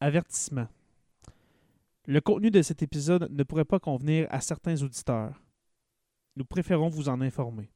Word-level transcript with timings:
Avertissement. 0.00 0.68
Le 2.06 2.20
contenu 2.20 2.52
de 2.52 2.62
cet 2.62 2.82
épisode 2.82 3.28
ne 3.32 3.42
pourrait 3.42 3.64
pas 3.64 3.80
convenir 3.80 4.28
à 4.30 4.40
certains 4.40 4.80
auditeurs. 4.80 5.42
Nous 6.36 6.44
préférons 6.44 6.88
vous 6.88 7.08
en 7.08 7.20
informer. 7.20 7.68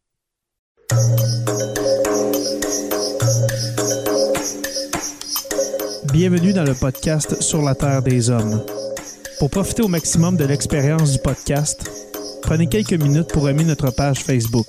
Bienvenue 6.12 6.52
dans 6.52 6.62
le 6.62 6.78
podcast 6.78 7.42
Sur 7.42 7.62
la 7.62 7.74
Terre 7.74 8.02
des 8.02 8.30
Hommes. 8.30 8.64
Pour 9.40 9.50
profiter 9.50 9.82
au 9.82 9.88
maximum 9.88 10.36
de 10.36 10.44
l'expérience 10.44 11.10
du 11.10 11.18
podcast, 11.18 11.90
prenez 12.42 12.68
quelques 12.68 12.92
minutes 12.92 13.32
pour 13.32 13.48
aimer 13.48 13.64
notre 13.64 13.90
page 13.90 14.22
Facebook. 14.22 14.68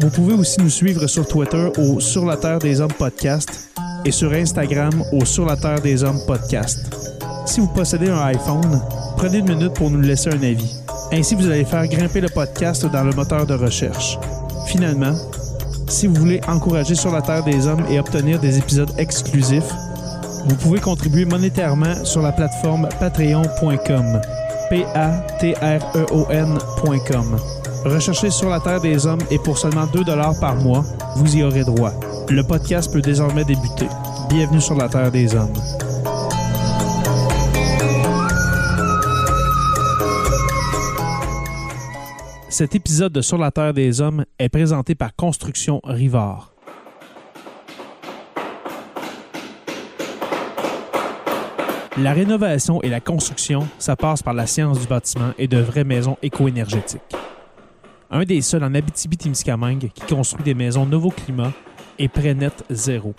Vous 0.00 0.10
pouvez 0.10 0.34
aussi 0.34 0.60
nous 0.60 0.70
suivre 0.70 1.06
sur 1.06 1.26
Twitter 1.26 1.68
au 1.78 2.00
Sur 2.00 2.24
la 2.26 2.36
Terre 2.36 2.58
des 2.58 2.80
Hommes 2.80 2.92
podcast 2.92 3.70
et 4.04 4.10
sur 4.10 4.32
Instagram 4.32 5.04
au 5.12 5.24
Sur 5.24 5.46
la 5.46 5.56
Terre 5.56 5.80
des 5.80 6.02
Hommes 6.02 6.20
podcast. 6.26 6.80
Si 7.46 7.60
vous 7.60 7.68
possédez 7.68 8.10
un 8.10 8.20
iPhone, 8.26 8.80
prenez 9.16 9.38
une 9.38 9.48
minute 9.48 9.74
pour 9.74 9.90
nous 9.90 10.00
laisser 10.00 10.30
un 10.30 10.42
avis. 10.42 10.76
Ainsi, 11.12 11.34
vous 11.34 11.46
allez 11.46 11.64
faire 11.64 11.86
grimper 11.86 12.20
le 12.20 12.28
podcast 12.28 12.84
dans 12.86 13.04
le 13.04 13.12
moteur 13.12 13.46
de 13.46 13.54
recherche. 13.54 14.18
Finalement, 14.66 15.14
si 15.88 16.06
vous 16.06 16.14
voulez 16.14 16.40
encourager 16.48 16.94
Sur 16.94 17.12
la 17.12 17.22
Terre 17.22 17.44
des 17.44 17.66
Hommes 17.66 17.84
et 17.90 18.00
obtenir 18.00 18.40
des 18.40 18.58
épisodes 18.58 18.92
exclusifs, 18.98 19.72
vous 20.46 20.56
pouvez 20.56 20.80
contribuer 20.80 21.24
monétairement 21.24 22.04
sur 22.04 22.22
la 22.22 22.32
plateforme 22.32 22.88
patreon.com. 22.98 24.20
P-A-T-R-E-O-N.com. 24.70 25.22
Recherchez 27.84 28.30
sur 28.30 28.48
la 28.48 28.60
Terre 28.60 28.80
des 28.80 29.06
Hommes 29.06 29.22
et 29.28 29.38
pour 29.40 29.58
seulement 29.58 29.86
2 29.86 30.04
par 30.40 30.54
mois, 30.54 30.84
vous 31.16 31.36
y 31.36 31.42
aurez 31.42 31.64
droit. 31.64 31.92
Le 32.28 32.42
podcast 32.44 32.92
peut 32.92 33.00
désormais 33.00 33.44
débuter. 33.44 33.88
Bienvenue 34.28 34.60
sur 34.60 34.76
la 34.76 34.88
Terre 34.88 35.10
des 35.10 35.34
Hommes. 35.34 35.52
Cet 42.48 42.76
épisode 42.76 43.12
de 43.12 43.20
Sur 43.20 43.38
la 43.38 43.50
Terre 43.50 43.74
des 43.74 44.00
Hommes 44.00 44.26
est 44.38 44.48
présenté 44.48 44.94
par 44.94 45.16
Construction 45.16 45.80
Rivard. 45.82 46.52
La 51.98 52.12
rénovation 52.12 52.80
et 52.82 52.88
la 52.88 53.00
construction, 53.00 53.66
ça 53.78 53.96
passe 53.96 54.22
par 54.22 54.34
la 54.34 54.46
science 54.46 54.78
du 54.78 54.86
bâtiment 54.86 55.32
et 55.36 55.48
de 55.48 55.58
vraies 55.58 55.84
maisons 55.84 56.16
éco-énergétiques. 56.22 57.00
Un 58.14 58.24
des 58.24 58.42
seuls 58.42 58.62
en 58.62 58.74
Abitibi-Témiscamingue 58.74 59.90
qui 59.94 60.02
construit 60.02 60.44
des 60.44 60.52
maisons 60.52 60.84
Novo 60.84 61.08
Climat 61.08 61.50
et 61.98 62.08
Prénet 62.08 62.50
Zéro. 62.68 63.14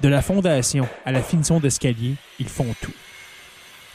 De 0.00 0.08
la 0.08 0.22
fondation 0.22 0.86
à 1.04 1.10
la 1.10 1.20
finition 1.20 1.58
d'escalier, 1.58 2.14
ils 2.38 2.48
font 2.48 2.72
tout. 2.80 2.94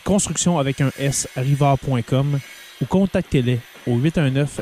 Construction 0.03 0.59
avec 0.59 0.81
un 0.81 0.91
S 0.99 1.29
rivard.com 1.37 2.39
ou 2.81 2.85
contactez-les 2.85 3.59
au 3.87 3.95
819 3.95 4.59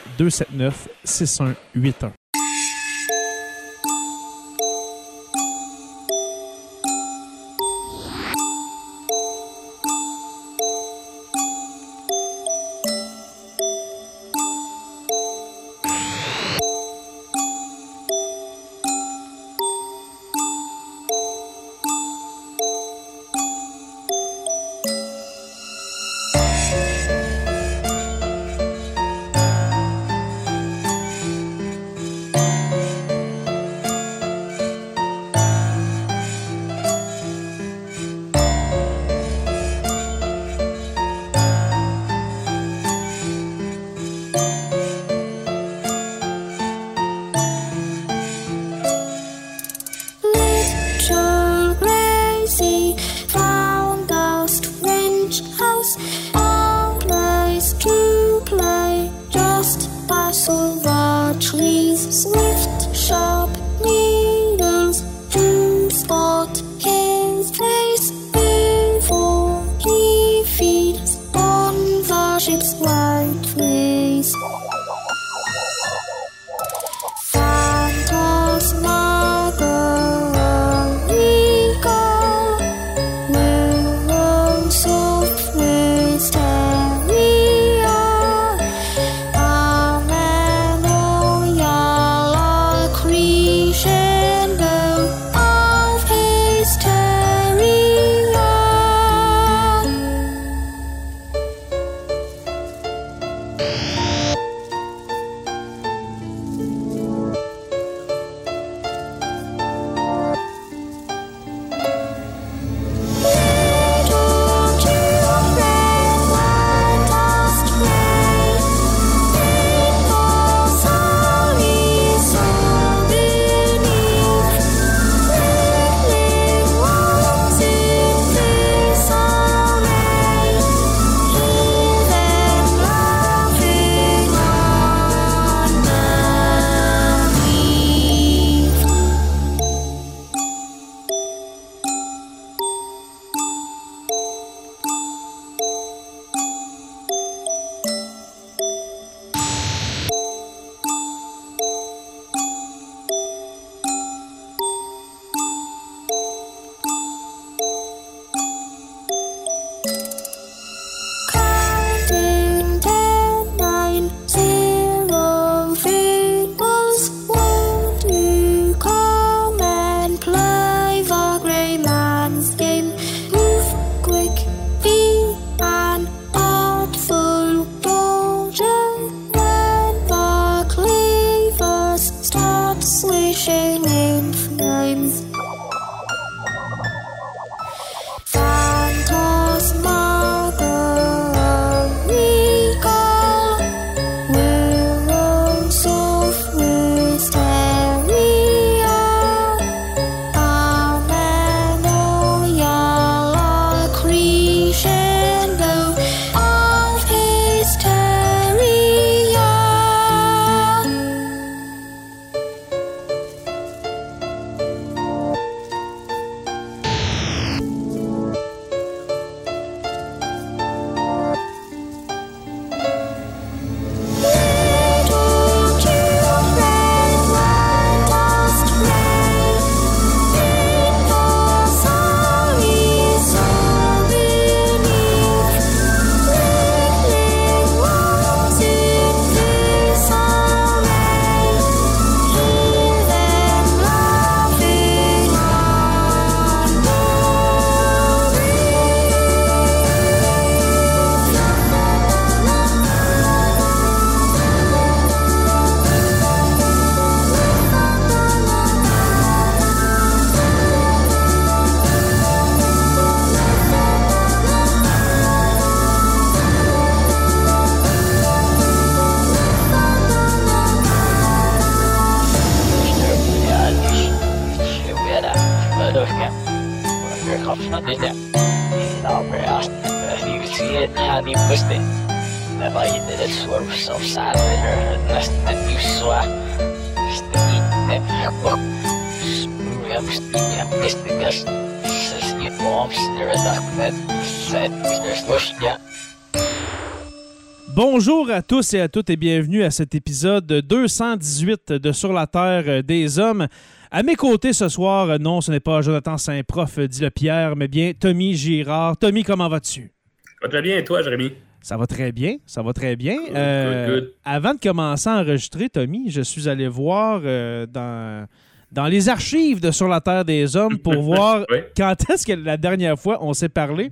Bonjour 297.75 298.31
à 298.31 298.41
tous 298.41 298.73
et 298.73 298.79
à 298.79 298.87
toutes 298.87 299.09
et 299.09 299.17
bienvenue 299.17 299.63
à 299.63 299.71
cet 299.71 299.93
épisode 299.95 300.45
218 300.47 301.73
de 301.73 301.91
Sur 301.91 302.13
la 302.13 302.25
Terre 302.25 302.83
des 302.83 303.19
Hommes. 303.19 303.47
À 303.91 304.03
mes 304.03 304.15
côtés 304.15 304.53
ce 304.53 304.69
soir, 304.69 305.19
non, 305.19 305.41
ce 305.41 305.51
n'est 305.51 305.59
pas 305.59 305.81
Jonathan 305.81 306.17
Saint-Prof, 306.17 306.79
dit 306.79 307.01
le 307.01 307.09
Pierre, 307.09 307.57
mais 307.57 307.67
bien 307.67 307.91
Tommy 307.99 308.33
Girard. 308.33 308.95
Tommy, 308.95 309.23
comment 309.23 309.49
vas-tu? 309.49 309.91
Ça 310.25 310.31
va 310.43 310.47
très 310.47 310.61
bien, 310.61 310.77
et 310.77 310.85
toi, 310.85 311.01
Jérémy? 311.01 311.33
Ça 311.61 311.75
va 311.77 311.85
très 311.87 312.11
bien, 312.11 312.37
ça 312.45 312.61
va 312.61 312.73
très 312.73 312.95
bien. 312.95 313.15
Good, 313.17 313.35
Euh, 313.35 313.87
good, 313.87 313.99
good. 314.03 314.13
Avant 314.25 314.53
de 314.53 314.59
commencer 314.59 315.09
à 315.09 315.17
enregistrer, 315.19 315.69
Tommy, 315.69 316.09
je 316.09 316.21
suis 316.21 316.47
allé 316.47 316.67
voir 316.67 317.21
euh, 317.23 317.65
dans, 317.65 318.25
dans 318.71 318.85
les 318.85 319.09
archives 319.09 319.59
de 319.59 319.71
Sur 319.71 319.87
la 319.89 319.99
Terre 320.01 320.23
des 320.25 320.55
Hommes 320.55 320.77
pour 320.77 320.93
voir 321.01 321.45
Oui. 321.51 321.57
quand 321.75 321.95
est-ce 322.09 322.25
que 322.25 322.33
la 322.33 322.57
dernière 322.57 322.97
fois 322.97 323.17
on 323.21 323.33
s'est 323.33 323.49
parlé. 323.49 323.91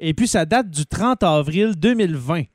Et 0.00 0.14
puis 0.14 0.28
ça 0.28 0.44
date 0.44 0.70
du 0.70 0.86
30 0.86 1.22
avril 1.24 1.74
2020. 1.76 2.34
Aïe, 2.34 2.46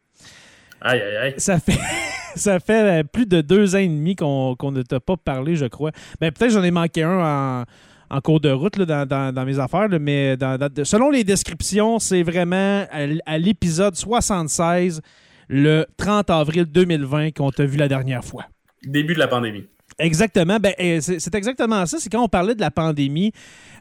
aïe, 1.01 1.01
aïe. 1.17 1.33
Ça 1.37 1.59
fait, 1.59 1.77
ça 2.35 2.59
fait 2.59 3.01
euh, 3.01 3.03
plus 3.03 3.25
de 3.25 3.41
deux 3.41 3.75
ans 3.75 3.79
et 3.79 3.87
demi 3.87 4.15
qu'on 4.15 4.55
qu'on 4.57 4.71
ne 4.71 4.81
t'a 4.81 4.99
pas 5.01 5.17
parlé, 5.17 5.55
je 5.57 5.65
crois. 5.65 5.91
Ben, 6.21 6.31
Peut-être 6.31 6.49
que 6.51 6.53
j'en 6.55 6.63
ai 6.63 6.71
manqué 6.71 7.03
un 7.03 7.19
en, 7.19 7.63
en 8.09 8.21
cours 8.21 8.39
de 8.39 8.49
route 8.49 8.77
là, 8.77 8.85
dans, 8.85 9.05
dans- 9.07 9.33
dans 9.33 9.45
mes 9.45 9.59
affaires, 9.59 9.87
là, 9.87 9.99
mais 9.99 10.37
dans- 10.37 10.57
selon 10.83 11.09
les 11.09 11.23
descriptions, 11.23 11.99
c'est 11.99 12.23
vraiment 12.23 12.85
à, 13.25 13.37
l'épisode 13.37 13.95
76, 13.95 15.01
le 15.49 15.85
30 15.97 16.29
avril 16.29 16.65
2020, 16.65 17.31
qu'on 17.31 17.51
t'a 17.51 17.65
vu 17.65 17.77
la 17.77 17.87
dernière 17.87 18.23
fois. 18.23 18.45
Début 18.85 19.13
de 19.13 19.19
la 19.19 19.27
pandémie. 19.27 19.65
Exactement. 19.99 20.57
Ben, 20.59 20.73
c'est 21.01 21.19
c'est 21.19 21.35
exactement 21.35 21.85
ça. 21.85 21.97
C'est 21.99 22.09
quand 22.09 22.23
on 22.23 22.27
parlait 22.27 22.55
de 22.55 22.61
la 22.61 22.71
pandémie, 22.71 23.31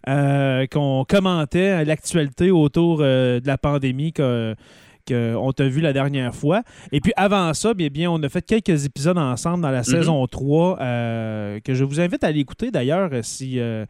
euh, 0.08 0.66
qu'on 0.66 1.04
commentait 1.08 1.84
l'actualité 1.84 2.50
autour 2.50 2.98
euh, 3.00 3.40
de 3.40 3.46
la 3.46 3.56
pandémie 3.56 4.12
que 4.12 4.54
qu'on 5.06 5.52
t'a 5.52 5.69
vu 5.69 5.81
la 5.81 5.93
dernière 5.93 6.34
fois. 6.34 6.62
Et 6.93 7.00
puis 7.00 7.12
avant 7.16 7.52
ça, 7.54 7.75
bien, 7.75 7.88
bien, 7.88 8.10
on 8.10 8.22
a 8.22 8.28
fait 8.28 8.43
quelques 8.43 8.84
épisodes 8.84 9.19
ensemble 9.19 9.62
dans 9.62 9.70
la 9.70 9.82
saison 9.82 10.26
3 10.26 10.78
euh, 10.81 11.60
que 11.60 11.75
je 11.75 11.84
vous 11.84 12.00
invite 12.00 12.25
à 12.25 12.28
aller 12.28 12.40
écouter 12.40 12.70
d'ailleurs 12.70 13.10
euh, 13.12 13.20
si, 13.22 13.58
euh, 13.60 13.84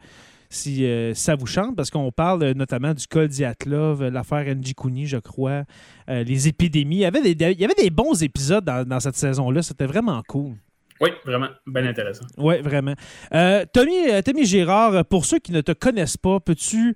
si 0.49 0.85
euh, 0.85 1.13
ça 1.13 1.35
vous 1.35 1.47
chante, 1.47 1.75
parce 1.75 1.89
qu'on 1.89 2.11
parle 2.11 2.43
euh, 2.43 2.53
notamment 2.53 2.93
du 2.93 3.07
col 3.07 3.27
Diatlov, 3.27 4.03
euh, 4.03 4.09
l'affaire 4.09 4.45
NG 4.55 4.73
Kuni, 4.75 5.05
je 5.07 5.17
crois, 5.17 5.63
euh, 6.09 6.23
les 6.23 6.47
épidémies. 6.47 6.97
Il 6.97 6.99
y 6.99 7.05
avait 7.05 7.21
des, 7.21 7.51
il 7.51 7.59
y 7.59 7.65
avait 7.65 7.73
des 7.73 7.89
bons 7.89 8.21
épisodes 8.21 8.63
dans, 8.63 8.87
dans 8.87 8.99
cette 8.99 9.15
saison-là. 9.15 9.61
C'était 9.61 9.85
vraiment 9.87 10.21
cool. 10.27 10.53
Oui, 11.01 11.09
vraiment, 11.25 11.47
bien 11.67 11.85
intéressant. 11.85 12.25
Oui, 12.37 12.61
vraiment. 12.61 12.93
Euh, 13.33 13.65
Tommy, 13.73 14.09
euh, 14.09 14.21
Tommy 14.21 14.45
Girard, 14.45 14.93
euh, 14.93 15.03
pour 15.03 15.25
ceux 15.25 15.39
qui 15.39 15.51
ne 15.51 15.61
te 15.61 15.71
connaissent 15.71 16.17
pas, 16.17 16.39
peux-tu 16.39 16.95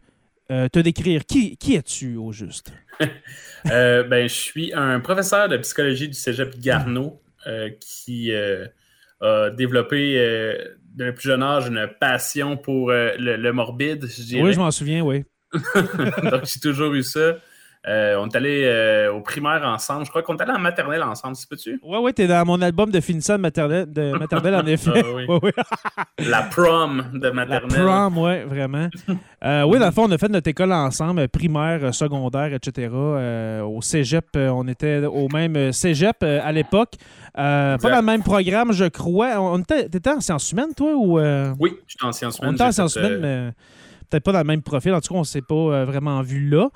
euh, 0.52 0.68
te 0.70 0.80
décrire 0.80 1.26
qui, 1.26 1.58
qui 1.58 1.76
es-tu 1.76 2.16
au 2.16 2.32
juste? 2.32 2.72
Euh, 3.72 4.04
ben, 4.04 4.30
je 4.30 4.34
suis 4.34 4.74
un 4.74 5.00
professeur 5.02 5.50
de 5.50 5.58
psychologie 5.58 6.08
du 6.08 6.14
cégep 6.14 6.58
Garneau 6.58 7.22
euh, 7.48 7.70
qui 7.82 8.32
a 8.34 9.50
développé 9.50 10.18
euh, 10.18 10.78
d'un 10.96 11.12
plus 11.12 11.28
jeune 11.28 11.44
âge 11.44 11.68
une 11.68 11.90
passion 12.00 12.56
pour 12.56 12.92
le, 12.92 13.18
le 13.18 13.52
morbide, 13.52 14.06
je 14.08 14.22
dirais. 14.22 14.42
Oui, 14.42 14.54
je 14.54 14.60
m'en 14.60 14.72
souviens, 14.72 15.02
oui. 15.02 15.26
Donc, 15.54 16.46
j'ai 16.46 16.60
toujours 16.62 16.94
eu 16.94 17.04
ça. 17.04 17.38
Euh, 17.88 18.18
on 18.20 18.28
est 18.28 18.36
allé 18.36 18.64
euh, 18.66 19.14
au 19.14 19.22
primaire 19.22 19.64
ensemble. 19.64 20.04
Je 20.06 20.10
crois 20.10 20.22
qu'on 20.22 20.36
est 20.36 20.42
allé 20.42 20.52
en 20.52 20.60
maternelle 20.60 21.04
ensemble, 21.04 21.38
si 21.38 21.48
peux-tu? 21.48 21.80
Oui, 21.84 21.98
oui, 22.02 22.14
t'es 22.14 22.28
dans 22.28 22.46
mon 22.46 22.62
album 22.62 22.92
de 22.92 23.00
finissant 23.00 23.36
de 23.38 23.42
maternelle, 23.42 23.92
de 23.92 24.12
maternelle 24.20 24.56
en 24.56 24.66
effet. 24.66 24.92
Ah 25.06 25.26
oui. 25.42 25.52
La 26.28 26.42
prom 26.44 27.04
de 27.14 27.28
La 27.28 27.34
maternelle. 27.34 27.82
prom, 27.86 28.18
oui, 28.18 28.44
vraiment. 28.44 28.90
Euh, 29.44 29.62
oui, 29.66 29.78
dans 29.78 29.86
le 29.86 29.92
fond, 29.92 30.06
on 30.10 30.12
a 30.12 30.18
fait 30.18 30.30
notre 30.30 30.50
école 30.50 30.74
ensemble, 30.74 31.28
primaire, 31.28 31.94
secondaire, 31.94 32.52
etc. 32.56 32.90
Au 32.92 33.80
cégep, 33.84 34.26
on 34.36 34.68
était 34.68 35.06
au 35.06 35.28
même 35.28 35.72
cégep 35.72 36.24
à 36.24 36.52
l'époque. 36.52 36.94
Pas 37.36 37.78
dans 37.78 37.98
le 37.98 38.02
même 38.02 38.24
programme, 38.24 38.74
je 38.74 38.86
crois. 38.86 39.40
On 39.40 39.60
était, 39.60 39.90
t'étais 39.90 40.10
en 40.10 40.20
sciences 40.22 40.52
humaines, 40.52 40.74
toi, 40.76 40.96
ou... 40.96 41.20
Oui, 41.60 41.78
je 41.86 41.96
suis 41.98 42.06
en 42.08 42.12
sciences 42.12 42.40
On 42.40 42.46
humaines. 42.46 42.56
était 42.56 42.64
en 42.64 42.72
sciences 42.72 42.96
humaines, 42.96 43.20
mais 43.22 43.52
peut-être 44.10 44.24
pas 44.24 44.32
dans 44.32 44.40
le 44.40 44.46
même 44.46 44.62
profil. 44.62 44.94
En 44.94 45.02
tout 45.02 45.14
cas, 45.14 45.18
on 45.18 45.22
ne 45.22 45.26
s'est 45.26 45.42
pas 45.42 45.56
euh, 45.56 45.86
vraiment 45.86 46.22
vu 46.22 46.50
là. 46.50 46.70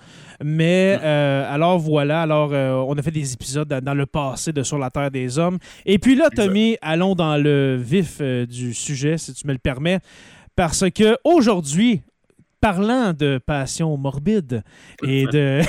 Mais 0.43 0.99
euh, 1.01 1.53
alors 1.53 1.79
voilà, 1.79 2.21
alors 2.21 2.51
euh, 2.53 2.73
on 2.87 2.97
a 2.97 3.01
fait 3.01 3.11
des 3.11 3.33
épisodes 3.33 3.67
dans, 3.67 3.81
dans 3.81 3.93
le 3.93 4.05
passé 4.05 4.51
de 4.51 4.63
Sur 4.63 4.77
la 4.77 4.89
Terre 4.89 5.11
des 5.11 5.39
Hommes. 5.39 5.57
Et 5.85 5.99
puis 5.99 6.15
là. 6.15 6.29
Tommy, 6.33 6.77
allons 6.81 7.13
dans 7.13 7.35
le 7.35 7.75
vif 7.75 8.21
du 8.21 8.73
sujet, 8.73 9.17
si 9.17 9.33
tu 9.33 9.45
me 9.47 9.53
le 9.53 9.59
permets. 9.59 9.99
Parce 10.55 10.89
que 10.89 11.17
aujourd'hui, 11.23 12.01
parlant 12.61 13.11
de 13.13 13.39
passion 13.45 13.97
morbide 13.97 14.63
et 15.03 15.25
de, 15.25 15.61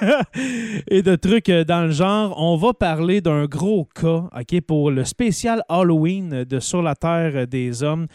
et 0.88 1.02
de 1.02 1.16
trucs 1.16 1.50
dans 1.50 1.86
le 1.86 1.90
genre, 1.90 2.34
on 2.38 2.56
va 2.56 2.72
parler 2.72 3.20
d'un 3.20 3.44
gros 3.44 3.86
cas 3.94 4.24
ok, 4.34 4.60
pour 4.62 4.90
le 4.90 5.04
spécial 5.04 5.62
Halloween 5.68 6.44
de 6.44 6.60
Sur 6.60 6.80
la 6.80 6.94
Terre 6.94 7.46
des 7.46 7.82
Hommes. 7.82 8.06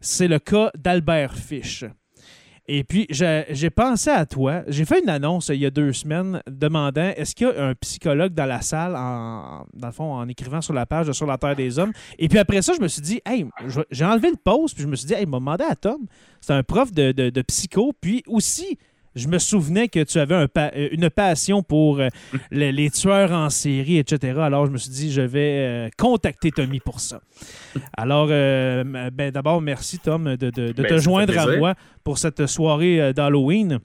C'est 0.00 0.28
le 0.28 0.40
cas 0.40 0.70
d'Albert 0.76 1.34
Fish. 1.34 1.84
Et 2.68 2.84
puis, 2.84 3.06
j'ai 3.10 3.70
pensé 3.70 4.08
à 4.10 4.24
toi. 4.24 4.62
J'ai 4.68 4.84
fait 4.84 5.00
une 5.00 5.08
annonce 5.08 5.48
il 5.48 5.56
y 5.56 5.66
a 5.66 5.70
deux 5.70 5.92
semaines 5.92 6.40
demandant 6.48 7.12
est-ce 7.16 7.34
qu'il 7.34 7.48
y 7.48 7.50
a 7.50 7.66
un 7.66 7.74
psychologue 7.74 8.34
dans 8.34 8.46
la 8.46 8.60
salle, 8.60 8.94
en, 8.94 9.66
dans 9.74 9.88
le 9.88 9.92
fond, 9.92 10.12
en 10.14 10.28
écrivant 10.28 10.60
sur 10.60 10.72
la 10.72 10.86
page 10.86 11.10
Sur 11.10 11.26
la 11.26 11.38
Terre 11.38 11.56
des 11.56 11.78
Hommes? 11.80 11.92
Et 12.20 12.28
puis 12.28 12.38
après 12.38 12.62
ça, 12.62 12.72
je 12.76 12.80
me 12.80 12.86
suis 12.88 13.02
dit, 13.02 13.20
hey, 13.26 13.44
j'ai 13.90 14.04
enlevé 14.04 14.30
le 14.30 14.36
post, 14.36 14.74
puis 14.74 14.84
je 14.84 14.88
me 14.88 14.94
suis 14.94 15.08
dit, 15.08 15.14
hey, 15.14 15.26
m'a 15.26 15.38
demandé 15.38 15.64
à 15.68 15.74
Tom. 15.74 16.06
C'est 16.40 16.52
un 16.52 16.62
prof 16.62 16.92
de- 16.92 17.10
de 17.12 17.42
psycho. 17.42 17.92
Puis 18.00 18.22
aussi, 18.28 18.78
je 19.14 19.28
me 19.28 19.38
souvenais 19.38 19.88
que 19.88 20.02
tu 20.04 20.18
avais 20.18 20.34
un 20.34 20.48
pa- 20.48 20.70
euh, 20.76 20.88
une 20.92 21.10
passion 21.10 21.62
pour 21.62 22.00
euh, 22.00 22.08
le- 22.50 22.70
les 22.70 22.90
tueurs 22.90 23.32
en 23.32 23.50
série, 23.50 23.98
etc. 23.98 24.38
Alors, 24.40 24.66
je 24.66 24.70
me 24.72 24.78
suis 24.78 24.90
dit, 24.90 25.12
je 25.12 25.20
vais 25.22 25.58
euh, 25.58 25.88
contacter 25.98 26.50
Tommy 26.50 26.80
pour 26.80 27.00
ça. 27.00 27.20
Alors, 27.96 28.28
euh, 28.30 29.10
ben, 29.12 29.30
d'abord, 29.30 29.60
merci, 29.60 29.98
Tom, 29.98 30.36
de, 30.36 30.50
de- 30.50 30.72
de 30.72 30.82
Ben, 30.82 30.86
te 30.86 30.98
joindre 30.98 31.38
à 31.38 31.46
moi 31.58 31.74
pour 32.04 32.18
cette 32.18 32.46
soirée 32.46 33.12
d'Halloween. 33.12 33.78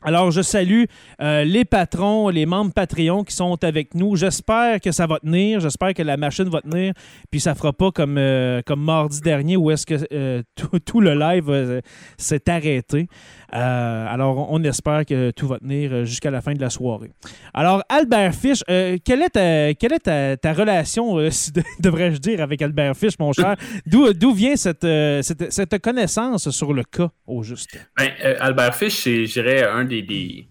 Alors, 0.00 0.30
je 0.30 0.42
salue 0.42 0.84
euh, 1.20 1.42
les 1.42 1.64
patrons, 1.64 2.28
les 2.28 2.46
membres 2.46 2.72
Patreon 2.72 3.24
qui 3.24 3.34
sont 3.34 3.62
avec 3.64 3.96
nous. 3.96 4.14
J'espère 4.14 4.80
que 4.80 4.92
ça 4.92 5.08
va 5.08 5.18
tenir. 5.18 5.58
J'espère 5.58 5.92
que 5.92 6.02
la 6.02 6.16
machine 6.16 6.48
va 6.48 6.60
tenir. 6.60 6.92
Puis 7.32 7.40
ça 7.40 7.56
fera 7.56 7.72
pas 7.72 7.90
comme, 7.90 8.16
euh, 8.16 8.62
mardi 8.76 9.20
dernier 9.20 9.56
où 9.56 9.72
est-ce 9.72 9.86
que 9.86 9.96
euh, 10.12 10.42
tout, 10.86 11.00
le 11.00 11.14
live 11.14 11.82
s'est 12.16 12.48
arrêté. 12.48 13.08
Alors, 13.50 14.52
on 14.52 14.62
espère 14.62 15.04
que 15.04 15.32
tout 15.32 15.48
va 15.48 15.58
tenir 15.58 16.04
jusqu'à 16.04 16.30
la 16.30 16.40
fin 16.42 16.52
de 16.52 16.60
la 16.60 16.70
soirée. 16.70 17.10
Alors, 17.52 17.82
Albert 17.88 18.34
Fish, 18.34 18.62
quelle 18.66 19.22
est 19.22 20.38
ta, 20.40 20.52
relation, 20.52 21.16
devrais-je 21.80 22.18
dire, 22.18 22.40
avec 22.40 22.62
Albert 22.62 22.96
Fish, 22.96 23.18
mon 23.18 23.32
cher? 23.32 23.56
D'où 23.86 24.32
vient 24.32 24.54
cette, 24.54 25.78
connaissance 25.82 26.50
sur 26.50 26.72
le 26.72 26.84
cas, 26.84 27.10
au 27.26 27.42
juste? 27.42 27.78
Ben, 27.96 28.10
Albert 28.38 28.76
Fish, 28.76 28.94
c'est, 29.02 29.26
je 29.26 29.40
dirais, 29.40 29.66
un 29.66 29.87
des, 29.88 30.02
des, 30.02 30.48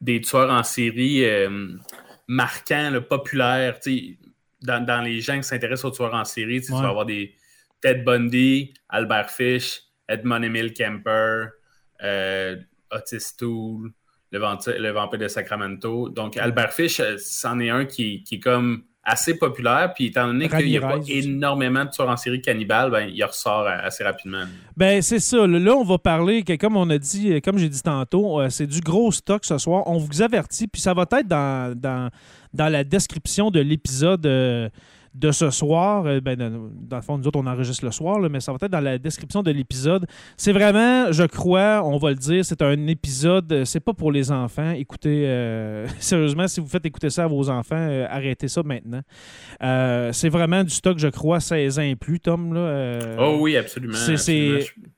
des 0.00 0.20
tueurs 0.20 0.50
en 0.50 0.62
série 0.62 1.24
euh, 1.24 1.68
marquants, 2.26 2.90
là, 2.90 3.00
populaires. 3.00 3.78
Dans, 4.62 4.84
dans 4.84 5.02
les 5.02 5.20
gens 5.20 5.36
qui 5.36 5.44
s'intéressent 5.44 5.86
aux 5.86 5.90
tueurs 5.90 6.14
en 6.14 6.24
série, 6.24 6.60
tu 6.60 6.72
vas 6.72 6.88
avoir 6.88 7.04
des 7.04 7.34
Ted 7.80 8.02
Bundy, 8.02 8.72
Albert 8.88 9.30
Fish, 9.30 9.82
Edmund 10.08 10.44
Emile 10.44 10.72
Kemper, 10.72 11.46
euh, 12.02 12.56
Otis 12.90 13.36
Toole, 13.36 13.90
le 14.30 14.90
vampire 14.90 15.18
de 15.18 15.28
Sacramento. 15.28 16.08
Donc, 16.08 16.36
Albert 16.36 16.72
Fish, 16.72 17.00
euh, 17.00 17.16
c'en 17.18 17.58
est 17.60 17.70
un 17.70 17.84
qui, 17.86 18.22
qui 18.22 18.36
est 18.36 18.40
comme 18.40 18.84
assez 19.04 19.36
populaire. 19.36 19.92
Puis, 19.94 20.06
étant 20.06 20.26
donné 20.26 20.48
qu'il 20.48 20.66
n'y 20.66 20.76
a 20.76 20.80
pas 20.80 20.98
énormément 21.08 21.84
de 21.84 21.90
tueurs 21.90 22.08
en 22.08 22.16
série 22.16 22.40
cannibales, 22.40 22.90
ben, 22.90 23.10
il 23.12 23.22
ressort 23.24 23.66
assez 23.66 24.04
rapidement. 24.04 24.44
Ben, 24.76 25.02
c'est 25.02 25.18
ça. 25.18 25.46
Là, 25.46 25.72
on 25.74 25.84
va 25.84 25.98
parler, 25.98 26.42
que, 26.42 26.54
comme 26.56 26.76
on 26.76 26.88
a 26.90 26.98
dit, 26.98 27.32
euh, 27.32 27.40
comme 27.40 27.58
j'ai 27.58 27.68
dit 27.68 27.82
tantôt, 27.82 28.40
euh, 28.40 28.48
c'est 28.50 28.66
du 28.66 28.80
gros 28.80 29.10
stock 29.12 29.44
ce 29.44 29.58
soir. 29.58 29.82
On 29.86 29.98
vous 29.98 30.22
avertit, 30.22 30.68
puis 30.68 30.80
ça 30.80 30.94
va 30.94 31.02
être 31.02 31.26
dans, 31.26 31.76
dans, 31.76 32.10
dans 32.54 32.68
la 32.68 32.84
description 32.84 33.50
de 33.50 33.60
l'épisode. 33.60 34.24
euh, 34.26 34.68
de 35.14 35.30
ce 35.30 35.50
soir. 35.50 36.06
Euh, 36.06 36.20
ben, 36.20 36.36
dans 36.36 36.96
le 36.96 37.02
fond, 37.02 37.18
nous 37.18 37.26
autres, 37.26 37.38
on 37.38 37.46
enregistre 37.46 37.84
le 37.84 37.90
soir, 37.90 38.18
mais 38.30 38.40
ça 38.40 38.52
va 38.52 38.58
être 38.60 38.72
dans 38.72 38.80
la 38.80 38.98
description 38.98 39.42
de 39.42 39.50
l'épisode. 39.50 40.06
C'est 40.36 40.52
vraiment, 40.52 41.12
je 41.12 41.24
crois, 41.24 41.82
on 41.84 41.98
va 41.98 42.10
le 42.10 42.16
dire, 42.16 42.44
c'est 42.44 42.62
un 42.62 42.86
épisode, 42.86 43.52
euh, 43.52 43.64
c'est 43.64 43.80
pas 43.80 43.92
pour 43.92 44.10
les 44.10 44.30
enfants. 44.30 44.70
Écoutez, 44.70 45.24
euh, 45.26 45.86
sérieusement, 45.98 46.48
si 46.48 46.60
vous 46.60 46.66
faites 46.66 46.86
écouter 46.86 47.10
ça 47.10 47.24
à 47.24 47.26
vos 47.26 47.50
enfants, 47.50 48.06
arrêtez 48.08 48.48
ça 48.48 48.62
maintenant. 48.62 49.02
c'est 50.12 50.28
vraiment 50.28 50.64
du 50.64 50.70
stock, 50.70 50.98
je 50.98 51.08
crois, 51.08 51.40
16 51.40 51.78
ans 51.78 51.82
et 51.82 51.96
plus, 51.96 52.20
Tom. 52.20 52.54
Là, 52.54 52.98
oh 53.18 53.38
oui, 53.40 53.56
absolument. 53.56 53.94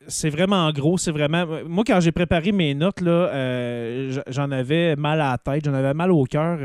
C'est 0.06 0.30
vraiment 0.30 0.70
gros, 0.70 0.98
c'est 0.98 1.12
vraiment... 1.12 1.46
Moi, 1.66 1.84
quand 1.86 2.00
j'ai 2.00 2.12
préparé 2.12 2.52
mes 2.52 2.74
notes, 2.74 3.00
j'en 3.00 4.50
avais 4.50 4.96
mal 4.96 5.20
à 5.20 5.32
la 5.32 5.38
tête, 5.38 5.64
j'en 5.64 5.74
avais 5.74 5.94
mal 5.94 6.12
au 6.12 6.24
cœur 6.24 6.58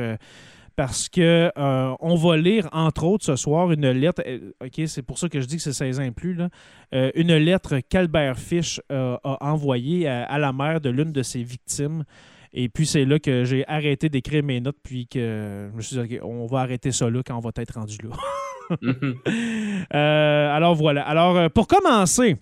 parce 0.76 1.10
que 1.10 1.52
euh, 1.58 1.96
on 2.00 2.16
va 2.16 2.38
lire, 2.38 2.68
entre 2.72 3.04
autres, 3.04 3.26
ce 3.26 3.36
soir, 3.36 3.72
une 3.72 3.90
lettre. 3.92 4.22
Euh, 4.26 4.52
OK, 4.64 4.82
c'est 4.88 5.02
pour 5.02 5.18
ça 5.18 5.30
que 5.30 5.40
je 5.40 5.46
dis 5.46 5.58
que 5.58 5.62
c'est 5.62 5.74
16 5.74 6.00
ans 6.00 6.04
et 6.04 6.12
plus. 6.12 6.34
Là, 6.34 6.50
euh, 6.94 7.12
une 7.16 7.36
lettre 7.36 7.80
qu'Albert 7.90 8.38
Fish 8.38 8.82
a 8.90 9.20
envoyée 9.42 10.08
à, 10.08 10.38
la 10.38 10.54
mère 10.54 10.82
de 10.82 10.90
l'une 10.90 11.12
de 11.12 11.24
ses 11.24 11.44
victimes. 11.44 12.04
Et 12.52 12.68
puis, 12.68 12.86
c'est 12.86 13.06
là 13.06 13.20
que 13.20 13.44
j'ai 13.44 13.64
arrêté 13.68 14.10
d'écrire 14.10 14.44
mes 14.44 14.60
notes, 14.60 14.78
puis 14.82 15.08
que 15.08 15.70
je 15.72 15.76
me 15.76 15.82
suis 15.82 15.96
dit, 16.08 16.20
on 16.24 16.48
va 16.48 16.60
arrêter 16.62 16.92
ça 16.92 17.10
là 17.10 17.22
quand 17.24 17.38
on 17.38 17.42
va 17.42 17.52
être 17.56 17.76
rendu 17.76 17.98
là. 18.04 18.16
Mhm. 18.82 19.16
alors, 19.92 20.76
voilà. 20.76 21.04
Alors, 21.04 21.50
pour 21.52 21.68
commencer, 21.68 22.38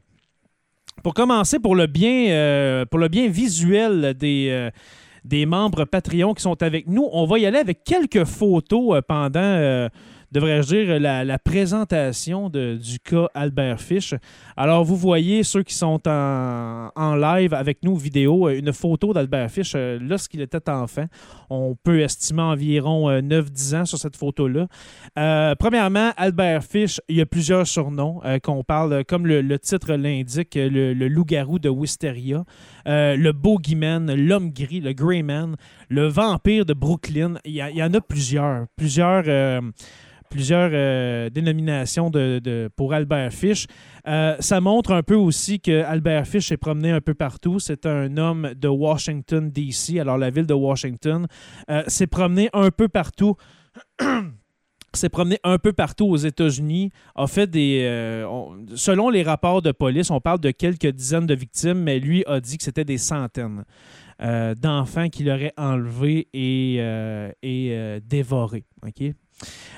pour 1.04 1.14
commencer, 1.14 1.60
pour 1.60 1.76
le 1.76 1.88
bien, 1.88 2.86
pour 2.90 3.00
le 3.00 3.08
bien 3.10 3.28
visuel 3.28 4.14
des 4.14 4.72
des 5.28 5.46
membres 5.46 5.86
Patreon 5.86 6.34
qui 6.34 6.42
sont 6.42 6.62
avec 6.64 6.88
nous. 6.88 7.08
On 7.12 7.26
va 7.26 7.40
y 7.40 7.46
aller 7.46 7.60
avec 7.60 7.84
quelques 7.84 8.24
photos 8.24 8.96
euh, 8.96 9.02
pendant, 9.02 9.40
euh, 9.40 9.90
devrais-je 10.32 10.68
dire, 10.68 11.00
la, 11.00 11.40
présentation 11.40 12.50
du 12.50 13.00
cas 13.04 13.28
Albert 13.34 13.82
Fish. 13.82 14.14
Alors, 14.56 14.84
vous 14.84 14.96
voyez 14.96 15.44
ceux 15.44 15.64
qui 15.64 15.74
sont 15.74 16.02
en, 16.08 17.16
live 17.16 17.54
avec 17.54 17.84
nous, 17.84 17.96
vidéo, 17.96 18.48
euh, 18.48 18.58
une 18.58 18.74
photo 18.74 19.14
d'Albert 19.14 19.52
Fish 19.52 19.76
lorsqu'il 19.76 20.42
était 20.42 20.70
enfant. 20.70 21.06
On 21.50 21.76
peut 21.82 22.02
estimer 22.02 22.42
environ 22.42 23.10
9-10 23.10 23.76
ans 23.76 23.86
sur 23.86 23.98
cette 23.98 24.16
photo-là. 24.16 24.68
premièrement, 25.56 26.12
Albert 26.18 26.64
Fish, 26.64 27.02
il 27.08 27.18
y 27.18 27.22
a 27.22 27.26
plusieurs 27.26 27.68
surnoms 27.68 28.22
qu'on 28.44 28.64
parle, 28.64 29.04
comme 29.06 29.26
le, 29.28 29.60
titre 29.60 29.94
l'indique, 29.94 30.56
le 30.56 31.08
loup-garou 31.08 31.60
de 31.60 31.70
Wisteria. 31.70 32.44
Euh, 32.88 33.15
le 33.15 33.32
Bogeyman, 33.32 34.13
l'homme 34.13 34.51
gris, 34.51 34.79
le 34.79 34.94
Greyman, 34.94 35.56
le 35.89 36.08
vampire 36.08 36.65
de 36.65 36.74
Brooklyn. 36.74 37.36
Il 37.46 37.53
y, 37.53 37.84
en 37.84 37.94
a 37.94 38.01
plusieurs. 38.01 38.65
Plusieurs. 38.75 39.24
Euh, 39.27 39.62
plusieurs 40.29 40.72
euh, 40.74 41.29
dénominations 41.29 42.10
de, 42.10 42.70
pour 42.75 42.94
Albert 42.94 43.32
Fish. 43.32 43.65
ça 44.06 44.60
montre 44.60 44.91
un 44.91 45.01
peu 45.01 45.15
aussi 45.15 45.62
que 45.62 45.84
Albert 45.84 46.27
Fish 46.27 46.50
s'est 46.50 46.58
promené 46.58 46.91
un 46.91 47.00
peu 47.00 47.13
partout. 47.13 47.60
C'est 47.60 47.86
un 47.86 48.17
homme 48.17 48.51
de 48.53 48.67
Washington, 48.67 49.50
D.C., 49.50 50.01
alors 50.01 50.17
la 50.17 50.29
ville 50.29 50.46
de 50.46 50.53
Washington. 50.53 51.27
s'est 51.88 52.08
promené 52.08 52.50
un 52.51 52.72
peu 52.72 52.89
partout. 52.89 53.38
s'est 54.98 55.10
promené 55.10 55.39
un 55.44 55.58
peu 55.58 55.74
partout 55.74 56.06
aux 56.06 56.18
États-Unis, 56.18 56.92
a 57.16 57.27
fait 57.27 57.48
des. 57.48 57.82
Euh, 57.84 58.25
selon 58.75 59.10
les 59.10 59.24
rapports 59.24 59.62
de 59.62 59.72
police, 59.72 60.12
on 60.12 60.20
parle 60.20 60.39
de 60.39 60.51
quelques 60.51 60.88
dizaines 60.88 61.25
de 61.25 61.36
victimes, 61.36 61.80
mais 61.80 62.00
lui 62.00 62.24
a 62.27 62.39
dit 62.39 62.58
que 62.58 62.63
c'était 62.63 62.86
des 62.86 62.98
centaines 62.98 63.63
euh, 64.22 64.56
d'enfants 64.56 65.10
qu'il 65.10 65.30
aurait 65.30 65.54
enlevés 65.58 66.27
et, 66.34 66.77
euh, 66.80 67.32
et 67.42 68.00
dévorés. 68.01 68.66
OK? 68.86 69.13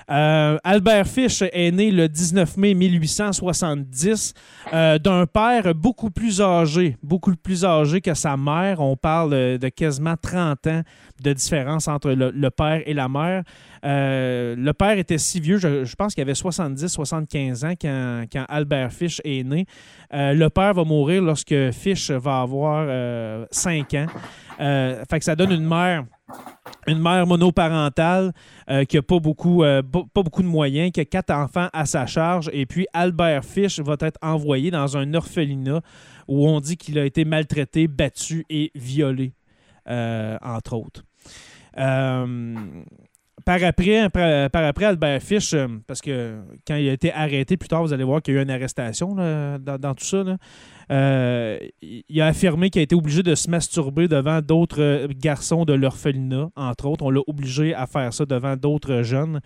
Euh, 0.10 0.58
Albert 0.64 1.08
Fish 1.08 1.44
est 1.54 1.72
né 1.72 1.92
le 1.92 2.10
19 2.10 2.58
mai 2.58 2.74
1870 2.74 4.34
euh, 4.74 4.98
d'un 4.98 5.28
père 5.28 5.76
beaucoup 5.76 6.10
plus 6.10 6.42
âgé, 6.42 6.98
beaucoup 7.04 7.36
plus 7.36 7.64
âgé 7.64 8.02
que 8.02 8.14
sa 8.14 8.36
mère. 8.36 8.80
On 8.80 8.96
parle 8.96 9.60
de 9.60 9.70
quasiment 9.70 10.16
30 10.20 10.68
ans 10.68 10.82
de 11.22 11.34
différence 11.34 11.88
entre 11.88 12.12
le, 12.12 12.50
père 12.50 12.82
et 12.86 12.94
la 12.94 13.08
mère. 13.08 13.44
Euh, 13.86 14.56
le 14.58 14.74
père 14.74 14.98
était 14.98 15.18
si 15.18 15.40
vieux, 15.40 15.58
je, 15.58 15.96
pense 15.96 16.16
qu'il 16.16 16.24
avait 16.24 16.34
70-75 16.34 17.66
ans 17.66 17.74
quand, 17.80 18.46
Albert 18.50 18.92
Fish 18.92 19.22
est 19.24 19.44
né. 19.44 19.66
le 20.12 20.48
père 20.48 20.74
va 20.74 20.84
mourir 20.84 21.22
lorsque 21.22 21.72
Fish 21.72 22.10
va 22.10 22.42
avoir 22.42 23.46
5 23.52 23.94
ans. 23.94 24.08
ça 25.20 25.36
donne 25.36 25.52
une 25.52 25.68
mère 25.68 26.06
une 26.88 27.00
mère 27.00 27.26
monoparentale 27.28 28.34
euh, 28.70 28.84
qui 28.86 28.96
n'a 28.96 29.02
pas 29.02 29.20
beaucoup, 29.20 29.64
euh, 29.64 29.82
pas 29.82 30.24
beaucoup 30.24 30.42
de 30.42 30.48
moyens, 30.48 30.92
qui 30.92 31.00
a 31.00 31.06
quatre 31.06 31.32
enfants 31.32 31.70
à 31.74 31.86
sa 31.86 32.06
charge. 32.06 32.50
Et 32.54 32.66
puis 32.66 32.88
Albert 32.94 33.46
Fish 33.46 33.80
va 33.80 33.96
être 34.00 34.18
envoyé 34.22 34.72
dans 34.72 34.98
un 34.98 35.14
orphelinat 35.14 35.82
où 36.28 36.48
on 36.48 36.60
dit 36.60 36.78
qu'il 36.78 36.98
a 37.00 37.06
été 37.06 37.26
maltraité, 37.26 37.88
battu 37.88 38.46
et 38.50 38.72
violé, 38.76 39.34
euh, 39.90 40.38
entre 40.42 40.74
autres. 40.76 41.04
par 41.76 43.64
après, 43.64 44.10
par, 44.10 44.64
après, 44.64 44.86
Albert 44.86 45.22
Fish, 45.22 45.56
parce 45.88 46.02
que 46.02 46.40
quand 46.68 46.76
il 46.76 46.90
a 46.90 46.94
été 46.94 47.12
arrêté 47.12 47.58
plus 47.58 47.70
tard, 47.70 47.82
vous 47.82 47.94
allez 47.94 48.04
voir 48.04 48.22
qu'il 48.22 48.36
y 48.36 48.38
a 48.38 48.42
eu 48.42 48.44
une 48.44 48.52
arrestation 48.52 49.16
dans, 49.16 49.94
tout 49.96 50.06
ça. 50.06 50.24
Euh, 50.92 51.60
il 51.82 52.22
a 52.22 52.28
affirmé 52.28 52.70
qu'il 52.70 52.80
a 52.80 52.84
été 52.84 52.96
obligé 52.96 53.22
de 53.22 53.36
se 53.36 53.50
masturber 53.50 54.08
devant 54.08 54.42
d'autres 54.42 54.82
euh, 54.82 55.08
garçons 55.08 55.64
de 55.64 55.74
l'orphelinat, 55.74 56.50
entre 56.56 56.88
autres. 56.88 57.06
On 57.06 57.12
l'a 57.12 57.22
obligé 57.28 57.76
à 57.76 57.86
faire 57.86 58.12
ça 58.12 58.26
devant 58.26 58.56
d'autres 58.56 59.04
jeunes. 59.04 59.40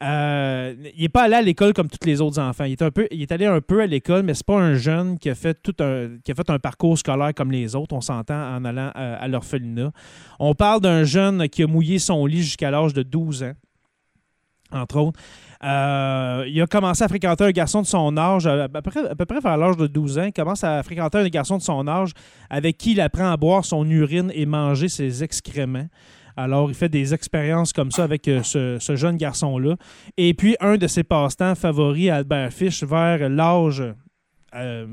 Euh, 0.00 0.74
il 0.94 1.02
n'est 1.02 1.08
pas 1.08 1.24
allé 1.24 1.34
à 1.34 1.42
l'école 1.42 1.74
comme 1.74 1.88
tous 1.88 2.06
les 2.06 2.20
autres 2.20 2.38
enfants. 2.38 2.64
Il 2.64 2.76
est, 3.20 3.32
allé 3.32 3.46
un 3.46 3.60
peu 3.60 3.82
à 3.82 3.86
l'école, 3.86 4.22
mais 4.22 4.32
c'est 4.32 4.46
pas 4.46 4.58
un 4.58 4.74
jeune 4.74 5.18
qui 5.18 5.28
a, 5.28 5.34
fait 5.34 5.60
tout 5.60 5.74
un, 5.80 6.18
qui 6.24 6.30
a 6.30 6.34
fait 6.34 6.48
un 6.48 6.58
parcours 6.58 6.96
scolaire 6.96 7.34
comme 7.34 7.50
les 7.50 7.74
autres, 7.74 7.94
on 7.94 8.00
s'entend, 8.00 8.56
en 8.56 8.64
allant 8.64 8.92
à 8.94 9.26
l'orphelinat. 9.26 9.90
On 10.38 10.54
parle 10.54 10.80
d'un 10.80 11.02
jeune 11.02 11.48
qui 11.48 11.64
a 11.64 11.66
mouillé 11.66 11.98
son 11.98 12.24
lit 12.26 12.42
jusqu'à 12.42 12.70
l'âge 12.70 12.94
de 12.94 13.02
12 13.02 13.42
ans, 13.42 13.52
entre 14.72 14.98
autres. 14.98 15.20
Euh, 15.64 16.44
il 16.46 16.60
a 16.62 16.66
commencé 16.66 17.02
à 17.02 17.08
fréquenter 17.08 17.44
un 17.44 17.50
garçon 17.50 17.82
de 17.82 17.86
son 17.86 18.16
âge, 18.16 18.46
à 18.46 18.68
peu 18.68 18.80
près, 18.82 19.00
à 19.00 19.40
vers 19.40 19.56
l'âge 19.56 19.76
de 19.76 19.86
12 19.86 20.18
ans. 20.18 20.24
Il 20.24 20.32
commence 20.32 20.62
à 20.62 20.82
fréquenter 20.82 21.18
un 21.18 21.28
garçon 21.28 21.56
de 21.58 21.62
son 21.62 21.86
âge 21.88 22.12
avec 22.48 22.78
qui 22.78 22.92
il 22.92 23.00
apprend 23.00 23.30
à 23.30 23.36
boire 23.36 23.64
son 23.64 23.88
urine 23.90 24.30
et 24.34 24.46
manger 24.46 24.88
ses 24.88 25.24
excréments. 25.24 25.88
Alors, 26.36 26.70
il 26.70 26.74
fait 26.74 26.88
des 26.88 27.12
expériences 27.14 27.72
comme 27.72 27.90
ça 27.90 28.04
avec 28.04 28.28
euh, 28.28 28.44
ce, 28.44 28.94
jeune 28.94 29.16
garçon-là. 29.16 29.74
Et 30.16 30.34
puis, 30.34 30.56
un 30.60 30.76
de 30.76 30.86
ses 30.86 31.02
passe-temps 31.02 31.56
favoris, 31.56 32.10
Albert 32.10 32.52
Fish, 32.52 32.84
vers 32.84 33.28
l'âge 33.28 33.82
euh, 34.54 34.86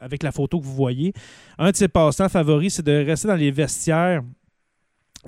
avec 0.00 0.24
la 0.24 0.32
photo 0.32 0.58
que 0.58 0.64
vous 0.64 0.74
voyez. 0.74 1.12
Un 1.58 1.70
de 1.70 1.76
ses 1.76 1.86
passe-temps 1.86 2.28
favoris, 2.28 2.74
c'est 2.74 2.84
de 2.84 3.04
rester 3.04 3.28
dans 3.28 3.36
les 3.36 3.52
vestiaires, 3.52 4.22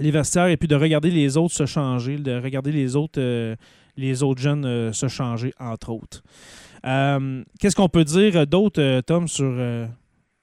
les 0.00 0.10
vestiaires, 0.10 0.48
et 0.48 0.56
puis 0.56 0.66
de 0.66 0.74
regarder 0.74 1.12
les 1.12 1.36
autres 1.36 1.54
se 1.54 1.66
changer, 1.66 2.16
de 2.16 2.40
regarder 2.40 2.72
les 2.72 2.96
autres, 2.96 3.20
les 3.96 4.22
autres 4.22 4.40
jeunes 4.40 4.64
euh, 4.64 4.92
se 4.92 5.08
changer, 5.08 5.52
entre 5.58 5.90
autres. 5.90 6.22
Euh, 6.86 7.42
qu'est-ce 7.60 7.76
qu'on 7.76 7.88
peut 7.88 8.04
dire 8.04 8.46
d'autre, 8.46 8.80
euh, 8.80 9.02
Tom, 9.02 9.28
sur, 9.28 9.54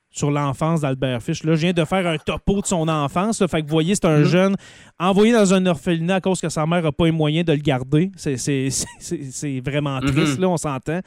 sur 0.09 0.31
l'enfance 0.31 0.81
d'Albert 0.81 1.21
Fish? 1.21 1.43
Là, 1.43 1.55
je 1.55 1.61
viens 1.61 1.73
de 1.73 1.83
faire 1.83 2.07
un 2.07 2.17
topo 2.17 2.61
de 2.61 2.65
son 2.65 2.87
enfance. 2.87 3.45
fait 3.45 3.61
que 3.61 3.67
vous 3.67 3.71
voyez, 3.71 3.95
c'est 3.95 4.05
un 4.05 4.21
mm-hmm. 4.21 4.25
jeune 4.25 4.55
envoyé 4.99 5.33
dans 5.33 5.53
un 5.53 5.65
orphelinat 5.65 6.15
à 6.15 6.21
cause 6.21 6.39
que 6.39 6.49
sa 6.49 6.65
mère 6.65 6.83
n'a 6.83 6.91
pas 6.91 7.05
les 7.05 7.11
moyens 7.11 7.45
de 7.45 7.53
le 7.53 7.59
garder. 7.59 8.11
C'est 8.15 8.35
vraiment 9.65 9.99
mm-hmm. 9.99 10.11
triste, 10.11 10.39
là, 10.39 10.49
on 10.49 10.57
s'entend. 10.57 11.01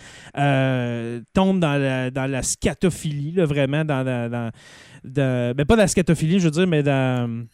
tombe 1.32 1.60
dans 1.60 1.80
la, 1.80 2.10
dans 2.10 2.30
la 2.30 2.42
scatophilie, 2.42 3.32
là, 3.32 3.46
vraiment, 3.46 3.84
dans, 3.84 4.04
dans, 4.04 4.50
ben, 5.04 5.64
pas 5.64 5.76
dans 5.76 5.82
la 5.82 5.88
scatophilie, 5.88 6.38
je 6.38 6.44
veux 6.44 6.50
dire, 6.50 6.66
mais 6.66 6.82
dans 6.82 7.46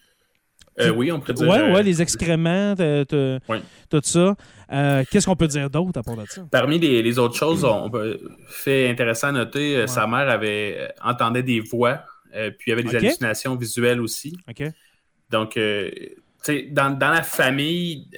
euh, 0.80 0.90
oui, 0.90 1.10
on 1.12 1.20
pourrait 1.20 1.34
dire. 1.34 1.48
Oui, 1.48 1.56
ouais, 1.56 1.76
euh, 1.76 1.82
les 1.82 2.02
excréments, 2.02 2.74
tout 2.76 4.00
ça. 4.02 4.36
Euh, 4.70 5.02
qu'est-ce 5.10 5.26
qu'on 5.26 5.36
peut 5.36 5.46
dire 5.46 5.70
d'autre 5.70 5.98
à 5.98 6.02
part 6.02 6.16
de 6.16 6.24
ça? 6.26 6.46
Parmi 6.50 6.78
les, 6.78 7.18
autres 7.18 7.36
choses, 7.36 7.64
on 7.64 7.90
peut, 7.90 8.20
fait 8.48 8.88
intéressant 8.88 9.28
à 9.28 9.32
noter, 9.32 9.86
sa 9.86 10.06
mère 10.06 10.28
avait 10.28 10.92
entendait 11.02 11.42
des 11.42 11.60
voix, 11.60 12.02
puis 12.32 12.66
il 12.66 12.70
y 12.70 12.72
avait 12.72 12.82
des 12.82 12.96
hallucinations 12.96 13.56
visuelles 13.56 14.00
aussi. 14.00 14.36
OK. 14.48 14.64
Donc, 15.30 15.58
dans, 16.70 16.98
dans 16.98 17.10
la 17.10 17.22
famille 17.22 18.08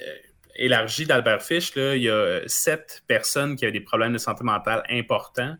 élargie 0.55 1.05
d'Albert 1.05 1.41
Fish, 1.41 1.75
là, 1.75 1.95
il 1.95 2.03
y 2.03 2.09
a 2.09 2.41
sept 2.45 3.03
personnes 3.07 3.55
qui 3.55 3.65
avaient 3.65 3.71
des 3.71 3.81
problèmes 3.81 4.13
de 4.13 4.17
santé 4.17 4.43
mentale 4.43 4.83
importants. 4.89 5.55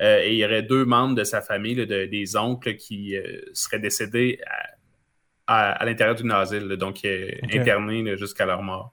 et 0.00 0.32
il 0.32 0.38
y 0.38 0.44
aurait 0.44 0.62
deux 0.62 0.84
membres 0.84 1.14
de 1.14 1.24
sa 1.24 1.40
famille, 1.40 1.86
des 1.86 2.36
oncles, 2.36 2.76
qui 2.76 3.14
seraient 3.52 3.78
décédés 3.78 4.40
à 5.50 5.72
à, 5.72 5.84
l'intérieur 5.84 6.14
d'une 6.14 6.30
asile, 6.30 6.68
donc 6.76 7.04
interné 7.52 8.16
jusqu'à 8.16 8.46
leur 8.46 8.62
mort. 8.62 8.92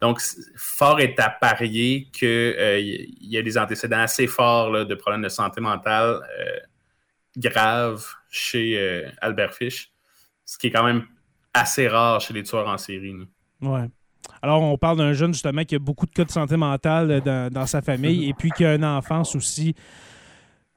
Donc, 0.00 0.20
fort 0.56 1.00
est 1.00 1.18
à 1.18 1.28
parier 1.28 2.08
qu'il 2.12 2.28
euh, 2.28 2.80
y 2.80 3.36
a 3.36 3.42
des 3.42 3.58
antécédents 3.58 4.00
assez 4.00 4.26
forts 4.26 4.86
de 4.86 4.94
problèmes 4.94 5.22
de 5.22 5.28
santé 5.28 5.60
mentale 5.60 6.20
euh, 6.38 6.58
graves 7.36 8.04
chez 8.30 8.78
euh, 8.78 9.08
Albert 9.20 9.54
Fish, 9.54 9.90
ce 10.44 10.56
qui 10.56 10.68
est 10.68 10.70
quand 10.70 10.84
même 10.84 11.04
assez 11.52 11.88
rare 11.88 12.20
chez 12.20 12.32
les 12.32 12.42
tueurs 12.44 12.68
en 12.68 12.78
série. 12.78 13.14
Ouais. 13.60 13.86
alors, 14.40 14.62
on 14.62 14.78
parle 14.78 14.98
d'un 14.98 15.12
jeune, 15.12 15.32
justement, 15.32 15.64
qui 15.64 15.74
a 15.74 15.78
beaucoup 15.78 16.06
de 16.06 16.12
cas 16.12 16.24
de 16.24 16.30
santé 16.30 16.56
mentale 16.56 17.10
euh, 17.10 17.20
dans, 17.20 17.52
dans 17.52 17.66
sa 17.66 17.82
famille 17.82 18.28
et 18.28 18.34
puis 18.34 18.50
qui 18.50 18.64
a 18.64 18.74
une 18.74 18.84
enfance 18.84 19.34
aussi, 19.34 19.74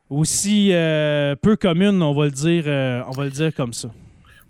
aussi 0.09 0.69
euh, 0.73 1.35
peu 1.35 1.55
commune, 1.55 2.01
on 2.01 2.13
va 2.13 2.25
le 2.25 2.31
dire, 2.31 2.63
euh, 2.67 3.03
on 3.07 3.11
va 3.11 3.25
le 3.25 3.31
dire 3.31 3.53
comme 3.53 3.73
ça. 3.73 3.89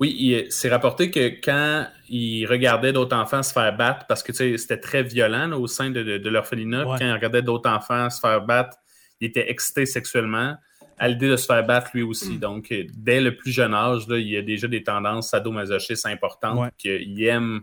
Oui, 0.01 0.47
c'est 0.49 0.69
rapporté 0.69 1.11
que 1.11 1.27
quand 1.43 1.85
il 2.09 2.47
regardait 2.47 2.91
d'autres 2.91 3.15
enfants 3.15 3.43
se 3.43 3.53
faire 3.53 3.77
battre, 3.77 4.07
parce 4.07 4.23
que 4.23 4.33
c'était 4.33 4.79
très 4.79 5.03
violent 5.03 5.45
là, 5.45 5.59
au 5.59 5.67
sein 5.67 5.91
de, 5.91 6.01
de, 6.17 6.29
l'orphelinat, 6.29 6.87
Ouais. 6.87 6.97
quand 6.97 7.05
il 7.05 7.11
regardait 7.13 7.43
d'autres 7.43 7.69
enfants 7.69 8.09
se 8.09 8.19
faire 8.19 8.41
battre, 8.41 8.77
il 9.19 9.27
était 9.27 9.51
excité 9.51 9.85
sexuellement 9.85 10.55
à 10.97 11.07
l'idée 11.07 11.29
de 11.29 11.35
se 11.35 11.45
faire 11.45 11.63
battre 11.65 11.91
lui 11.93 12.01
aussi. 12.01 12.39
Donc, 12.39 12.71
euh, 12.71 12.83
dès 12.97 13.21
le 13.21 13.35
plus 13.35 13.51
jeune 13.51 13.75
âge, 13.75 14.07
là, 14.07 14.17
il 14.17 14.27
y 14.27 14.37
a 14.37 14.41
déjà 14.41 14.67
des 14.67 14.81
tendances 14.83 15.29
sadomasochistes 15.29 16.07
importantes, 16.07 16.57
Ouais. 16.59 16.69
qu'il 16.79 17.23
aime 17.23 17.61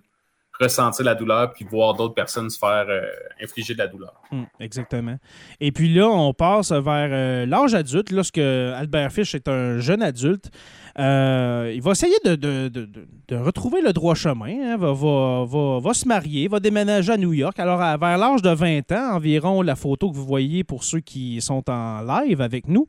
ressentir 0.61 1.04
la 1.04 1.14
douleur 1.14 1.52
puis 1.52 1.64
voir 1.71 1.95
d'autres 1.95 2.14
personnes 2.14 2.50
se 2.50 2.59
faire 2.59 2.87
euh, 2.88 3.02
infliger 3.42 3.75
de 3.75 3.78
la 3.78 3.87
douleur. 3.87 4.21
Hum, 4.33 4.47
exactement. 4.59 5.16
Et 5.61 5.71
puis 5.73 5.92
là, 5.92 6.09
on 6.09 6.33
passe 6.35 6.73
vers 6.73 7.09
euh, 7.12 7.47
l'âge 7.47 7.75
adulte, 7.75 8.11
lorsque 8.11 8.38
Albert 8.38 9.12
Fish 9.12 9.35
est 9.37 9.47
un 9.49 9.78
jeune 9.78 10.02
adulte. 10.02 10.50
Euh, 10.99 11.73
il 11.75 11.81
va 11.81 11.93
essayer 11.93 12.17
de, 12.25 12.35
de- 12.35 12.69
de- 12.69 12.88
de- 13.28 13.37
retrouver 13.37 13.81
le 13.81 13.93
droit 13.93 14.14
chemin, 14.17 14.73
hein, 14.73 14.76
va, 14.76 14.93
va- 14.93 15.45
va- 15.45 15.78
va 15.78 15.95
se 15.95 16.09
marier, 16.09 16.49
va 16.49 16.59
déménager 16.59 17.12
à 17.12 17.17
New 17.17 17.33
York. 17.33 17.59
Alors, 17.61 17.81
à- 17.81 17.97
vers 17.97 18.19
l'âge 18.19 18.43
de 18.43 18.50
20 18.50 18.90
ans, 18.93 19.14
environ 19.17 19.62
la 19.62 19.76
photo 19.76 20.11
que 20.11 20.17
vous 20.17 20.25
voyez 20.26 20.64
pour 20.64 20.83
ceux 20.83 20.99
qui 21.00 21.40
sont 21.40 21.62
en 21.71 22.00
live 22.02 22.40
avec 22.40 22.67
nous, 22.67 22.88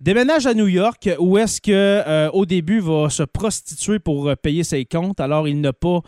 déménage 0.00 0.46
à 0.46 0.54
New 0.54 0.66
York 0.68 1.10
où 1.18 1.36
est-ce 1.36 1.60
que 1.60 1.70
euh, 1.72 2.30
au 2.32 2.46
début 2.46 2.80
va 2.80 3.10
se 3.10 3.22
prostituer 3.22 3.98
pour 3.98 4.28
euh, 4.30 4.34
payer 4.34 4.64
ses 4.64 4.84
comptes. 4.86 5.20
Alors, 5.20 5.46
il 5.46 5.60
n'a 5.60 5.72
pas 5.74 6.00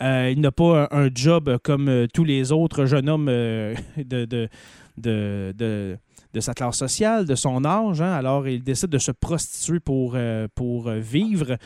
il 0.00 0.40
n'a 0.40 0.52
pas 0.52 0.88
un, 0.92 1.06
un 1.06 1.08
job 1.12 1.58
comme 1.64 2.06
tous 2.14 2.22
les 2.24 2.52
autres 2.52 2.86
jeunes 2.86 3.08
hommes 3.08 3.26
de, 3.96 4.24
de, 4.24 4.48
de, 4.96 5.96
de- 6.38 6.42
sa 6.42 6.54
classe 6.54 6.76
sociale, 6.76 7.26
de 7.26 7.34
son 7.34 7.64
âge. 7.64 8.00
hein. 8.00 8.12
Alors, 8.12 8.46
il 8.48 8.62
décide 8.62 8.90
de 8.90 8.98
se 8.98 9.10
prostituer 9.12 9.80
pour, 9.80 10.12
euh, 10.14 10.46
pour 10.54 10.88
euh, 10.88 10.98
vivre. 10.98 11.56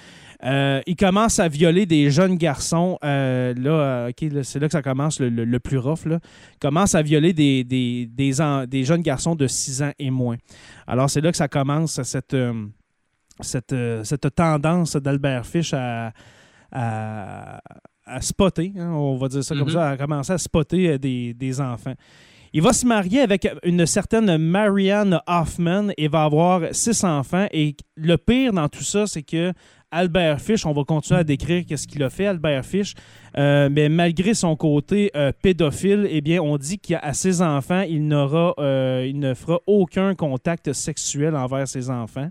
Euh, 0.45 0.81
il 0.87 0.97
commence 0.97 1.39
à 1.39 1.49
violer 1.49 1.87
des 1.87 2.11
jeunes 2.11 2.37
garçons. 2.37 2.99
euh, 3.05 3.55
là, 3.57 4.11
c'est 4.43 4.59
là 4.59 4.67
que 4.67 4.73
ça 4.73 4.83
commence 4.83 5.21
le, 5.21 5.29
le- 5.29 5.45
le 5.45 5.61
plus 5.61 5.79
rough. 5.79 6.05
Là. 6.07 6.19
Il 6.55 6.59
commence 6.59 6.95
à 6.95 7.03
violer 7.03 7.33
des, 7.33 7.65
des, 7.65 8.07
des, 8.07 8.41
en- 8.41 8.67
des 8.67 8.85
jeunes 8.85 9.03
garçons 9.03 9.35
de 9.37 9.47
6 9.47 9.83
ans 9.83 9.93
et 9.99 10.11
moins. 10.11 10.37
Alors, 10.87 11.09
c'est 11.09 11.21
là 11.21 11.31
que 11.31 11.37
ça 11.37 11.49
commence 11.49 12.03
cette, 12.03 12.37
cette, 13.41 13.75
cette 14.05 14.35
tendance 14.35 14.97
d'Albert 14.97 15.47
Fish 15.47 15.73
à, 15.75 16.13
à, 16.71 17.61
à 18.05 18.21
spotter, 18.21 18.73
hein, 18.79 18.91
on 18.93 19.17
va 19.17 19.29
dire 19.29 19.45
ça 19.45 19.55
comme 19.55 19.69
Mhm. 19.69 19.75
ça, 19.75 19.91
à 19.91 19.97
commencer 19.97 20.33
à 20.33 20.39
spotter 20.39 20.99
des, 20.99 21.35
des 21.35 21.61
enfants. 21.61 21.95
Il 22.55 22.61
va 22.61 22.75
se 22.75 22.85
marier 22.85 23.21
avec 23.21 23.49
une 23.63 23.87
certaine 23.87 24.37
Marianne 24.37 25.21
Hoffman 25.27 25.89
et 25.97 26.09
va 26.09 26.25
avoir 26.25 26.61
six 26.73 27.03
enfants. 27.03 27.47
Et 27.51 27.77
le 27.97 28.17
pire 28.17 28.53
dans 28.53 28.69
tout 28.69 28.83
ça, 28.83 29.07
c'est 29.07 29.23
que 29.23 29.55
Albert 29.91 30.41
Fish, 30.41 30.67
on 30.67 30.73
va 30.73 30.85
continuer 30.85 31.21
à 31.21 31.25
décrire 31.25 31.65
qu'est-ce 31.67 31.87
qu'il 31.87 32.03
a 32.03 32.11
fait, 32.11 32.27
Albert 32.27 32.65
Fish, 32.65 32.95
euh, 33.39 33.71
mais 33.71 33.89
malgré 33.89 34.35
son 34.35 34.55
côté 34.57 35.11
euh, 35.17 35.33
pédophile, 35.43 36.07
eh 36.11 36.21
bien, 36.21 36.43
on 36.43 36.59
dit 36.59 36.79
qu'à 36.79 37.13
ses 37.15 37.41
enfants, 37.41 37.83
il 37.89 38.07
euh, 38.13 39.07
il 39.07 39.19
ne 39.19 39.33
fera 39.33 39.59
aucun 39.67 40.15
contact 40.15 40.75
sexuel 40.75 41.35
envers 41.37 41.69
ses 41.69 41.89
enfants. 41.89 42.29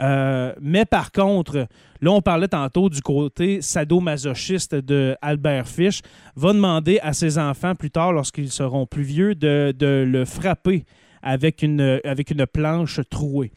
Euh, 0.00 0.52
mais 0.60 0.84
par 0.84 1.10
contre, 1.12 1.66
là, 2.00 2.10
on 2.10 2.20
parlait 2.20 2.48
tantôt 2.48 2.88
du 2.90 3.00
côté 3.00 3.62
sadomasochiste 3.62 4.74
de 4.74 5.16
Albert 5.22 5.68
Fish, 5.68 6.00
va 6.34 6.52
demander 6.52 6.98
à 7.02 7.12
ses 7.12 7.38
enfants 7.38 7.74
plus 7.74 7.90
tard, 7.90 8.12
lorsqu'ils 8.12 8.50
seront 8.50 8.86
plus 8.86 9.02
vieux, 9.02 9.34
de, 9.34 9.74
de 9.76 10.04
le 10.06 10.24
frapper 10.24 10.84
avec 11.22 11.62
une, 11.62 12.00
avec 12.04 12.30
une 12.30 12.46
planche 12.46 13.00
trouée. 13.10 13.52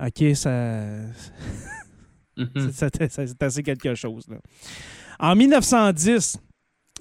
OK, 0.00 0.24
ça. 0.34 0.50
Mhm. 2.36 2.48
C'est- 2.72 3.42
assez 3.42 3.62
quelque 3.62 3.94
chose. 3.94 4.26
là. 4.28 4.36
En 5.20 5.36
1910, 5.36 6.38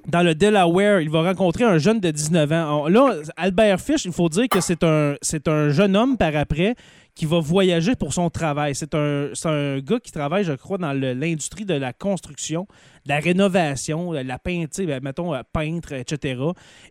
dans 0.07 0.21
le 0.21 0.36
Delaware, 0.36 1.01
il 1.01 1.09
va 1.09 1.21
rencontrer 1.23 1.63
un 1.63 1.77
jeune 1.77 1.99
de 1.99 2.12
19 2.12 2.51
ans. 2.51 2.88
Là, 2.88 3.15
Albert 3.38 3.79
Fish, 3.79 4.05
il 4.05 4.12
faut 4.12 4.29
dire 4.29 4.47
que 4.49 4.59
c'est 4.62 4.83
un, 4.83 5.15
c'est 5.21 5.47
un 5.47 5.69
jeune 5.69 5.95
homme 5.95 6.17
par 6.17 6.36
après 6.36 6.75
qui 7.15 7.26
va 7.26 7.39
voyager 7.39 7.95
pour 7.95 8.13
son 8.13 8.30
travail. 8.30 8.76
C'est 8.76 8.95
un, 8.95 9.30
un 9.45 9.80
gars 9.80 9.99
qui 9.99 10.12
travaille, 10.12 10.43
je 10.43 10.54
crois, 10.54 10.78
dans 10.78 10.93
l'industrie 10.93 11.65
de 11.65 11.76
la 11.76 11.93
construction, 11.93 12.67
la 13.05 13.19
rénovation, 13.19 14.11
la 14.11 14.39
peinture, 14.39 14.87
ben, 14.87 15.01
mettons, 15.03 15.33
euh, 15.33 15.41
peintre, 15.51 15.93
etc. 15.93 16.41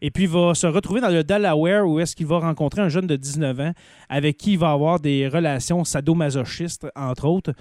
Et 0.00 0.10
puis, 0.10 0.24
il 0.24 0.28
va 0.30 0.54
se 0.54 0.66
retrouver 0.66 1.00
dans 1.00 1.08
le 1.08 1.24
Delaware 1.24 1.86
où 1.88 2.00
est-ce 2.00 2.14
qu'il 2.14 2.26
va 2.26 2.38
rencontrer 2.38 2.82
un 2.82 2.88
jeune 2.88 3.06
de 3.06 3.16
19 3.16 3.60
ans 3.60 3.72
avec 4.08 4.36
qui 4.36 4.52
il 4.52 4.58
va 4.58 4.70
avoir 4.72 5.00
des 5.00 5.28
relations 5.28 5.84
sadomasochistes, 5.84 6.86
entre 6.94 7.26
autres. 7.26 7.52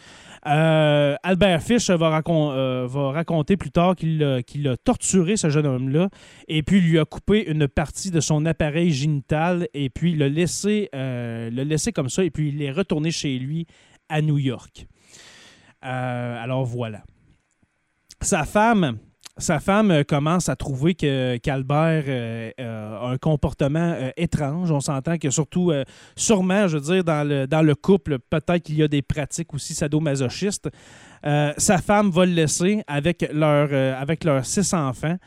Euh, 0.47 1.15
Albert 1.23 1.61
Fish 1.61 1.89
va, 1.89 2.09
racon- 2.09 2.51
euh, 2.51 2.87
va 2.89 3.11
raconter 3.11 3.57
plus 3.57 3.71
tard 3.71 3.95
qu'il 3.95 4.23
a, 4.23 4.77
torturé 4.83 5.37
ce 5.37 5.49
jeune 5.49 5.65
homme-là 5.67 6.09
et 6.47 6.63
puis 6.63 6.81
lui 6.81 6.97
a 6.99 7.05
coupé 7.05 7.43
une 7.49 7.67
partie 7.67 8.09
de 8.11 8.19
son 8.19 8.45
appareil 8.45 8.91
génital 8.91 9.67
et 9.73 9.89
puis 9.89 10.15
l'a 10.15 10.27
laissé, 10.29 10.89
euh, 10.95 11.49
l'a 11.51 11.63
laissé 11.63 11.91
comme 11.91 12.09
ça 12.09 12.23
et 12.23 12.31
puis 12.31 12.49
il 12.49 12.61
est 12.61 12.71
retourné 12.71 13.11
chez 13.11 13.37
lui 13.37 13.67
à 14.09 14.21
New 14.21 14.37
York. 14.39 14.87
Euh, 15.85 16.43
alors 16.43 16.65
voilà. 16.65 17.03
Sa 18.21 18.45
femme, 18.45 18.99
sa 19.38 19.60
femme 19.60 19.89
euh, 19.89 20.03
commence 20.03 20.47
à 20.47 20.55
trouver 20.55 20.93
qu'Albert 20.93 22.03
euh, 22.07 22.51
euh, 22.60 22.99
a 22.99 23.07
un 23.07 23.17
comportement 23.17 23.97
étrange. 24.15 24.71
On 24.71 24.79
s'entend 24.79 25.17
que 25.17 25.31
surtout, 25.31 25.71
sûrement, 26.15 26.67
je 26.67 26.77
veux 26.77 26.93
dire, 26.93 27.03
dans 27.03 27.27
le, 27.27 27.47
dans 27.47 27.63
le 27.63 27.73
couple, 27.73 28.19
peut-être 28.19 28.63
qu'il 28.63 28.75
y 28.75 28.84
a 28.84 28.88
des 28.88 29.01
pratiques 29.01 29.53
aussi 29.53 29.73
sadomasochistes. 29.73 30.69
Sa 31.23 31.77
femme 31.79 32.12
va 32.12 32.25
le 32.25 32.34
laisser 32.34 32.84
avec, 32.88 33.23
avec 33.23 34.23
leurs 34.23 34.45
six 34.45 34.71
enfants. 34.73 35.17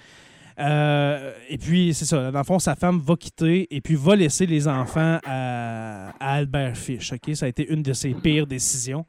Et 0.56 1.58
puis, 1.58 1.94
c'est 1.94 2.04
ça. 2.04 2.30
Dans 2.30 2.38
le 2.38 2.44
fond, 2.44 2.58
sa 2.58 2.76
femme 2.76 3.00
va 3.00 3.16
quitter 3.16 3.66
et 3.74 3.80
puis 3.80 3.96
va 3.96 4.14
laisser 4.14 4.46
les 4.46 4.68
enfants 4.68 5.18
à, 5.26 6.12
Albert 6.20 6.76
Fish. 6.76 7.12
Ça 7.34 7.46
a 7.46 7.48
été 7.48 7.68
une 7.68 7.82
de 7.82 7.92
ses 7.92 8.14
pires 8.14 8.46
décisions. 8.46 9.04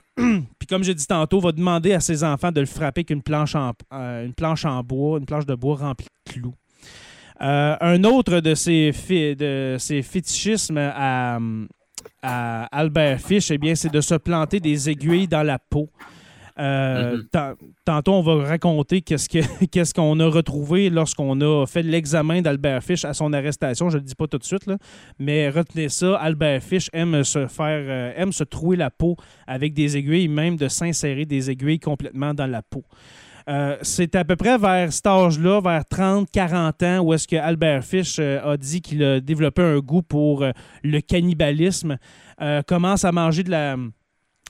puis, 0.16 0.66
comme 0.68 0.84
j'ai 0.84 0.94
dit 0.94 1.06
tantôt, 1.06 1.40
va 1.40 1.52
demander 1.52 1.92
à 1.92 2.00
ses 2.00 2.24
enfants 2.24 2.52
de 2.52 2.60
le 2.60 2.66
frapper 2.66 3.00
avec 3.00 3.10
une 3.10 3.22
planche 3.22 3.54
en, 3.54 3.72
euh, 3.92 4.24
une 4.26 4.34
planche 4.34 4.64
en 4.64 4.82
bois, 4.82 5.18
une 5.18 5.26
planche 5.26 5.46
de 5.46 5.54
bois 5.54 5.76
remplie 5.76 6.06
de 6.26 6.32
clous. 6.32 6.54
Euh, 7.40 7.76
un 7.80 8.04
autre 8.04 8.40
de 8.40 8.54
ses, 8.54 8.92
fétichismes 8.92 10.78
à, 10.78 11.38
à 12.22 12.64
Albert 12.66 13.20
Fish, 13.20 13.50
eh 13.50 13.58
bien, 13.58 13.74
c'est 13.74 13.92
de 13.92 14.00
se 14.00 14.14
planter 14.14 14.60
des 14.60 14.88
aiguilles 14.88 15.28
dans 15.28 15.42
la 15.42 15.58
peau. 15.58 15.90
Euh, 16.58 17.16
Mhm. 17.16 17.28
tan- 17.32 17.54
Tantôt, 17.84 18.12
on 18.12 18.22
va 18.22 18.44
raconter 18.46 19.00
qu'est-ce 19.02 19.28
que- 19.28 19.38
qu'est-ce 19.70 19.94
qu'on 19.94 20.20
a 20.20 20.26
retrouvé 20.26 20.90
lorsqu'on 20.90 21.40
a 21.40 21.66
fait 21.66 21.82
l'examen 21.82 22.42
d'Albert 22.42 22.82
Fish 22.82 23.04
à 23.04 23.14
son 23.14 23.32
arrestation. 23.32 23.88
Je 23.90 23.96
ne 23.96 24.02
le 24.02 24.06
dis 24.06 24.14
pas 24.14 24.26
tout 24.26 24.38
de 24.38 24.44
suite, 24.44 24.66
là, 24.66 24.76
mais 25.18 25.48
retenez 25.50 25.88
ça. 25.88 26.16
Albert 26.16 26.62
Fish 26.62 26.88
aime 26.92 27.24
se 27.24 27.46
faire, 27.46 27.84
euh, 27.88 28.12
aime 28.16 28.32
se 28.32 28.44
trouer 28.44 28.76
la 28.76 28.90
peau 28.90 29.16
avec 29.46 29.72
des 29.74 29.96
aiguilles, 29.96 30.28
même 30.28 30.56
de 30.56 30.68
s'insérer 30.68 31.24
des 31.24 31.50
aiguilles 31.50 31.80
complètement 31.80 32.34
dans 32.34 32.46
la 32.46 32.62
peau. 32.62 32.84
Euh, 33.48 33.76
c'est 33.82 34.14
à 34.14 34.24
peu 34.24 34.36
près 34.36 34.56
vers 34.56 34.92
cet 34.92 35.06
âge-là, 35.06 35.60
vers 35.60 35.84
30-40 35.84 36.82
ans, 36.84 37.00
où 37.00 37.12
est-ce 37.12 37.26
que 37.26 37.34
Albert 37.34 37.82
Fish 37.82 38.18
euh, 38.20 38.40
a 38.52 38.56
dit 38.56 38.80
qu'il 38.80 39.02
a 39.02 39.18
développé 39.20 39.62
un 39.62 39.78
goût 39.80 40.02
pour 40.02 40.42
euh, 40.44 40.52
le 40.84 41.00
cannibalisme, 41.00 41.96
commence 42.66 43.04
à 43.04 43.12
manger 43.12 43.42
de 43.42 43.50
la... 43.50 43.76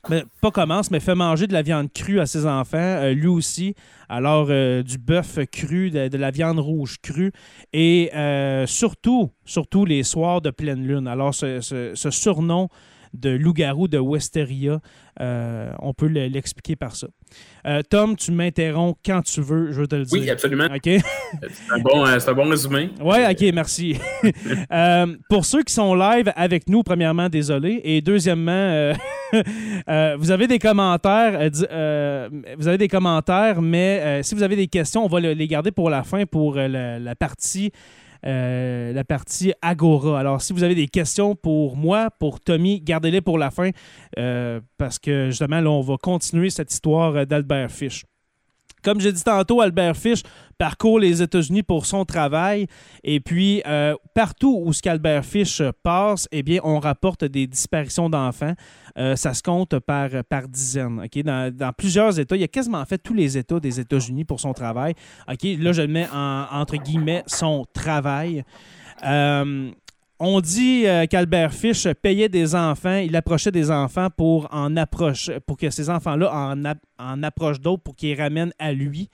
ben, 0.08 0.24
pas 0.40 0.50
commence, 0.50 0.90
mais 0.90 0.98
fait 0.98 1.14
manger 1.14 1.46
de 1.46 1.52
la 1.52 1.62
viande 1.62 1.92
crue 1.92 2.18
à 2.18 2.26
ses 2.26 2.44
enfants, 2.44 2.76
euh, 2.78 3.12
lui 3.12 3.28
aussi. 3.28 3.74
Alors, 4.08 4.48
euh, 4.50 4.82
du 4.82 4.98
bœuf 4.98 5.38
cru, 5.50 5.90
de, 5.90 6.16
la 6.16 6.30
viande 6.32 6.58
rouge 6.58 6.98
crue, 7.00 7.32
et 7.72 8.10
euh, 8.14 8.66
surtout, 8.66 9.30
surtout 9.44 9.84
les 9.84 10.02
soirs 10.02 10.40
de 10.40 10.50
pleine 10.50 10.84
lune. 10.84 11.06
Alors, 11.06 11.34
ce, 11.34 11.60
surnom 12.10 12.68
de 13.14 13.30
loup-garou 13.30 13.86
de 13.86 13.98
Westeria, 13.98 14.80
on 15.20 15.94
peut 15.94 16.08
le- 16.08 16.26
l'expliquer 16.26 16.74
par 16.76 16.96
ça. 16.96 17.06
Euh, 17.64 17.80
Tom, 17.88 18.16
tu 18.16 18.32
m'interromps 18.32 18.98
quand 19.06 19.22
tu 19.22 19.40
veux, 19.40 19.70
je 19.72 19.80
veux 19.80 19.86
te 19.86 19.94
le 19.94 20.04
dire. 20.04 20.20
Oui, 20.20 20.28
absolument. 20.30 20.66
C'est 20.84 21.00
un, 21.70 21.78
bon, 21.78 22.04
euh, 22.04 22.18
un 22.26 22.32
bon 22.32 22.48
résumé. 22.48 22.90
Oui, 23.00 23.16
OK, 23.30 23.54
merci. 23.54 23.96
Euh, 24.72 25.06
pour 25.28 25.44
ceux 25.44 25.62
qui 25.62 25.72
sont 25.72 25.94
live 25.94 26.32
avec 26.36 26.68
nous, 26.68 26.82
premièrement, 26.82 27.28
désolé. 27.28 27.80
Et 27.84 28.00
deuxièmement, 28.00 28.92
vous 30.18 30.30
avez 30.30 30.46
des 30.46 30.58
commentaires. 30.58 31.38
vous 32.58 32.68
avez 32.68 32.78
des 32.78 32.88
commentaires, 32.88 33.60
mais 33.62 34.22
si 34.22 34.34
vous 34.34 34.42
avez 34.42 34.56
des 34.56 34.66
questions, 34.66 35.04
on 35.04 35.08
va 35.08 35.20
le- 35.20 35.32
les 35.34 35.46
garder 35.46 35.70
pour 35.70 35.90
la 35.90 36.02
fin, 36.02 36.24
pour 36.26 36.54
la, 36.56 36.98
la 36.98 37.14
partie. 37.14 37.70
Euh, 38.24 38.92
la 38.92 39.04
partie 39.04 39.52
Agora. 39.62 40.20
Alors, 40.20 40.42
si 40.42 40.52
vous 40.52 40.62
avez 40.62 40.74
des 40.74 40.88
questions 40.88 41.34
pour 41.34 41.76
moi, 41.76 42.10
pour 42.10 42.40
Tommy, 42.40 42.80
gardez-les 42.80 43.20
pour 43.20 43.38
la 43.38 43.50
fin, 43.50 43.70
euh, 44.18 44.60
parce 44.78 44.98
que 44.98 45.26
justement, 45.30 45.60
là, 45.60 45.70
on 45.70 45.80
va 45.80 45.96
continuer 45.96 46.50
cette 46.50 46.72
histoire 46.72 47.16
euh, 47.16 47.24
d'Albert 47.24 47.70
Fish. 47.70 48.04
Comme 48.82 49.00
j'ai 49.00 49.12
dit 49.12 49.22
tantôt, 49.22 49.60
Albert 49.60 49.96
Fish 49.96 50.22
parcourt 50.58 50.98
les 50.98 51.22
États-Unis 51.22 51.62
pour 51.62 51.86
son 51.86 52.04
travail. 52.04 52.66
Et 53.02 53.20
puis, 53.20 53.62
euh, 53.66 53.94
partout 54.14 54.62
où 54.64 54.72
ce 54.72 54.82
qu'Albert 54.82 55.24
Fish 55.24 55.62
passe, 55.82 56.28
eh 56.30 56.42
bien, 56.42 56.60
on 56.62 56.78
rapporte 56.78 57.24
des 57.24 57.46
disparitions 57.46 58.08
d'enfants. 58.08 58.54
Euh, 58.98 59.16
ça 59.16 59.34
se 59.34 59.42
compte 59.42 59.78
par, 59.80 60.10
par 60.28 60.48
dizaines. 60.48 61.06
Dans, 61.24 61.72
plusieurs 61.76 62.18
États, 62.18 62.36
il 62.36 62.42
a 62.42 62.48
quasiment 62.48 62.84
fait 62.84 62.98
tous 62.98 63.14
les 63.14 63.38
États 63.38 63.60
des 63.60 63.80
États-Unis 63.80 64.24
pour 64.24 64.40
son 64.40 64.52
travail. 64.52 64.94
Là, 65.26 65.72
je 65.72 65.82
le 65.82 65.88
mets 65.88 66.08
en, 66.12 66.46
entre 66.50 66.76
guillemets 66.76 67.22
son 67.26 67.64
travail. 67.72 68.44
Euh, 69.04 69.70
on 70.24 70.40
dit 70.40 70.86
euh, 70.86 71.06
qu'Albert 71.06 71.52
Fish 71.52 71.88
payait 72.00 72.28
des 72.28 72.54
enfants, 72.54 72.96
il 72.98 73.16
approchait 73.16 73.50
des 73.50 73.72
enfants 73.72 74.08
pour 74.16 74.46
en 74.54 74.76
approcher, 74.76 75.40
pour 75.40 75.56
que 75.56 75.68
ces 75.68 75.90
enfants-là 75.90 76.32
en, 76.32 76.64
ap- 76.64 76.78
en 76.98 77.24
approchent 77.24 77.60
d'autres 77.60 77.82
pour 77.82 77.96
qu'ils 77.96 78.16
ramènent 78.20 78.52
à 78.60 78.72
lui. 78.72 79.10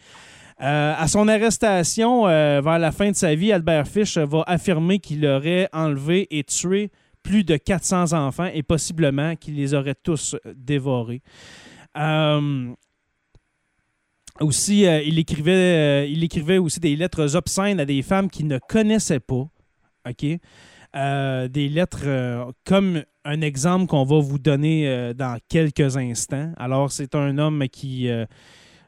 Euh, 0.60 0.94
à 0.96 1.08
son 1.08 1.26
arrestation, 1.28 2.26
euh, 2.28 2.60
vers 2.60 2.78
la 2.78 2.92
fin 2.92 3.10
de 3.10 3.16
sa 3.16 3.34
vie, 3.34 3.52
Albert 3.52 3.88
Fish 3.88 4.18
va 4.18 4.42
affirmer 4.46 4.98
qu'il 4.98 5.24
aurait 5.24 5.68
enlevé 5.72 6.26
et 6.30 6.44
tué 6.44 6.90
plus 7.22 7.42
de 7.42 7.56
400 7.56 8.12
enfants 8.12 8.50
et 8.52 8.62
possiblement 8.62 9.34
qu'il 9.34 9.54
les 9.56 9.72
aurait 9.72 9.94
tous 9.94 10.36
dévorés. 10.56 11.22
Aussi, 14.40 14.82
il, 14.82 15.18
écrivait, 15.18 16.10
il 16.10 16.22
écrivait 16.22 16.58
aussi 16.58 16.80
des 16.80 16.94
lettres 16.96 17.34
obscènes 17.34 17.80
à 17.80 17.84
des 17.84 18.02
femmes 18.02 18.30
qu'il 18.30 18.46
ne 18.46 18.58
connaissait 18.58 19.20
pas. 19.20 19.48
OK? 20.08 20.26
Euh, 20.96 21.48
des 21.48 21.68
lettres 21.68 22.04
euh, 22.06 22.50
comme 22.64 23.02
un 23.24 23.40
exemple 23.42 23.86
qu'on 23.86 24.04
va 24.04 24.20
vous 24.20 24.38
donner 24.38 24.88
euh, 24.88 25.12
dans 25.12 25.38
quelques 25.48 25.98
instants. 25.98 26.52
Alors, 26.56 26.90
c'est 26.90 27.14
un 27.14 27.36
homme 27.36 27.64
qui. 27.70 28.08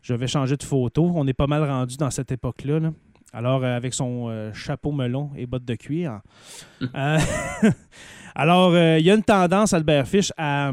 je 0.02 0.14
vais 0.14 0.26
changer 0.26 0.56
de 0.56 0.62
photo. 0.62 1.12
On 1.14 1.26
est 1.26 1.34
pas 1.34 1.46
mal 1.46 1.62
rendu 1.64 1.96
dans 1.96 2.10
cette 2.10 2.32
époque-là. 2.32 2.80
là. 2.80 2.92
Alors, 3.32 3.64
avec 3.64 3.94
son 3.94 4.50
chapeau 4.52 4.90
melon 4.90 5.30
et 5.36 5.46
bottes 5.46 5.64
de 5.64 5.74
cuir. 5.76 6.20
Euh, 6.82 7.18
alors, 8.34 8.76
il 8.76 9.04
y 9.04 9.10
a 9.10 9.14
une 9.14 9.22
tendance, 9.22 9.72
Albert 9.72 10.08
Fish, 10.08 10.32
à, 10.36 10.72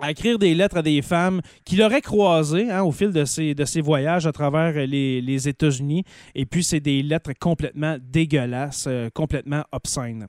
à 0.00 0.10
écrire 0.10 0.38
des 0.38 0.54
lettres 0.54 0.78
à 0.78 0.82
des 0.82 1.02
femmes 1.02 1.40
qu'il 1.64 1.82
aurait 1.82 2.00
croisées 2.00 2.70
hein, 2.70 2.82
au 2.82 2.92
fil 2.92 3.10
de 3.10 3.24
ses, 3.24 3.54
de 3.54 3.64
ses 3.64 3.80
voyages 3.80 4.26
à 4.26 4.32
travers 4.32 4.74
les, 4.86 5.20
les 5.20 5.48
États-Unis. 5.48 6.04
Et 6.34 6.46
puis, 6.46 6.64
c'est 6.64 6.80
des 6.80 7.02
lettres 7.02 7.32
complètement 7.38 7.96
dégueulasses, 8.00 8.86
euh, 8.88 9.10
complètement 9.12 9.64
obscènes. 9.72 10.26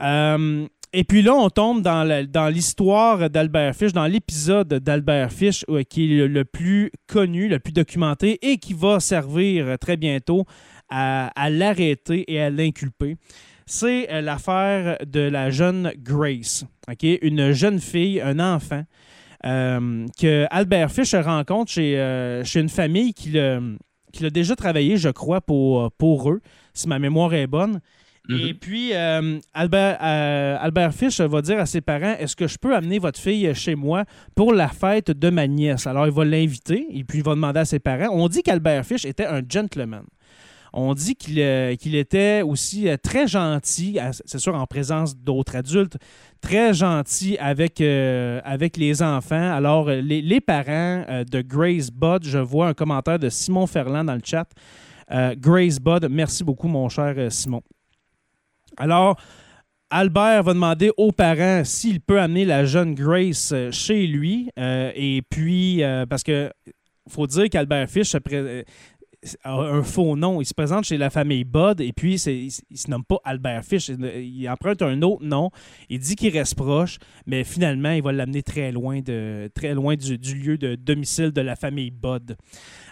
Euh, 0.00 0.66
et 0.92 1.04
puis 1.04 1.20
là, 1.22 1.34
on 1.34 1.50
tombe 1.50 1.82
dans 1.82 2.26
dans 2.26 2.48
l'histoire 2.48 3.28
d'Albert 3.28 3.74
Fish, 3.74 3.92
dans 3.92 4.06
l'épisode 4.06 4.68
d'Albert 4.68 5.32
Fish 5.32 5.64
euh, 5.68 5.82
qui 5.82 6.04
est 6.04 6.26
le, 6.26 6.44
plus 6.44 6.90
connu, 7.06 7.48
le 7.48 7.58
plus 7.58 7.72
documenté 7.72 8.38
et 8.42 8.58
qui 8.58 8.72
va 8.72 9.00
servir 9.00 9.66
euh, 9.66 9.76
très 9.76 9.96
bientôt 9.96 10.44
à 10.88 11.50
l'arrêter 11.50 12.24
et 12.32 12.40
à 12.40 12.48
l'inculper. 12.48 13.16
C'est 13.66 14.10
euh, 14.12 14.20
l'affaire 14.20 14.98
de 15.04 15.20
la 15.20 15.50
jeune 15.50 15.92
Grace, 15.98 16.64
ok, 16.88 17.18
une 17.22 17.52
jeune 17.52 17.80
fille, 17.80 18.20
un 18.20 18.38
enfant, 18.38 18.84
euh, 19.44 20.06
que 20.18 20.46
Albert 20.50 20.92
Fish 20.92 21.14
rencontre 21.14 21.72
chez, 21.72 21.98
euh, 21.98 22.44
chez 22.44 22.60
une 22.60 22.68
famille 22.68 23.12
qui 23.12 23.30
l'a 23.30 23.60
qui 24.12 24.22
l'a 24.22 24.30
déjà 24.30 24.56
travaillé, 24.56 24.96
je 24.96 25.10
crois, 25.10 25.42
pour, 25.42 25.92
pour 25.92 26.30
eux, 26.30 26.40
si 26.72 26.88
ma 26.88 26.98
mémoire 26.98 27.34
est 27.34 27.46
bonne. 27.46 27.80
Et 28.28 28.54
puis, 28.54 28.92
euh, 28.92 29.38
Albert, 29.54 29.98
euh, 30.02 30.56
Albert 30.60 30.92
Fish 30.94 31.20
va 31.20 31.42
dire 31.42 31.58
à 31.60 31.66
ses 31.66 31.80
parents 31.80 32.14
Est-ce 32.18 32.34
que 32.34 32.46
je 32.46 32.58
peux 32.58 32.74
amener 32.74 32.98
votre 32.98 33.20
fille 33.20 33.54
chez 33.54 33.74
moi 33.74 34.04
pour 34.34 34.52
la 34.52 34.68
fête 34.68 35.10
de 35.10 35.30
ma 35.30 35.46
nièce 35.46 35.86
Alors, 35.86 36.06
il 36.06 36.12
va 36.12 36.24
l'inviter 36.24 36.86
et 36.90 37.04
puis 37.04 37.18
il 37.18 37.24
va 37.24 37.34
demander 37.34 37.60
à 37.60 37.64
ses 37.64 37.78
parents. 37.78 38.08
On 38.12 38.28
dit 38.28 38.42
qu'Albert 38.42 38.84
Fish 38.84 39.04
était 39.04 39.26
un 39.26 39.42
gentleman. 39.48 40.04
On 40.72 40.94
dit 40.94 41.14
qu'il 41.14 41.40
euh, 41.40 41.74
était 41.80 42.42
aussi 42.42 42.88
euh, 42.88 42.96
très 43.02 43.26
gentil, 43.26 43.98
c'est 44.24 44.38
sûr 44.38 44.54
en 44.54 44.66
présence 44.66 45.16
d'autres 45.16 45.56
adultes, 45.56 45.96
très 46.40 46.74
gentil 46.74 47.36
avec, 47.38 47.80
euh, 47.80 48.40
les 48.76 49.02
enfants. 49.02 49.52
Alors, 49.52 49.90
les, 49.90 50.40
parents 50.40 51.04
de 51.30 51.40
Grace 51.40 51.90
Budd, 51.90 52.24
je 52.24 52.38
vois 52.38 52.68
un 52.68 52.74
commentaire 52.74 53.18
de 53.18 53.28
Simon 53.28 53.66
Ferland 53.66 54.04
dans 54.04 54.14
le 54.14 54.20
chat. 54.24 54.48
Grace 55.10 55.78
Budd, 55.78 56.08
merci 56.10 56.44
beaucoup, 56.44 56.68
mon 56.68 56.88
cher 56.88 57.14
Simon. 57.30 57.62
Alors, 58.76 59.16
Albert 59.88 60.42
va 60.42 60.52
demander 60.52 60.90
aux 60.96 61.12
parents 61.12 61.62
s'il 61.64 62.00
peut 62.00 62.20
amener 62.20 62.44
la 62.44 62.64
jeune 62.64 62.94
Grace 62.94 63.54
chez 63.70 64.06
lui. 64.06 64.50
et 64.56 65.22
puis, 65.30 65.82
parce 66.08 66.22
que 66.22 66.50
faut 67.08 67.26
dire 67.26 67.48
qu'Albert 67.48 67.88
Fish 67.88 68.16
euh, 69.46 69.80
un 69.80 69.82
faux 69.82 70.16
nom. 70.16 70.40
Il 70.40 70.46
se 70.46 70.54
présente 70.54 70.84
chez 70.84 70.96
la 70.96 71.10
famille 71.10 71.44
Bud 71.44 71.80
et 71.80 71.92
puis 71.92 72.20
il, 72.20 72.50
il 72.70 72.78
se 72.78 72.90
nomme 72.90 73.04
pas 73.04 73.18
Albert 73.24 73.64
Fish. 73.64 73.88
Il, 73.88 74.04
il 74.04 74.48
emprunte 74.48 74.82
un 74.82 75.00
autre 75.02 75.24
nom. 75.24 75.50
Il 75.88 75.98
dit 75.98 76.16
qu'il 76.16 76.36
reste 76.36 76.54
proche, 76.54 76.98
mais 77.26 77.44
finalement, 77.44 77.90
il 77.90 78.02
va 78.02 78.12
l'amener 78.12 78.42
très 78.42 78.72
loin, 78.72 79.00
de, 79.00 79.50
très 79.54 79.74
loin 79.74 79.96
du, 79.96 80.16
lieu 80.34 80.58
de 80.58 80.74
domicile 80.74 81.32
de 81.32 81.40
la 81.40 81.56
famille 81.56 81.90
Bud. 81.90 82.36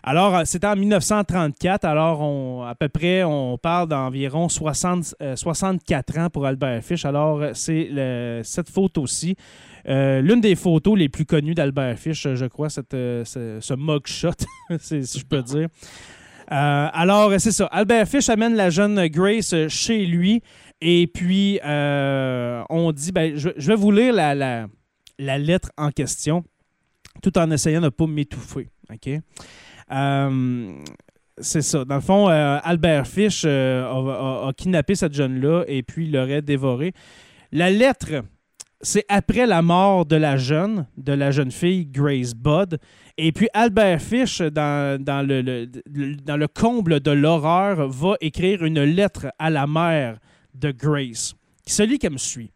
Alors, 0.02 0.36
euh, 0.36 0.42
c'était 0.44 0.66
en 0.66 0.76
1934. 0.76 1.84
Alors, 1.84 2.66
à 2.66 2.74
peu 2.74 2.88
près, 2.88 3.24
on 3.24 3.56
parle 3.58 3.88
d'environ 3.88 4.48
60, 4.48 5.14
euh, 5.22 5.36
64 5.36 6.18
ans 6.18 6.30
pour 6.30 6.46
Albert 6.46 6.82
Fish. 6.82 7.04
Alors, 7.04 7.40
euh, 7.40 7.50
c'est 7.54 7.90
cette 8.42 8.68
photo-ci. 8.70 9.36
Euh, 9.88 10.20
L'une 10.20 10.40
des 10.40 10.54
photos 10.54 10.98
les 10.98 11.08
plus 11.08 11.26
connues 11.26 11.54
d'Albert 11.54 11.98
Fish, 11.98 12.26
je 12.34 12.46
crois, 12.46 12.70
cette, 12.70 12.94
euh, 12.94 13.24
ce, 13.24 13.58
ce 13.60 13.74
mugshot, 13.74 14.30
si 14.78 15.02
je 15.02 15.24
peux 15.24 15.42
dire. 15.42 15.68
Euh, 16.52 16.88
alors, 16.92 17.32
c'est 17.38 17.52
ça. 17.52 17.66
Albert 17.66 18.08
Fish 18.08 18.28
amène 18.28 18.54
la 18.54 18.70
jeune 18.70 19.06
Grace 19.08 19.54
chez 19.68 20.06
lui. 20.06 20.42
Et 20.80 21.06
puis, 21.06 21.60
euh, 21.64 22.62
on 22.68 22.92
dit, 22.92 23.12
ben, 23.12 23.36
je, 23.36 23.48
vais 23.56 23.74
vous 23.76 23.90
lire 23.90 24.12
la, 24.12 24.68
lettre 25.18 25.70
en 25.78 25.90
question, 25.90 26.44
tout 27.22 27.36
en 27.38 27.50
essayant 27.50 27.80
de 27.80 27.86
ne 27.86 27.90
pas 27.90 28.06
m'étouffer. 28.06 28.68
OK? 28.92 29.08
Euh, 29.92 30.74
c'est 31.38 31.62
ça. 31.62 31.84
Dans 31.84 31.96
le 31.96 32.00
fond, 32.00 32.28
euh, 32.28 32.58
Albert 32.62 33.06
Fish 33.06 33.44
euh, 33.46 33.84
a, 33.84 34.44
a- 34.44 34.48
a 34.48 34.52
kidnappé 34.52 34.94
cette 34.94 35.14
jeune-là 35.14 35.64
et 35.66 35.82
puis 35.82 36.08
l'aurait 36.10 36.42
dévorée. 36.42 36.92
La 37.50 37.70
lettre, 37.70 38.22
c'est 38.80 39.04
après 39.08 39.46
la 39.46 39.62
mort 39.62 40.06
de 40.06 40.16
la 40.16 40.36
jeune, 40.36 40.86
de 40.96 41.12
la 41.12 41.30
jeune 41.30 41.50
fille 41.50 41.86
Grace 41.86 42.34
Budd. 42.34 42.78
Et 43.16 43.30
puis 43.30 43.48
Albert 43.54 44.02
Fish, 44.02 44.40
dans, 44.40 44.98
le, 45.06 46.46
comble 46.48 46.98
de 46.98 47.12
l'horreur, 47.12 47.88
va 47.88 48.16
écrire 48.20 48.64
une 48.64 48.82
lettre 48.82 49.26
à 49.38 49.50
la 49.50 49.68
mère 49.68 50.18
de 50.54 50.72
Grace, 50.72 51.34
qui 51.64 51.72
se 51.72 51.84
lit 51.84 52.00
comme 52.00 52.18
suit. 52.18 52.50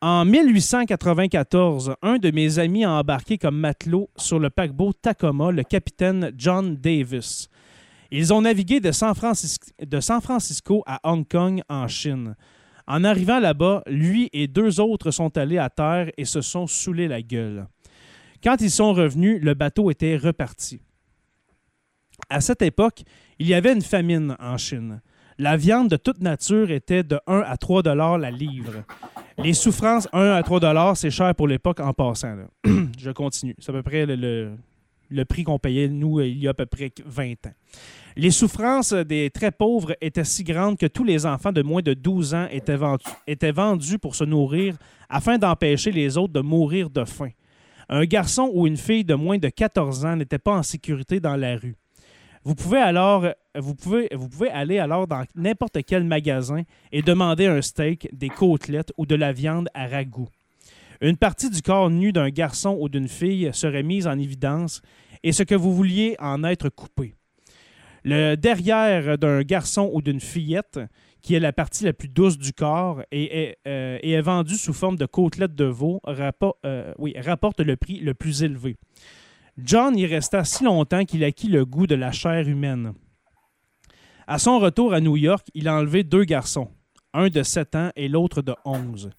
En 0.00 0.24
1894, 0.24 1.94
un 2.02 2.18
de 2.18 2.32
mes 2.32 2.58
amis 2.58 2.84
a 2.84 2.90
embarqué 2.90 3.38
comme 3.38 3.56
matelot 3.56 4.10
sur 4.16 4.40
le 4.40 4.50
paquebot 4.50 4.92
Tacoma, 4.94 5.52
le 5.52 5.62
capitaine 5.62 6.32
John 6.36 6.74
Davis. 6.74 7.48
Ils 8.10 8.34
ont 8.34 8.42
navigué 8.42 8.80
de 8.80 8.90
San 8.90 9.14
Francisco 9.14 10.82
à 10.86 10.98
Hong 11.04 11.26
Kong, 11.26 11.62
en 11.68 11.86
Chine. 11.86 12.34
En 12.88 13.04
arrivant 13.04 13.38
là-bas, 13.38 13.84
lui 13.86 14.28
et 14.32 14.48
deux 14.48 14.80
autres 14.80 15.12
sont 15.12 15.38
allés 15.38 15.58
à 15.58 15.70
terre 15.70 16.10
et 16.16 16.24
se 16.24 16.40
sont 16.40 16.66
saoulés 16.66 17.06
la 17.06 17.22
gueule. 17.22 17.68
Quand 18.42 18.60
ils 18.60 18.70
sont 18.70 18.92
revenus, 18.92 19.40
le 19.42 19.54
bateau 19.54 19.90
était 19.90 20.16
reparti. 20.16 20.80
À 22.28 22.40
cette 22.40 22.62
époque, 22.62 23.02
il 23.38 23.46
y 23.48 23.54
avait 23.54 23.72
une 23.72 23.82
famine 23.82 24.36
en 24.40 24.56
Chine. 24.56 25.00
La 25.38 25.56
viande 25.56 25.88
de 25.88 25.96
toute 25.96 26.20
nature 26.20 26.70
était 26.70 27.02
de 27.02 27.18
1 27.26 27.40
à 27.46 27.56
3 27.56 27.82
dollars 27.82 28.18
la 28.18 28.30
livre. 28.30 28.84
Les 29.38 29.54
souffrances, 29.54 30.08
1 30.12 30.32
à 30.32 30.42
3 30.42 30.60
dollars, 30.60 30.96
c'est 30.96 31.10
cher 31.10 31.34
pour 31.34 31.48
l'époque 31.48 31.80
en 31.80 31.92
passant. 31.92 32.36
Je 32.98 33.10
continue. 33.10 33.54
C'est 33.58 33.70
à 33.70 33.72
peu 33.72 33.82
près 33.82 34.06
le, 34.06 34.52
le- 35.10 35.24
prix 35.24 35.42
qu'on 35.44 35.58
payait, 35.58 35.88
nous, 35.88 36.20
il 36.20 36.38
y 36.38 36.46
a 36.46 36.50
à 36.50 36.54
peu 36.54 36.66
près 36.66 36.92
20 37.04 37.46
ans. 37.46 37.52
Les 38.14 38.30
souffrances 38.30 38.92
des 38.92 39.30
très 39.30 39.50
pauvres 39.50 39.96
étaient 40.00 40.24
si 40.24 40.44
grandes 40.44 40.76
que 40.78 40.86
tous 40.86 41.04
les 41.04 41.24
enfants 41.24 41.52
de 41.52 41.62
moins 41.62 41.82
de 41.82 41.94
12 41.94 42.34
ans 42.34 42.46
étaient 43.26 43.52
vendus 43.52 43.98
pour 43.98 44.14
se 44.14 44.24
nourrir 44.24 44.76
afin 45.08 45.38
d'empêcher 45.38 45.90
les 45.92 46.18
autres 46.18 46.32
de 46.34 46.40
mourir 46.40 46.90
de 46.90 47.04
faim. 47.04 47.30
Un 47.94 48.06
garçon 48.06 48.50
ou 48.54 48.66
une 48.66 48.78
fille 48.78 49.04
de 49.04 49.12
moins 49.12 49.36
de 49.36 49.50
14 49.50 50.06
ans 50.06 50.16
n'était 50.16 50.38
pas 50.38 50.56
en 50.56 50.62
sécurité 50.62 51.20
dans 51.20 51.36
la 51.36 51.56
rue. 51.58 51.76
Vous 52.42 52.54
pouvez 52.54 52.78
alors, 52.78 53.26
aller 54.50 54.78
alors 54.78 55.06
dans 55.06 55.24
n'importe 55.34 55.76
quel 55.86 56.02
magasin 56.02 56.62
et 56.90 57.02
demander 57.02 57.44
un 57.44 57.60
steak, 57.60 58.08
des 58.10 58.30
côtelettes 58.30 58.94
ou 58.96 59.04
de 59.04 59.14
la 59.14 59.34
viande 59.34 59.68
à 59.74 59.86
ragoût. 59.86 60.30
Une 61.02 61.18
partie 61.18 61.50
du 61.50 61.60
corps 61.60 61.90
nu 61.90 62.12
d'un 62.12 62.30
garçon 62.30 62.78
ou 62.80 62.88
d'une 62.88 63.08
fille 63.08 63.50
serait 63.52 63.82
mise 63.82 64.06
en 64.06 64.18
évidence 64.18 64.80
et 65.22 65.32
ce 65.32 65.42
que 65.42 65.54
vous 65.54 65.74
vouliez 65.74 66.16
en 66.18 66.44
être 66.44 66.70
coupé. 66.70 67.14
Le 68.04 68.36
derrière 68.36 69.18
d'un 69.18 69.42
garçon 69.42 69.90
ou 69.92 70.00
d'une 70.00 70.20
fillette, 70.20 70.80
qui 71.22 71.34
est 71.34 71.40
la 71.40 71.52
partie 71.52 71.84
la 71.84 71.92
plus 71.92 72.08
douce 72.08 72.36
du 72.36 72.52
corps 72.52 73.02
et 73.12 73.42
est, 73.42 73.58
euh, 73.66 74.22
vendue 74.22 74.56
sous 74.56 74.72
forme 74.72 74.96
de 74.96 75.06
côtelettes 75.06 75.54
de 75.54 75.64
veau, 75.64 76.00
euh, 76.06 76.92
rapporte 77.16 77.60
le 77.60 77.76
prix 77.76 78.00
le 78.00 78.14
plus 78.14 78.42
élevé. 78.42 78.76
John 79.58 79.96
y 79.96 80.06
resta 80.06 80.44
si 80.44 80.64
longtemps 80.64 81.04
qu'il 81.04 81.24
acquit 81.24 81.48
le 81.48 81.64
goût 81.64 81.86
de 81.86 81.94
la 81.94 82.10
chair 82.10 82.48
humaine. 82.48 82.94
À 84.26 84.38
son 84.38 84.58
retour 84.58 84.94
à 84.94 85.00
New 85.00 85.16
York, 85.16 85.46
il 85.54 85.68
a 85.68 85.76
enlevé 85.76 86.04
deux 86.04 86.24
garçons, 86.24 86.68
un 87.12 87.28
de 87.28 87.42
7 87.42 87.74
ans 87.76 87.90
et 87.96 88.08
l'autre 88.08 88.42
de 88.42 88.54
11. 88.64 89.10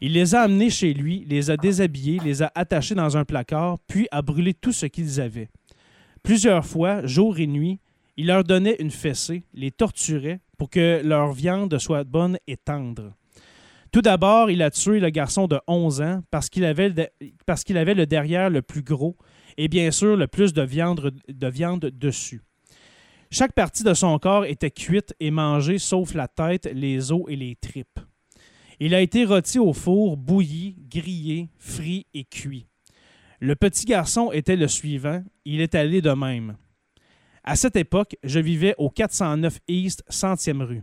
Il 0.00 0.12
les 0.12 0.34
a 0.34 0.42
amenés 0.42 0.70
chez 0.70 0.92
lui, 0.92 1.24
les 1.26 1.50
a 1.50 1.56
déshabillés, 1.56 2.18
les 2.22 2.42
a 2.42 2.52
attachés 2.54 2.94
dans 2.94 3.16
un 3.16 3.24
placard, 3.24 3.78
puis 3.86 4.08
a 4.10 4.20
brûlé 4.22 4.52
tout 4.52 4.72
ce 4.72 4.86
qu'ils 4.86 5.20
avaient. 5.20 5.48
Plusieurs 6.22 6.66
fois, 6.66 7.06
jour 7.06 7.38
et 7.38 7.46
nuit, 7.46 7.80
il 8.16 8.26
leur 8.26 8.44
donnait 8.44 8.76
une 8.80 8.90
fessée, 8.90 9.44
les 9.54 9.70
torturait 9.70 10.40
pour 10.56 10.70
que 10.70 11.00
leur 11.04 11.32
viande 11.32 11.78
soit 11.78 12.04
bonne 12.04 12.38
et 12.46 12.56
tendre. 12.56 13.12
Tout 13.92 14.02
d'abord, 14.02 14.50
il 14.50 14.62
a 14.62 14.70
tué 14.70 15.00
le 15.00 15.10
garçon 15.10 15.46
de 15.46 15.58
11 15.66 16.00
ans 16.02 16.22
parce 16.30 16.48
qu'il 16.48 16.64
avait, 16.64 16.88
le- 16.90 18.06
derrière 18.06 18.50
le 18.50 18.62
plus 18.62 18.82
gros 18.82 19.16
et 19.56 19.68
bien 19.68 19.90
sûr 19.90 20.16
le 20.16 20.26
plus 20.26 20.52
de 20.52 20.62
viande, 20.62 21.12
de 21.28 21.46
viande 21.46 21.86
dessus. 21.94 22.42
Chaque 23.30 23.52
partie 23.54 23.82
de 23.84 23.94
son 23.94 24.18
corps 24.18 24.44
était 24.44 24.70
cuite 24.70 25.14
et 25.18 25.30
mangée 25.30 25.78
sauf 25.78 26.14
la 26.14 26.28
tête, 26.28 26.68
les 26.72 27.10
os 27.12 27.24
et 27.28 27.36
les 27.36 27.56
tripes. 27.56 28.00
Il 28.78 28.94
a 28.94 29.00
été 29.00 29.24
rôti 29.24 29.58
au 29.58 29.72
four, 29.72 30.16
bouilli, 30.16 30.76
grillé, 30.90 31.48
frit 31.58 32.06
et 32.12 32.24
cuit. 32.24 32.66
Le 33.40 33.54
petit 33.56 33.84
garçon 33.86 34.30
était 34.32 34.56
le 34.56 34.68
suivant, 34.68 35.22
il 35.44 35.60
est 35.60 35.74
allé 35.74 36.02
de 36.02 36.10
même. 36.10 36.56
À 37.48 37.54
cette 37.54 37.76
époque, 37.76 38.16
je 38.24 38.40
vivais 38.40 38.74
au 38.76 38.90
409 38.90 39.60
East 39.68 40.02
100e 40.10 40.62
rue. 40.62 40.82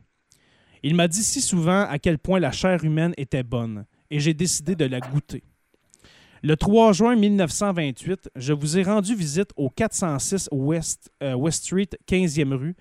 Il 0.81 0.95
m'a 0.95 1.09
dit 1.09 1.21
si 1.21 1.41
souvent 1.41 1.81
à 1.81 1.99
quel 1.99 2.17
point 2.17 2.39
la 2.39 2.53
chair 2.53 2.85
humaine 2.85 3.13
était 3.17 3.43
bonne, 3.43 3.85
et 4.09 4.21
j'ai 4.21 4.33
décidé 4.33 4.73
de 4.73 4.85
la 4.85 5.01
goûter. 5.01 5.43
Le 6.41 6.55
3 6.55 6.93
juin 6.93 7.17
1928, 7.17 8.29
je 8.37 8.53
vous 8.53 8.77
ai 8.77 8.83
rendu 8.83 9.13
visite 9.13 9.51
au 9.57 9.69
406 9.69 10.47
West, 10.53 11.11
euh, 11.21 11.33
West 11.33 11.65
Street, 11.65 11.89
15e 12.07 12.53
rue, 12.53 12.75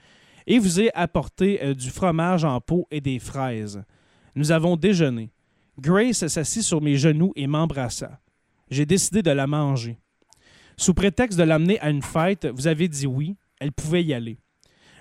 et 0.47 0.61
vous 0.61 0.81
ai 0.81 0.95
apporté 0.95 1.61
euh, 1.63 1.75
du 1.75 1.91
fromage 1.91 2.45
en 2.45 2.61
pot 2.61 2.87
et 2.93 3.01
des 3.01 3.19
fraises. 3.19 3.83
Nous 4.37 4.53
avons 4.53 4.77
déjeuné. 4.77 5.33
Grace 5.79 6.27
s'assit 6.29 6.63
sur 6.63 6.81
mes 6.81 6.97
genoux 6.97 7.33
et 7.35 7.49
m'embrassa. 7.49 8.21
J'ai 8.71 8.87
décidé 8.87 9.23
de 9.23 9.31
la 9.33 9.49
manger. 9.49 9.99
Sous 10.77 10.95
prétexte 10.95 11.39
de 11.39 11.45
l'amener 11.45 11.81
à 11.81 11.91
une 11.91 12.03
fête, 12.03 12.47
vous 12.47 12.67
avez 12.67 12.89
dit 12.89 13.07
oui, 13.07 13.37
elle 13.63 13.73
pouvait 13.73 14.03
y 14.03 14.13
aller. 14.13 14.39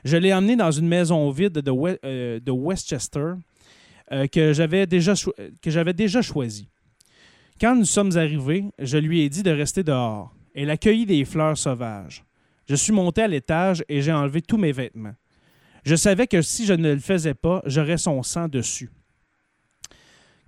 Je 0.03 0.17
l'ai 0.17 0.33
emmenée 0.33 0.55
dans 0.55 0.71
une 0.71 0.87
maison 0.87 1.29
vide 1.31 1.53
de, 1.53 1.71
euh, 2.05 2.39
Westchester 2.47 3.33
euh, 4.11 4.27
que 4.27 4.53
j'avais 4.53 4.85
déjà, 4.85 5.13
déjà 5.95 6.21
choisie. 6.21 6.69
Quand 7.59 7.75
nous 7.75 7.85
sommes 7.85 8.15
arrivés, 8.17 8.65
je 8.79 8.97
lui 8.97 9.21
ai 9.21 9.29
dit 9.29 9.43
de 9.43 9.51
rester 9.51 9.83
dehors. 9.83 10.33
Elle 10.53 10.69
accueillit 10.69 11.05
des 11.05 11.25
fleurs 11.25 11.57
sauvages. 11.57 12.23
Je 12.67 12.75
suis 12.75 12.93
monté 12.93 13.23
à 13.23 13.27
l'étage 13.27 13.83
et 13.89 14.01
j'ai 14.01 14.11
enlevé 14.11 14.41
tous 14.41 14.57
mes 14.57 14.71
vêtements. 14.71 15.15
Je 15.83 15.95
savais 15.95 16.27
que 16.27 16.41
si 16.41 16.65
je 16.65 16.73
ne 16.73 16.93
le 16.93 16.99
faisais 16.99 17.33
pas, 17.33 17.61
j'aurais 17.65 17.97
son 17.97 18.21
sang 18.21 18.47
dessus. 18.47 18.89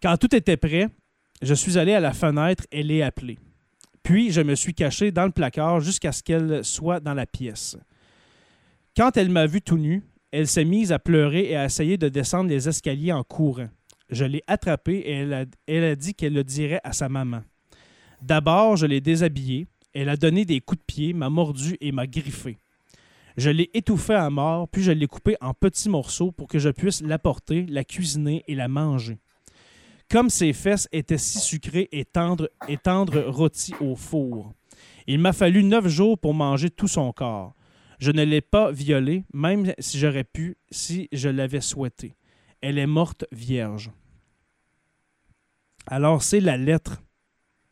Quand 0.01 0.17
tout 0.17 0.35
était 0.35 0.57
prêt, 0.57 0.87
je 1.41 1.53
suis 1.53 1.77
allé 1.77 1.93
à 1.93 1.99
la 1.99 2.13
fenêtre 2.13 2.65
et 2.71 2.83
l'ai 2.83 3.01
appelée. 3.01 3.39
Puis 4.03 4.31
je 4.31 4.41
me 4.41 4.53
suis 4.53 4.73
caché 4.73 5.11
dans 5.11 5.25
le 5.25 5.31
placard 5.31 5.79
jusqu'à 5.79 6.11
ce 6.11 6.21
qu'elle 6.21 6.63
soit 6.63 6.99
dans 6.99 7.13
la 7.13 7.25
pièce. 7.25 7.77
Quand 8.95 9.17
elle 9.17 9.29
m'a 9.29 9.47
vu 9.47 9.61
tout 9.61 9.79
nu, 9.79 10.03
elle 10.31 10.47
s'est 10.47 10.65
mise 10.65 10.91
à 10.91 10.99
pleurer 10.99 11.49
et 11.49 11.55
à 11.55 11.65
essayer 11.65 11.97
de 11.97 12.09
descendre 12.09 12.49
les 12.49 12.69
escaliers 12.69 13.11
en 13.11 13.23
courant. 13.23 13.69
Je 14.09 14.23
l'ai 14.23 14.43
attrapée 14.45 14.97
et 14.97 15.13
elle 15.67 15.83
a, 15.83 15.95
dit 15.95 16.13
qu'elle 16.13 16.33
le 16.33 16.43
dirait 16.43 16.81
à 16.83 16.93
sa 16.93 17.09
maman. 17.09 17.41
D'abord, 18.21 18.77
je 18.77 18.85
l'ai 18.85 19.01
déshabillée. 19.01 19.65
Elle 19.95 20.09
a 20.09 20.15
donné 20.15 20.45
des 20.45 20.61
coups 20.61 20.79
de 20.79 20.85
pied, 20.85 21.13
m'a 21.13 21.31
mordu 21.31 21.75
et 21.81 21.91
m'a 21.91 22.05
griffé. 22.05 22.57
Je 23.35 23.49
l'ai 23.49 23.71
étouffée 23.73 24.13
à 24.13 24.29
mort, 24.29 24.67
puis 24.67 24.83
je 24.83 24.91
l'ai 24.91 25.07
coupée 25.07 25.37
en 25.41 25.55
petits 25.55 25.89
morceaux 25.89 26.31
pour 26.31 26.47
que 26.47 26.59
je 26.59 26.69
puisse 26.69 27.01
l'apporter, 27.01 27.65
la 27.67 27.83
cuisiner 27.83 28.43
et 28.47 28.53
la 28.53 28.67
manger. 28.67 29.17
Comme 30.07 30.29
ses 30.29 30.53
fesses 30.53 30.87
étaient 30.91 31.17
si 31.17 31.39
sucrées 31.39 31.89
et 31.91 32.05
tendres, 32.05 32.49
et 32.67 32.77
tendres 32.77 33.21
rôties 33.21 33.73
au 33.81 33.95
four. 33.95 34.53
Il 35.07 35.17
m'a 35.17 35.33
fallu 35.33 35.63
neuf 35.63 35.87
jours 35.87 36.19
pour 36.19 36.35
manger 36.35 36.69
tout 36.69 36.87
son 36.87 37.11
corps. 37.11 37.55
Je 38.03 38.11
ne 38.11 38.23
l'ai 38.23 38.41
pas 38.41 38.69
violée, 38.69 39.23
même 39.33 39.71
si 39.79 39.97
j'aurais 39.97 40.25
pu, 40.25 40.57
si 40.69 41.07
je 41.13 41.29
l'avais 41.29 41.61
souhaité. 41.61 42.17
Elle 42.59 42.77
est 42.77 42.85
morte 42.85 43.23
vierge. 43.31 43.91
Alors, 45.87 46.21
c'est 46.21 46.41
la 46.41 46.57
lettre. 46.57 47.01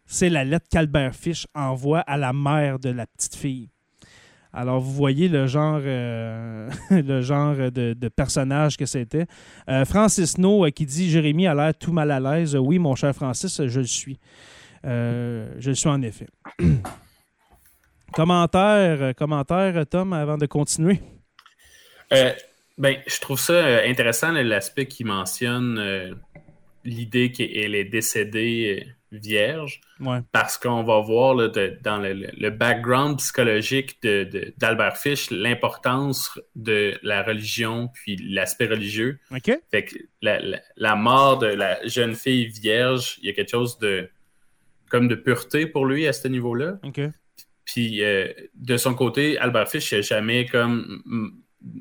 C'est 0.06 0.30
la 0.30 0.46
lettre 0.46 0.68
qu'Albert 0.72 1.16
Fish 1.16 1.48
envoie 1.54 2.00
à 2.00 2.16
la 2.16 2.32
mère 2.32 2.80
de 2.80 2.92
la 2.92 3.08
petite 3.08 3.36
fille. 3.36 3.72
Alors, 4.54 4.80
vous 4.80 4.94
voyez 4.94 5.28
le 5.28 5.48
genre, 5.48 5.82
euh, 5.84 6.70
le 6.92 7.22
genre 7.22 7.70
de, 7.70 8.08
personnage 8.08 8.78
que 8.78 8.86
c'était. 8.86 9.26
Euh, 9.68 9.84
Francis 9.84 10.38
No 10.38 10.66
euh, 10.66 10.70
qui 10.70 10.86
dit 10.86 11.10
Jérémy 11.10 11.46
a 11.46 11.54
l'air 11.54 11.74
tout 11.78 11.92
mal 11.92 12.10
à 12.10 12.22
l'aise. 12.22 12.56
Oui, 12.56 12.80
mon 12.80 12.96
cher 12.96 13.14
Francis, 13.14 13.68
je 13.68 13.80
le 13.82 13.86
suis. 13.86 14.18
Je 14.86 15.68
le 15.68 15.76
suis 15.76 15.90
en 15.90 16.02
effet. 16.02 16.28
commentaire, 18.14 19.02
euh, 19.02 19.14
commentaire, 19.14 19.86
Tom, 19.88 20.14
avant 20.14 20.38
de 20.38 20.46
continuer? 20.46 21.00
Euh, 22.14 22.32
ben, 22.78 22.98
je 23.08 23.20
trouve 23.20 23.40
ça 23.40 23.54
euh, 23.54 23.90
intéressant 23.90 24.32
l'aspect 24.32 24.86
qui 24.86 25.04
mentionne 25.04 25.78
euh, 25.80 26.14
l'idée 26.84 27.32
qu'elle 27.32 27.76
est 27.76 27.86
décédée 27.86 28.86
vierge, 29.14 29.82
Ouais. 30.00 30.20
parce 30.32 30.58
qu'on 30.58 30.84
va 30.84 31.02
voir 31.02 31.36
là, 31.36 31.50
de- 31.50 31.78
dans 31.84 31.98
le, 31.98 32.50
background 32.50 33.18
psychologique 33.18 34.02
de- 34.04 34.24
de- 34.24 34.54
d'Albert 34.58 34.96
Fish 34.96 35.30
l'importance 35.32 36.40
de 36.56 36.98
la 37.04 37.22
religion 37.22 37.90
puis 37.94 38.16
l'aspect 38.16 38.68
religieux. 38.68 39.20
Fait 39.70 39.84
que 39.84 39.96
la, 40.22 40.40
la- 40.40 40.62
la 40.78 40.96
mort 40.96 41.40
de 41.40 41.48
la 41.48 41.86
jeune 41.86 42.16
fille 42.16 42.48
vierge, 42.48 43.18
il 43.22 43.28
y 43.28 43.30
a 43.30 43.34
quelque 43.34 43.52
chose 43.52 43.78
de 43.80 44.10
comme 44.90 45.08
de 45.10 45.16
pureté 45.16 45.68
pour 45.68 45.86
lui 45.86 46.08
à 46.08 46.14
ce 46.14 46.28
niveau-là. 46.30 46.78
OK. 46.84 47.02
Puis 47.66 48.04
euh, 48.04 48.28
de 48.56 48.78
son 48.78 48.94
côté, 48.94 49.38
Albert 49.38 49.70
Fish 49.70 49.94
n'a 49.94 50.02
jamais 50.02 50.46
comme 50.46 51.02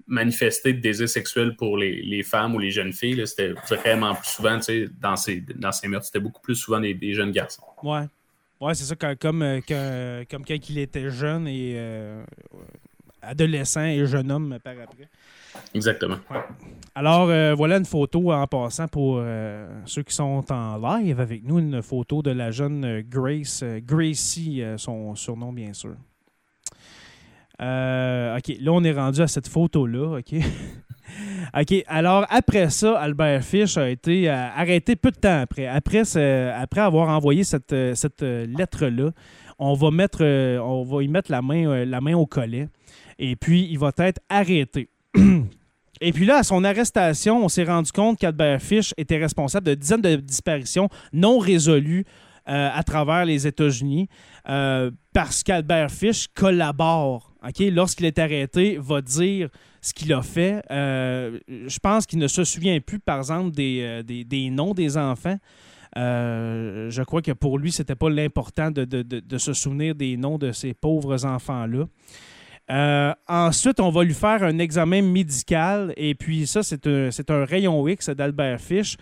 manifesté 0.06 0.72
de 0.72 0.80
désir 0.80 1.08
sexuel 1.08 1.56
pour 1.56 1.78
les, 1.78 2.22
femmes 2.22 2.54
ou 2.54 2.58
les 2.58 2.70
jeunes 2.70 2.92
filles. 2.92 3.26
C'était 3.26 3.52
vraiment 3.68 4.14
plus 4.14 4.28
souvent, 4.28 4.56
tu 4.56 4.64
sais, 4.64 4.88
dans 5.00 5.16
ses, 5.16 5.40
dans 5.40 5.70
meurtres, 5.88 6.06
c'était 6.06 6.20
beaucoup 6.20 6.42
plus 6.42 6.54
souvent 6.54 6.80
des, 6.80 7.14
jeunes 7.14 7.32
garçons. 7.32 7.62
Ouais. 7.82 8.06
Ouais, 8.60 8.74
c'est 8.74 8.84
ça, 8.84 8.94
quand- 8.94 9.18
comme, 9.18 9.42
euh, 9.42 10.24
comme 10.30 10.44
quand 10.44 10.68
il 10.68 10.78
était 10.78 11.08
jeune 11.08 11.48
et 11.48 11.72
euh, 11.76 12.22
adolescent 13.22 13.84
et 13.84 14.04
jeune 14.06 14.30
homme 14.30 14.58
par 14.62 14.74
après. 14.78 15.08
Exactement. 15.74 16.16
Alors, 16.94 17.28
euh, 17.28 17.54
voilà 17.54 17.76
une 17.76 17.84
photo 17.84 18.32
en 18.32 18.46
passant 18.46 18.88
pour 18.88 19.18
euh, 19.18 19.68
ceux 19.86 20.02
qui 20.02 20.14
sont 20.14 20.44
en 20.50 20.76
live 20.76 21.20
avec 21.20 21.44
nous, 21.44 21.58
une 21.58 21.82
photo 21.82 22.22
de 22.22 22.30
la 22.30 22.50
jeune 22.50 22.84
euh, 22.84 23.02
Grace, 23.06 23.64
Gracie, 23.84 24.62
son 24.76 25.14
surnom 25.14 25.52
bien 25.52 25.72
sûr. 25.72 25.94
OK, 27.62 28.56
là, 28.58 28.72
on 28.72 28.82
est 28.84 28.92
rendu 28.92 29.20
à 29.20 29.28
cette 29.28 29.46
photo-là, 29.46 30.18
OK? 30.18 30.34
OK, 31.60 31.84
alors 31.88 32.24
après 32.30 32.70
ça, 32.70 32.98
Albert 32.98 33.42
Fish 33.42 33.76
a 33.76 33.90
été 33.90 34.28
arrêté 34.30 34.96
peu 34.96 35.10
de 35.10 35.16
temps 35.16 35.40
après. 35.40 35.66
Après, 35.66 36.02
après 36.54 36.80
avoir 36.80 37.08
envoyé 37.08 37.44
cette, 37.44 37.74
cette 37.94 38.22
lettre-là, 38.22 39.10
on 39.58 39.74
va 39.74 39.90
mettre, 39.90 40.24
on 40.24 40.84
va 40.84 41.02
y 41.02 41.08
mettre 41.08 41.30
la 41.30 41.42
main, 41.42 41.84
la 41.84 42.00
main 42.00 42.14
au 42.14 42.24
collet 42.24 42.68
et 43.20 43.36
puis 43.36 43.68
il 43.70 43.78
va 43.78 43.92
être 43.98 44.20
arrêté. 44.28 44.88
Et 46.00 46.12
puis 46.12 46.24
là, 46.24 46.38
à 46.38 46.42
son 46.42 46.64
arrestation, 46.64 47.44
on 47.44 47.48
s'est 47.48 47.64
rendu 47.64 47.92
compte 47.92 48.18
qu'Albert 48.18 48.62
Fish 48.62 48.94
était 48.96 49.18
responsable 49.18 49.66
de 49.66 49.74
dizaines 49.74 50.00
de 50.00 50.16
disparitions 50.16 50.88
non 51.12 51.38
résolues 51.38 52.04
euh, 52.48 52.70
à 52.72 52.82
travers 52.82 53.26
les 53.26 53.46
États-Unis 53.46 54.08
euh, 54.48 54.90
parce 55.12 55.42
qu'Albert 55.42 55.90
Fish 55.90 56.26
collabore. 56.34 57.32
Lorsqu'il 57.72 58.06
est 58.06 58.18
arrêté, 58.18 58.78
va 58.80 59.00
dire 59.02 59.48
ce 59.82 59.92
qu'il 59.94 60.12
a 60.12 60.22
fait. 60.22 60.62
Euh, 60.70 61.38
je 61.48 61.78
pense 61.78 62.06
qu'il 62.06 62.18
ne 62.18 62.28
se 62.28 62.44
souvient 62.44 62.80
plus, 62.80 62.98
par 62.98 63.18
exemple, 63.18 63.50
des, 63.50 64.02
des- 64.04 64.50
noms 64.50 64.72
des 64.74 64.96
enfants. 64.96 65.36
Je 65.96 67.02
crois 67.02 67.22
que 67.22 67.32
pour 67.32 67.58
lui, 67.58 67.72
c'était 67.72 67.94
pas 67.94 68.10
l'important 68.10 68.70
de, 68.70 68.84
de- 68.84 69.02
de- 69.02 69.20
de 69.20 69.38
se 69.38 69.52
souvenir 69.52 69.94
des 69.94 70.16
noms 70.16 70.38
de 70.38 70.52
ces 70.52 70.74
pauvres 70.74 71.24
enfants-là. 71.24 71.84
Euh, 72.70 73.12
ensuite, 73.26 73.80
on 73.80 73.90
va 73.90 74.04
lui 74.04 74.14
faire 74.14 74.42
un 74.42 74.59
examen 74.59 75.02
médical 75.02 75.92
et 75.96 76.14
puis 76.14 76.46
ça, 76.46 76.62
c'est 76.62 76.87
un, 76.87 77.44
rayon 77.44 77.87
X 77.88 78.11
d'Albert 78.11 78.61
Fish. 78.61 78.96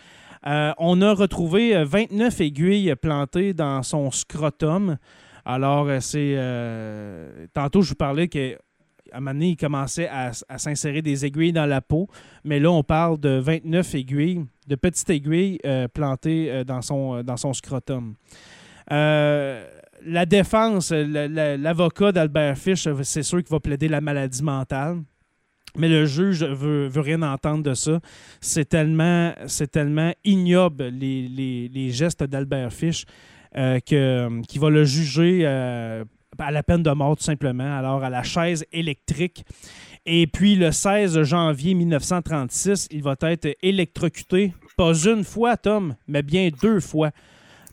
Euh, 0.46 0.72
on 0.78 1.02
a 1.02 1.12
retrouvé 1.12 1.76
euh, 1.76 1.84
29 1.84 2.40
aiguilles 2.40 2.94
plantées 2.94 3.52
dans 3.52 3.82
son 3.82 4.10
scrotum. 4.10 4.96
Alors, 5.44 5.88
euh, 5.88 6.00
c'est. 6.00 6.34
euh, 6.36 7.46
tantôt, 7.54 7.82
je 7.82 7.90
vous 7.90 7.94
parlais 7.94 8.28
que. 8.28 8.56
À 9.10 9.16
un 9.16 9.20
moment 9.20 9.32
donné, 9.32 9.48
il 9.52 9.56
commençait 9.56 10.06
à, 10.06 10.32
s'insérer 10.58 11.00
des 11.00 11.24
aiguilles 11.24 11.54
dans 11.54 11.64
la 11.64 11.80
peau, 11.80 12.08
mais 12.44 12.60
là, 12.60 12.70
on 12.70 12.82
parle 12.82 13.18
de 13.18 13.38
29 13.38 13.94
aiguilles, 13.94 14.44
de 14.66 14.74
petites 14.74 15.08
aiguilles 15.08 15.58
euh, 15.64 15.88
plantées 15.88 16.50
euh, 16.50 16.62
dans, 16.62 16.82
son, 16.82 17.14
euh, 17.14 17.22
dans 17.22 17.38
son 17.38 17.54
scrotum. 17.54 18.16
La 20.04 20.26
défense, 20.26 20.90
la- 20.90 21.28
la- 21.28 21.56
l'avocat 21.56 22.12
d'Albert 22.12 22.56
Fish, 22.56 22.88
c'est 23.02 23.22
sûr 23.22 23.38
qu'il 23.38 23.50
va 23.50 23.60
plaider 23.60 23.88
la 23.88 24.00
maladie 24.00 24.42
mentale. 24.42 25.02
Mais 25.76 25.88
le 25.88 26.06
juge 26.06 26.42
veut, 26.44 26.88
veut 26.88 27.00
rien 27.00 27.22
entendre 27.22 27.62
de 27.62 27.74
ça. 27.74 28.00
C'est 28.40 28.68
tellement, 28.68 29.32
ignoble 30.24 30.84
les, 30.88 31.90
gestes 31.90 32.24
d'Albert 32.24 32.72
Fish 32.72 33.04
euh, 33.56 33.78
que, 33.80 34.40
qu'il 34.46 34.60
va 34.60 34.70
le 34.70 34.84
juger 34.84 35.40
euh, 35.44 36.04
à 36.38 36.50
la 36.50 36.62
peine 36.62 36.82
de 36.82 36.90
mort 36.90 37.16
tout 37.16 37.22
simplement. 37.22 37.76
Alors 37.76 38.02
à 38.02 38.10
la 38.10 38.22
chaise 38.22 38.64
électrique. 38.72 39.44
Et 40.06 40.26
puis 40.26 40.54
le 40.54 40.72
16 40.72 41.22
janvier 41.22 41.74
1936, 41.74 42.88
il 42.90 43.02
va 43.02 43.14
être 43.22 43.54
électrocuté, 43.62 44.54
pas 44.76 44.94
une 45.04 45.22
fois, 45.22 45.56
Tom, 45.56 45.96
mais 46.06 46.22
bien 46.22 46.48
deux 46.62 46.80
fois. 46.80 47.10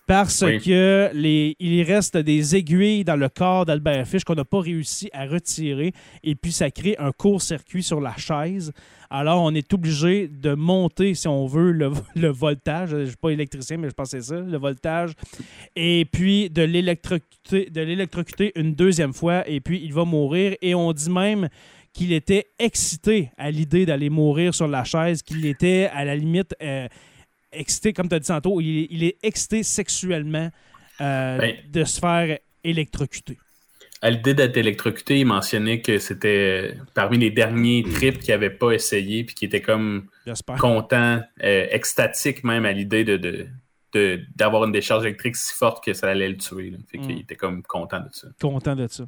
Parce 0.08 0.44
Oui. 0.46 0.60
que 0.62 1.10
les, 1.14 1.56
il 1.60 1.82
reste 1.82 2.16
des 2.18 2.56
aiguilles 2.56 3.04
dans 3.04 3.16
le 3.16 3.28
corps 3.28 3.66
d'Albert 3.66 4.08
Fish 4.08 4.24
qu'on 4.24 4.36
n'a 4.36 4.46
pas 4.46 4.60
réussi 4.60 5.10
à 5.14 5.26
retirer. 5.26 5.94
Et 6.24 6.36
puis, 6.36 6.52
ça 6.52 6.70
crée 6.70 6.96
un 7.00 7.12
court-circuit 7.12 7.82
sur 7.82 8.00
la 8.00 8.16
chaise. 8.16 8.72
Alors, 9.10 9.42
on 9.42 9.54
est 9.56 9.74
obligé 9.74 10.28
de 10.28 10.54
monter, 10.54 11.16
si 11.16 11.28
on 11.28 11.48
veut, 11.48 11.72
le, 11.72 11.92
le 12.16 12.28
voltage. 12.28 12.90
Je 12.92 12.96
ne 12.98 13.06
suis 13.06 13.16
pas 13.16 13.30
électricien, 13.30 13.78
mais 13.78 13.88
je 13.90 14.06
c'est 14.06 14.22
ça, 14.22 14.40
le 14.40 14.58
voltage. 14.58 15.14
Et 15.76 16.06
puis, 16.12 16.50
de 16.52 16.62
l'électrocuter, 16.62 17.70
de 17.72 17.82
l'électrocuter 17.82 18.52
une 18.56 18.76
deuxième 18.76 19.14
fois. 19.14 19.48
Et 19.50 19.60
puis, 19.60 19.82
il 19.84 19.94
va 19.94 20.06
mourir. 20.06 20.56
Et 20.62 20.76
on 20.76 20.94
dit 20.94 21.10
même 21.10 21.50
qu'il 21.94 22.12
était 22.14 22.46
excité 22.60 23.32
à 23.38 23.50
l'idée 23.50 23.86
d'aller 23.86 24.10
mourir 24.10 24.54
sur 24.54 24.68
la 24.68 24.84
chaise, 24.84 25.24
qu'il 25.24 25.46
était 25.46 25.90
à 25.94 26.04
la 26.06 26.16
limite 26.16 26.54
euh, 26.62 26.88
excité, 27.56 27.94
comme 27.94 28.08
tu 28.10 28.16
as 28.16 28.20
dit 28.20 28.28
tantôt, 28.28 28.60
il 28.62 28.84
est, 28.84 28.88
il 28.92 29.04
est 29.04 29.18
excité 29.24 29.64
sexuellement 29.64 30.50
euh, 31.02 31.38
Ben. 31.38 31.56
de 31.72 31.84
se 31.84 32.00
faire 32.00 32.38
électrocuter. 32.64 33.38
À 34.02 34.10
l'idée 34.12 34.34
d'être 34.34 34.58
électrocuté, 34.58 35.20
il 35.20 35.26
mentionnait 35.26 35.82
que 35.82 35.98
c'était 36.00 36.74
euh, 36.74 36.82
parmi 36.94 37.18
les 37.18 37.32
derniers 37.32 37.84
trips 37.84 38.20
qu'il 38.20 38.34
n'avait 38.34 38.50
pas 38.52 38.72
essayé, 38.72 39.24
puis 39.24 39.34
qu'il 39.36 39.48
était 39.48 39.62
comme 39.62 40.08
content, 40.60 41.22
euh, 41.44 41.68
extatique 41.72 42.44
même 42.44 42.66
à 42.66 42.72
l'idée 42.72 43.04
de, 43.04 43.18
de- 43.18 43.48
d'avoir 44.36 44.66
une 44.66 44.74
décharge 44.74 45.06
électrique 45.06 45.38
si 45.38 45.54
forte 45.54 45.82
que 45.84 45.94
ça 45.94 46.10
allait 46.10 46.28
le 46.28 46.36
tuer. 46.38 46.70
là. 46.72 46.78
Fait 46.92 46.98
qu'il 46.98 47.16
Mm. 47.16 47.20
était 47.20 47.36
comme 47.38 47.64
content 47.64 48.00
de 48.02 48.10
ça. 48.12 48.28
Content 48.42 48.76
de 48.76 48.88
ça. 48.88 49.06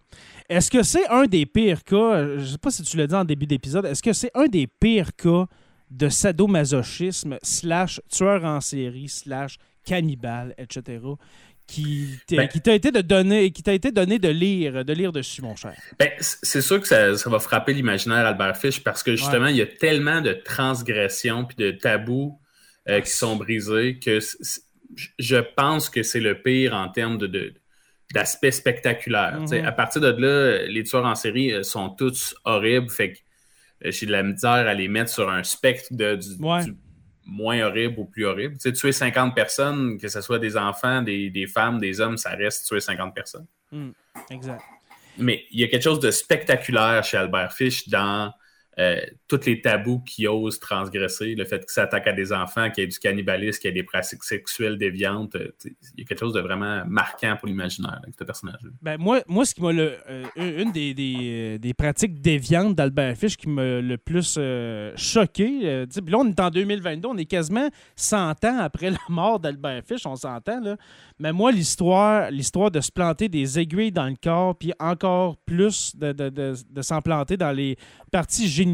Est-ce 0.50 0.72
que 0.72 0.82
c'est 0.82 1.06
un 1.10 1.26
des 1.26 1.46
pires 1.46 1.84
cas, 1.84 2.24
je 2.24 2.40
ne 2.40 2.46
sais 2.46 2.58
pas 2.58 2.72
si 2.72 2.84
tu 2.84 2.96
l'as 2.96 3.06
dit 3.08 3.14
en 3.16 3.26
début 3.26 3.46
d'épisode, 3.48 3.86
est-ce 3.86 4.02
que 4.02 4.14
c'est 4.14 4.32
un 4.34 4.48
des 4.48 4.66
pires 4.66 5.14
cas 5.16 5.46
de 5.90 6.10
sadomasochisme 6.10 7.38
slash 7.42 8.02
tueur 8.10 8.44
en 8.46 8.62
série 8.62 9.10
slash 9.10 9.58
cannibale, 9.86 10.54
etc., 10.58 11.00
qui 11.66 12.08
t'a 12.28 12.38
Ben- 12.38 12.48
qui 12.48 12.62
t'a 12.62 12.74
été 12.74 12.92
de 12.92 13.02
donner, 13.02 13.52
qui 13.52 13.62
t'a 13.62 13.74
été 13.74 13.92
donné 13.92 14.20
de 14.20 14.30
lire, 14.30 14.86
de 14.86 14.94
lire 14.94 15.12
dessus, 15.12 15.42
mon 15.42 15.56
cher. 15.56 15.74
Ben, 16.00 16.10
c'est 16.20 16.62
sûr 16.62 16.80
que 16.80 16.88
ça, 16.88 17.18
ça 17.18 17.30
va 17.30 17.40
frapper 17.40 17.74
l'imaginaire 17.74 18.26
Albert 18.26 18.56
Fish 18.56 18.82
parce 18.82 19.04
que 19.04 19.18
justement, 19.18 19.48
il 19.48 19.58
y 19.58 19.62
a 19.62 19.66
tellement 19.66 20.22
de 20.22 20.32
transgressions 20.32 21.44
puis 21.44 21.58
de 21.58 21.72
tabous 21.72 22.40
euh, 22.88 23.02
qui 23.02 23.12
sont 23.12 23.36
brisés 23.36 24.00
que 24.00 24.20
je 25.20 25.36
pense 25.58 25.90
que 25.90 26.04
c'est 26.04 26.22
le 26.22 26.42
pire 26.42 26.74
en 26.74 26.88
termes 26.88 27.18
de, 27.18 27.54
d'aspect 28.14 28.52
spectaculaire. 28.52 29.42
Mhm. 29.42 29.66
À 29.66 29.74
partir 29.74 30.02
de 30.02 30.08
là, 30.08 30.66
les 30.68 30.84
tueurs 30.84 31.06
en 31.06 31.16
série 31.16 31.52
euh, 31.52 31.64
sont 31.64 31.90
tous 31.90 32.34
horribles. 32.46 32.90
Fait 32.90 33.12
que 33.12 33.18
j'ai 33.82 34.06
de 34.06 34.12
la 34.12 34.24
misère 34.24 34.52
à 34.68 34.74
les 34.74 34.88
mettre 34.88 35.12
sur 35.12 35.30
un 35.30 35.44
spectre 35.44 35.88
de, 35.92 36.16
du, 36.16 36.44
Ouais. 36.44 36.64
du 36.66 36.76
moins 37.26 37.62
horrible 37.62 38.00
au 38.00 38.06
plus 38.06 38.26
horrible. 38.26 38.54
Tu 38.56 38.62
sais, 38.62 38.74
tuer 38.74 38.92
50 38.92 39.36
personnes, 39.36 39.98
que 40.00 40.08
ce 40.08 40.22
soit 40.22 40.40
des 40.40 40.56
enfants, 40.58 41.02
des, 41.02 41.30
des 41.30 41.46
femmes, 41.48 41.80
des 41.80 42.00
hommes, 42.00 42.18
ça 42.18 42.30
reste 42.32 42.66
tuer 42.68 42.80
50 42.80 43.14
personnes. 43.14 43.46
Exact. 44.32 44.62
Mais 45.18 45.46
il 45.52 45.60
y 45.60 45.64
a 45.64 45.68
quelque 45.68 45.84
chose 45.84 46.00
de 46.00 46.12
spectaculaire 46.12 47.04
chez 47.04 47.18
Albert 47.18 47.52
Fish 47.54 47.90
dans 47.90 48.32
euh, 48.80 49.02
tous 49.28 49.46
les 49.48 49.60
tabous 49.60 50.02
qu'il 50.02 50.28
ose 50.28 50.60
transgresser, 50.60 51.34
le 51.34 51.46
fait 51.46 51.60
qu'il 51.60 51.72
s'attaque 51.72 52.06
à 52.06 52.14
des 52.14 52.32
enfants, 52.32 52.70
qu'il 52.70 52.84
y 52.84 52.86
ait 52.86 52.90
du 52.90 53.00
cannibalisme, 53.00 53.60
qu'il 53.60 53.70
y 53.70 53.72
ait 53.72 53.74
des 53.74 53.84
pratiques 53.84 54.24
sexuelles 54.24 54.78
déviantes. 54.78 55.36
euh, 55.36 55.52
il 55.66 55.72
y 55.98 56.02
a 56.04 56.06
quelque 56.06 56.20
chose 56.20 56.34
de 56.34 56.42
vraiment 56.42 56.84
marquant 56.86 57.36
pour 57.38 57.48
l'imaginaire 57.48 58.00
avec 58.04 58.14
ce 58.18 58.24
personnage-là. 58.24 58.70
Ben, 58.84 58.98
moi, 59.00 59.22
moi, 59.28 59.46
ce 59.46 59.56
qui 59.56 59.64
m'a 59.64 59.72
le, 59.72 59.98
euh, 60.08 60.26
une 60.36 60.72
des, 60.72 60.94
des, 60.94 61.58
des 61.58 61.74
pratiques 61.74 62.22
déviantes 62.22 62.76
d'Albert 62.76 63.18
Fish 63.18 63.36
qui 63.36 63.50
m'a 63.50 63.82
le 63.82 63.98
plus 63.98 64.38
choqué, 64.96 65.86
puis 65.90 66.12
là, 66.12 66.20
on 66.20 66.30
est 66.30 66.40
en 66.40 66.52
2022, 66.52 67.08
on 67.08 67.18
est 67.18 67.26
quasiment 67.26 67.70
100 67.96 68.46
ans 68.46 68.60
après 68.60 68.90
la 68.92 69.00
mort 69.10 69.40
d'Albert 69.40 69.82
Fish, 69.86 70.06
on 70.06 70.16
s'entend, 70.16 70.60
là. 70.60 70.78
Mais 71.20 71.34
moi, 71.34 71.52
l'histoire 71.52 72.30
l'histoire 72.30 72.70
de 72.70 72.80
se 72.80 72.92
planter 72.92 73.28
des 73.28 73.58
aiguilles 73.58 73.92
dans 73.92 74.06
le 74.06 74.16
corps, 74.22 74.56
puis 74.56 74.72
encore 74.80 75.38
plus 75.38 75.96
de, 75.96 76.12
de, 76.12 76.30
de, 76.30 76.54
de 76.70 76.82
s'en 76.84 77.02
planter 77.02 77.38
dans 77.38 77.52
les 77.52 77.76
parties 78.12 78.48
génitales 78.48 78.67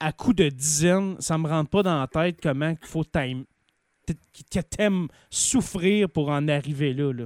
à 0.00 0.12
coups 0.12 0.36
de 0.36 0.48
dizaines, 0.48 1.16
ça 1.20 1.38
me 1.38 1.48
rentre 1.48 1.70
pas 1.70 1.82
dans 1.82 1.98
la 2.00 2.06
tête 2.06 2.38
comment 2.42 2.70
il 2.80 2.86
faut 2.88 3.04
t'aimer- 3.04 3.44
que 4.06 4.60
t'aimes 4.60 5.08
souffrir 5.30 6.08
pour 6.10 6.28
en 6.28 6.46
arriver 6.48 6.92
là. 6.94 7.12
là. 7.12 7.24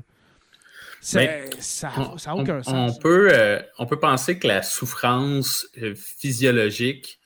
Ça 1.03 1.19
Mais 1.21 1.51
ça 1.59 1.93
On, 1.97 2.19
ça 2.19 2.31
a 2.33 2.35
aucun 2.37 2.59
on- 2.59 2.63
sens. 2.63 2.97
on 2.97 3.01
peut, 3.01 3.29
euh, 3.33 3.61
on 3.79 3.87
peut 3.87 3.99
penser 3.99 4.39
que 4.39 4.47
la 4.47 4.63
souffrance 4.63 5.67
euh, 5.83 5.95
physiologique, 5.97 7.19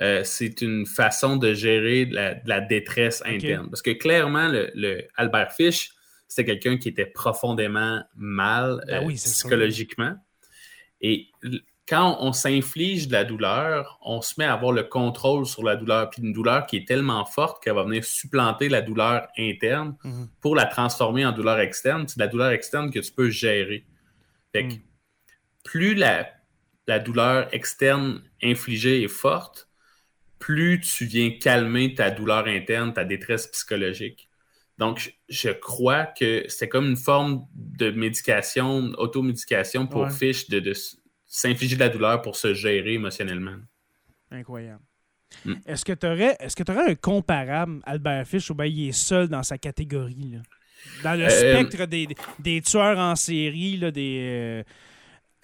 euh, 0.00 0.22
c'est 0.24 0.60
une 0.62 0.86
façon 0.86 1.36
de 1.36 1.52
gérer 1.54 2.06
de 2.06 2.14
la, 2.14 2.34
de 2.34 2.48
la 2.48 2.60
détresse 2.60 3.22
interne. 3.26 3.68
Parce 3.70 3.82
que 3.82 3.90
clairement, 3.90 4.48
le, 4.48 4.70
le 4.74 5.02
Albert 5.16 5.52
Fish, 5.52 5.90
c'était 6.28 6.44
quelqu'un 6.44 6.76
qui 6.78 6.88
était 6.88 7.06
profondément 7.06 8.02
mal 8.16 8.82
Ben 8.86 9.04
oui, 9.04 9.14
psychologiquement. 9.14 10.14
Et 11.00 11.28
quand 11.92 12.16
on, 12.20 12.32
s'inflige 12.32 13.08
de 13.08 13.12
la 13.12 13.24
douleur, 13.24 13.98
on 14.00 14.22
se 14.22 14.34
met 14.38 14.46
à 14.46 14.54
avoir 14.54 14.72
le 14.72 14.82
contrôle 14.82 15.44
sur 15.44 15.62
la 15.62 15.76
douleur. 15.76 16.08
Puis 16.08 16.22
une 16.22 16.32
douleur 16.32 16.66
qui 16.66 16.76
est 16.78 16.88
tellement 16.88 17.24
forte 17.26 17.62
qu'elle 17.62 17.74
va 17.74 17.82
venir 17.84 18.02
supplanter 18.02 18.70
la 18.70 18.80
douleur 18.80 19.28
interne 19.38 19.94
Mhm. 20.02 20.28
pour 20.40 20.56
la 20.56 20.64
transformer 20.64 21.26
en 21.26 21.32
douleur 21.32 21.58
externe. 21.60 22.08
C'est 22.08 22.18
la 22.18 22.28
douleur 22.28 22.50
externe 22.50 22.90
que 22.90 22.98
tu 22.98 23.12
peux 23.12 23.28
gérer. 23.28 23.84
Fait 24.52 24.68
que 24.68 24.74
Mm. 24.74 24.80
plus 25.64 25.94
la, 25.94 26.28
la 26.86 26.98
douleur 26.98 27.48
externe 27.52 28.22
infligée 28.42 29.02
est 29.02 29.08
forte, 29.08 29.68
plus 30.38 30.80
tu 30.80 31.04
viens 31.04 31.30
calmer 31.38 31.94
ta 31.94 32.10
douleur 32.10 32.46
interne, 32.46 32.94
ta 32.94 33.04
détresse 33.04 33.46
psychologique. 33.48 34.28
Donc, 34.78 35.14
je, 35.28 35.50
crois 35.50 36.06
que 36.06 36.44
c'est 36.48 36.68
comme 36.68 36.86
une 36.88 36.96
forme 36.96 37.46
de 37.54 37.90
médication, 37.90 38.92
automédication 38.96 39.86
pour 39.86 40.02
Ouais. 40.04 40.10
Fish 40.10 40.48
de, 40.48 40.58
de 40.58 40.72
s'infliger 41.34 41.76
de 41.76 41.80
la 41.80 41.88
douleur 41.88 42.20
pour 42.20 42.36
se 42.36 42.52
gérer 42.52 42.92
émotionnellement. 42.92 43.56
Incroyable. 44.30 44.82
Mm. 45.46 45.54
Est-ce 45.66 45.84
que 45.84 45.94
tu 45.94 46.06
aurais, 46.06 46.36
est-ce 46.40 46.54
que 46.54 46.62
t'aurais 46.62 46.90
un 46.90 46.94
comparable, 46.94 47.80
Albert 47.84 48.26
Fish, 48.26 48.50
ou 48.50 48.54
bien 48.54 48.66
il 48.66 48.88
est 48.88 48.92
seul 48.92 49.28
dans 49.28 49.42
sa 49.42 49.56
catégorie? 49.56 50.32
là? 50.34 50.38
Dans 51.02 51.18
le 51.18 51.24
Euh, 51.24 51.28
spectre 51.30 51.86
des, 51.86 52.06
des 52.38 52.60
tueurs 52.60 52.98
en 52.98 53.16
série, 53.16 53.78
là, 53.78 53.90
des, 53.90 54.18
euh, 54.20 54.62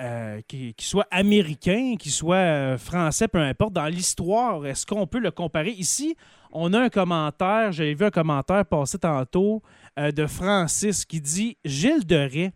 euh, 0.02 0.40
qui, 0.46 0.74
qui 0.74 0.84
soient 0.84 1.06
américains, 1.10 1.94
qui 1.98 2.10
soient 2.10 2.76
français, 2.76 3.26
peu 3.28 3.38
importe, 3.38 3.72
dans 3.72 3.86
l'histoire, 3.86 4.66
est-ce 4.66 4.84
qu'on 4.84 5.06
peut 5.06 5.20
le 5.20 5.30
comparer? 5.30 5.70
Ici, 5.70 6.16
on 6.52 6.74
a 6.74 6.80
un 6.80 6.88
commentaire, 6.90 7.72
j'avais 7.72 7.94
vu 7.94 8.04
un 8.04 8.10
commentaire 8.10 8.66
passer 8.66 8.98
tantôt 8.98 9.62
euh, 9.98 10.12
de 10.12 10.26
Francis 10.26 11.06
qui 11.06 11.20
dit 11.20 11.56
Gilles 11.64 12.06
de 12.06 12.16
Rais, 12.16 12.52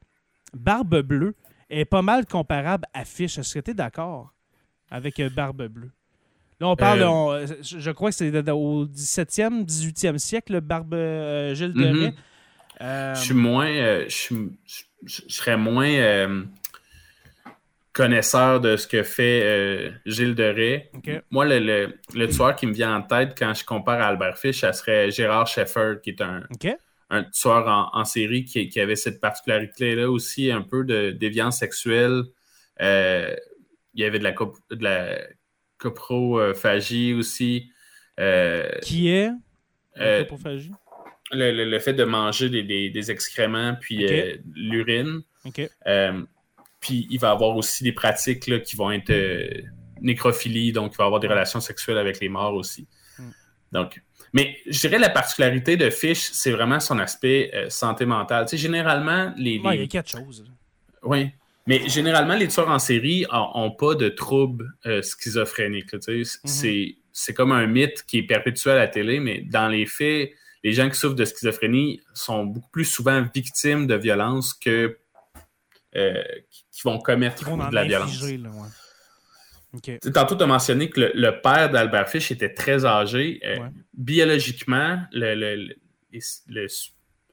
Barbe 0.52 1.00
Bleue, 1.00 1.34
est 1.80 1.84
pas 1.84 2.02
mal 2.02 2.26
comparable 2.26 2.86
à 2.92 3.04
Fish. 3.04 3.38
Est-ce 3.38 3.54
que 3.54 3.60
tu 3.60 3.70
es 3.70 3.74
d'accord 3.74 4.32
avec 4.90 5.18
euh, 5.20 5.28
Barbe 5.30 5.66
Bleue? 5.68 5.90
Là, 6.60 6.68
on 6.68 6.76
parle, 6.76 7.02
Euh, 7.02 7.08
on- 7.08 7.46
je 7.62 7.90
crois 7.90 8.10
que 8.10 8.16
c'est 8.16 8.30
de- 8.30 8.40
de- 8.40 8.52
au 8.52 8.86
17e, 8.86 9.64
18e 9.64 10.18
siècle, 10.18 10.60
Barbe 10.60 10.94
euh, 10.94 11.54
Gilles 11.54 11.72
de 11.72 11.86
Mhm. 11.86 12.00
Rais. 12.04 12.14
Euh, 12.80 13.14
Je 13.14 13.20
suis 13.20 13.34
moins. 13.34 13.66
euh, 13.68 14.04
je, 14.08 14.14
suis- 14.16 14.58
je- 14.66 14.82
je 15.04 15.22
serais 15.28 15.56
moins 15.56 15.88
euh, 15.90 16.42
connaisseur 17.92 18.60
de 18.60 18.76
ce 18.76 18.86
que 18.86 19.02
fait 19.02 19.42
euh, 19.44 19.90
Gilles 20.06 20.34
de 20.34 20.44
Rais. 20.44 20.90
OK. 20.94 21.10
Moi, 21.30 21.44
le, 21.44 21.58
le- 21.58 21.98
le 22.14 22.28
tueur 22.28 22.56
qui 22.56 22.66
me 22.66 22.72
vient 22.72 22.96
en 22.96 23.02
tête 23.02 23.34
quand 23.38 23.52
je 23.54 23.64
compare 23.64 24.00
à 24.00 24.06
Albert 24.06 24.38
Fish, 24.38 24.60
ça 24.60 24.72
serait 24.72 25.10
Gérard 25.10 25.46
Sheffer, 25.46 25.96
qui 26.02 26.10
est 26.10 26.20
un. 26.22 26.42
Un 27.12 27.24
tueur 27.24 27.68
en, 27.68 27.90
en 28.00 28.04
série 28.04 28.44
qui, 28.44 28.68
qui 28.68 28.80
avait 28.80 28.96
cette 28.96 29.20
particularité-là 29.20 30.10
aussi, 30.10 30.50
un 30.50 30.62
peu 30.62 30.82
de 30.84 31.10
déviance 31.10 31.58
sexuelle. 31.58 32.22
Euh, 32.80 33.36
il 33.94 34.02
y 34.02 34.04
avait 34.04 34.18
de 34.18 34.24
la, 34.24 34.32
cop- 34.32 34.56
de 34.70 34.82
la 34.82 35.18
coprophagie 35.78 37.14
aussi. 37.14 37.70
Euh, 38.18 38.68
Qui 38.82 39.10
est 39.10 39.30
euh, 39.98 40.18
la 40.18 40.24
coprophagie? 40.24 40.72
le, 41.32 41.52
le- 41.52 41.70
le 41.70 41.78
fait 41.78 41.92
de 41.94 42.04
manger 42.04 42.48
des, 42.48 42.62
des- 42.62 42.90
des 42.90 43.10
excréments 43.10 43.74
puis 43.80 44.06
l'urine. 44.54 45.22
Puis 46.80 47.06
il 47.10 47.18
va 47.20 47.30
avoir 47.30 47.56
aussi 47.56 47.84
des 47.84 47.92
pratiques 47.92 48.46
là, 48.48 48.58
qui 48.58 48.74
vont 48.76 48.90
être 48.90 49.12
nécrophilie, 50.00 50.72
donc 50.72 50.94
il 50.94 50.96
va 50.96 51.04
avoir 51.04 51.20
des 51.20 51.28
relations 51.28 51.60
sexuelles 51.60 51.98
avec 51.98 52.18
les 52.20 52.28
morts 52.28 52.54
aussi. 52.54 52.88
Mm. 53.18 53.30
Donc, 53.70 54.02
mais 54.32 54.56
je 54.66 54.80
dirais 54.80 54.98
la 54.98 55.10
particularité 55.10 55.76
de 55.76 55.90
Fish, 55.90 56.30
c'est 56.32 56.50
vraiment 56.52 56.80
son 56.80 56.98
aspect 56.98 57.50
euh, 57.54 57.68
santé 57.70 58.06
mentale. 58.06 58.46
Tu 58.46 58.50
sais, 58.52 58.56
généralement, 58.56 59.32
les. 59.36 59.58
Ouais, 59.60 59.76
il 59.76 59.80
y 59.80 59.84
a 59.84 59.86
quelque 59.86 60.10
chose. 60.10 60.44
Oui. 61.02 61.30
Mais 61.66 61.88
généralement, 61.88 62.34
les 62.34 62.48
tueurs 62.48 62.70
en 62.70 62.78
série 62.78 63.24
n'ont 63.32 63.70
pas 63.70 63.94
de 63.94 64.08
troubles 64.08 64.72
euh, 64.86 65.00
schizophréniques. 65.02 65.90
tu 66.00 66.24
sais. 66.24 66.38
C'est 66.44 66.96
c'est 67.12 67.34
comme 67.34 67.52
un 67.52 67.66
mythe 67.66 68.04
qui 68.06 68.18
est 68.18 68.22
perpétué 68.22 68.70
à 68.70 68.76
la 68.76 68.88
télé, 68.88 69.20
mais 69.20 69.42
dans 69.42 69.68
les 69.68 69.84
faits, 69.84 70.32
les 70.64 70.72
gens 70.72 70.88
qui 70.88 70.96
souffrent 70.98 71.14
de 71.14 71.24
schizophrénie 71.26 72.00
sont 72.14 72.44
beaucoup 72.44 72.70
plus 72.70 72.86
souvent 72.86 73.22
victimes 73.34 73.86
de 73.86 73.94
violences 73.94 74.54
que 74.54 74.96
euh, 75.94 76.22
qui 76.70 76.82
vont 76.84 76.98
commettre 76.98 77.36
Qui 77.36 77.44
vont 77.44 77.60
en 77.60 77.68
de 77.68 77.74
la 77.74 77.84
violence. 77.84 78.22
là, 78.22 78.28
ouais. 78.28 78.68
Tantôt, 80.12 80.36
tu 80.36 80.42
as 80.42 80.46
mentionné 80.46 80.90
que 80.90 81.00
le, 81.00 81.12
le 81.14 81.40
père 81.40 81.70
d'Albert 81.70 82.08
Fish 82.08 82.30
était 82.30 82.52
très 82.52 82.84
âgé. 82.84 83.40
Euh, 83.44 83.58
Ouais. 83.58 83.68
Biologiquement, 83.94 85.00
le, 85.12 85.34
le- 85.34 85.56
le- 85.56 85.76
le 86.48 86.66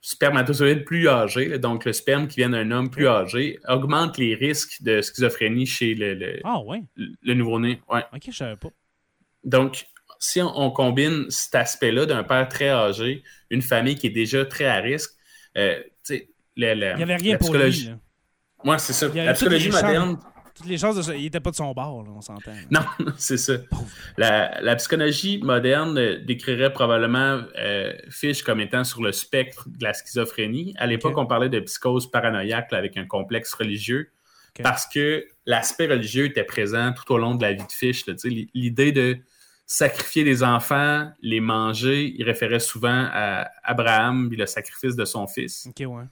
spermatozoïde 0.02 0.86
plus 0.86 1.08
âgé, 1.10 1.60
donc 1.60 1.86
le 1.86 1.94
sperme 1.94 2.28
qui 2.28 2.38
vient 2.38 2.50
d'un 2.50 2.72
homme 2.72 2.90
plus 2.90 3.08
âgé, 3.08 3.60
augmente 3.68 4.18
les 4.18 4.36
risques 4.36 4.82
de 4.82 5.02
schizophrénie 5.02 5.66
chez 5.66 5.94
le, 5.96 6.40
Ah, 6.44 6.62
ouais. 6.62 6.82
le 6.96 7.34
nouveau-né. 7.34 7.82
Ouais. 7.90 8.04
OK, 8.14 8.22
je 8.30 8.32
savais 8.36 8.56
pas. 8.56 8.70
Donc, 9.44 9.86
si 10.20 10.42
on, 10.42 10.58
on 10.60 10.72
combine 10.72 11.26
cet 11.30 11.56
aspect-là 11.56 12.06
d'un 12.06 12.24
père 12.24 12.48
très 12.48 12.70
âgé, 12.70 13.24
une 13.50 13.62
famille 13.62 13.96
qui 13.96 14.08
est 14.08 14.12
déjà 14.12 14.46
très 14.46 14.66
à 14.66 14.76
risque, 14.78 15.12
euh, 15.58 15.80
tu 16.06 16.16
sais, 16.16 16.30
la, 16.56 16.76
la- 16.76 16.92
Il 16.94 16.98
n'y 16.98 17.04
avait 17.04 17.16
rien 17.18 17.32
la 17.34 17.38
pour 17.38 17.54
lui. 17.54 17.60
psychologie- 17.70 17.88
là. 17.90 18.00
Ouais, 18.72 18.80
c'est 18.80 18.94
ça. 18.94 19.08
La 19.14 19.34
psychologie 19.34 19.70
moderne, 19.70 20.20
Toutes 20.60 20.68
les 20.68 20.78
chances 20.78 20.98
de 20.98 21.02
ça. 21.02 21.16
Il 21.16 21.26
était 21.26 21.40
pas 21.40 21.52
de 21.52 21.56
son 21.56 21.72
bord, 21.72 22.04
là, 22.04 22.10
on 22.14 22.20
s'entend. 22.20 22.52
Non, 22.70 22.82
c'est 23.18 23.38
ça. 23.38 23.54
La, 24.18 24.60
la 24.60 24.76
psychologie 24.76 25.40
moderne 25.42 25.98
euh, 25.98 26.20
décrirait 26.20 26.74
probablement 26.74 27.42
euh, 27.58 27.94
Fish 28.10 28.44
comme 28.44 28.60
étant 28.60 28.84
sur 28.84 29.02
le 29.02 29.14
spectre 29.14 29.70
de 29.70 29.82
la 29.82 29.94
schizophrénie. 29.94 30.74
À 30.78 30.86
l'époque, 30.86 31.18
on 31.18 31.26
parlait 31.26 31.48
de 31.48 31.62
psychose 31.62 32.12
paranoïaque 32.12 32.74
là, 32.74 32.78
avec 32.78 32.98
un 32.98 33.06
complexe 33.06 33.54
religieux 33.54 34.12
parce 34.62 34.86
que 34.86 35.26
l'aspect 35.46 35.88
religieux 35.88 36.26
était 36.26 36.44
présent 36.44 36.92
tout 36.92 37.14
au 37.14 37.18
long 37.18 37.36
de 37.36 37.42
la 37.42 37.54
vie 37.54 37.66
de 37.66 37.72
Fish. 37.72 38.06
L'idée 38.54 38.92
de 38.92 39.18
sacrifier 39.66 40.26
des 40.26 40.44
enfants, 40.44 41.10
les 41.22 41.40
manger, 41.40 42.14
il 42.18 42.24
référait 42.24 42.60
souvent 42.60 43.08
à 43.14 43.50
Abraham 43.64 44.30
et 44.34 44.36
le 44.36 44.46
sacrifice 44.46 44.98
de 44.98 45.06
son 45.06 45.26
fils. 45.28 45.68
OK, 45.70 45.88
ouais. 45.88 46.04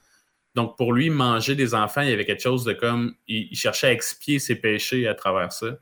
Donc, 0.57 0.75
pour 0.75 0.91
lui, 0.91 1.11
manger 1.11 1.53
des 1.55 1.75
enfants, 1.75 2.01
il 2.01 2.09
y 2.09 2.13
avait 2.13 2.25
quelque 2.25 2.41
chose 2.41 2.63
de 2.63 2.73
comme. 2.73 3.13
Il, 3.27 3.47
il 3.51 3.55
cherchait 3.55 3.87
à 3.87 3.91
expier 3.91 4.39
ses 4.39 4.55
péchés 4.55 5.07
à 5.07 5.13
travers 5.13 5.51
ça. 5.53 5.77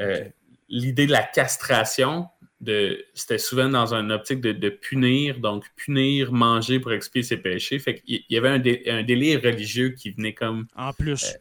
Euh. 0.00 0.24
L'idée 0.68 1.06
de 1.06 1.12
la 1.12 1.22
castration, 1.24 2.28
de, 2.60 3.04
c'était 3.14 3.36
souvent 3.38 3.68
dans 3.68 3.92
une 3.92 4.10
optique 4.12 4.40
de, 4.40 4.52
de 4.52 4.68
punir, 4.70 5.38
donc 5.40 5.64
punir, 5.76 6.32
manger 6.32 6.78
pour 6.80 6.92
expier 6.92 7.22
ses 7.24 7.36
péchés. 7.36 7.78
Fait 7.80 7.96
qu'il 7.96 8.22
il 8.28 8.34
y 8.34 8.38
avait 8.38 8.48
un, 8.48 8.58
dé- 8.60 8.82
un 8.86 9.02
délire 9.02 9.42
religieux 9.42 9.90
qui 9.90 10.10
venait 10.12 10.34
comme. 10.34 10.66
En 10.76 10.92
plus, 10.92 11.36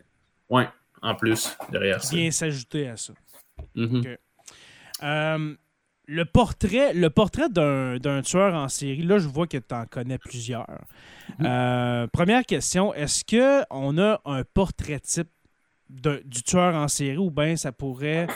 Ouais, 0.49 0.67
en 1.01 1.13
plus, 1.15 1.55
derrière 1.71 2.03
ça. 2.03 2.15
bien 2.15 2.31
s'ajouter 2.31 2.88
à 2.89 2.97
ça. 2.97 3.13
Mhm. 3.75 3.99
Ok. 3.99 4.07
Euh, 5.03 5.55
le 6.06 6.26
portrait, 6.26 6.93
le 6.93 7.10
portrait 7.10 7.49
d'un, 7.49 8.22
tueur 8.24 8.54
en 8.56 8.68
série, 8.68 9.04
là, 9.04 9.20
je 9.20 9.28
vois 9.28 9.47
que 9.47 9.58
tu 9.58 9.74
en 9.74 9.86
connais 9.86 10.18
plusieurs. 10.18 10.68
Euh, 11.41 12.08
première 12.08 12.45
question, 12.45 12.93
est-ce 12.93 13.24
qu'on 13.24 13.97
a 13.97 14.22
un 14.26 14.43
portrait 14.54 14.99
type 14.99 15.30
de- 15.89 16.22
du 16.26 16.43
tueur 16.43 16.76
en 16.76 16.88
série 16.88 17.18
ou 17.18 17.30
bien 17.32 17.56
ça 17.56 17.72
pourrait. 17.72 18.28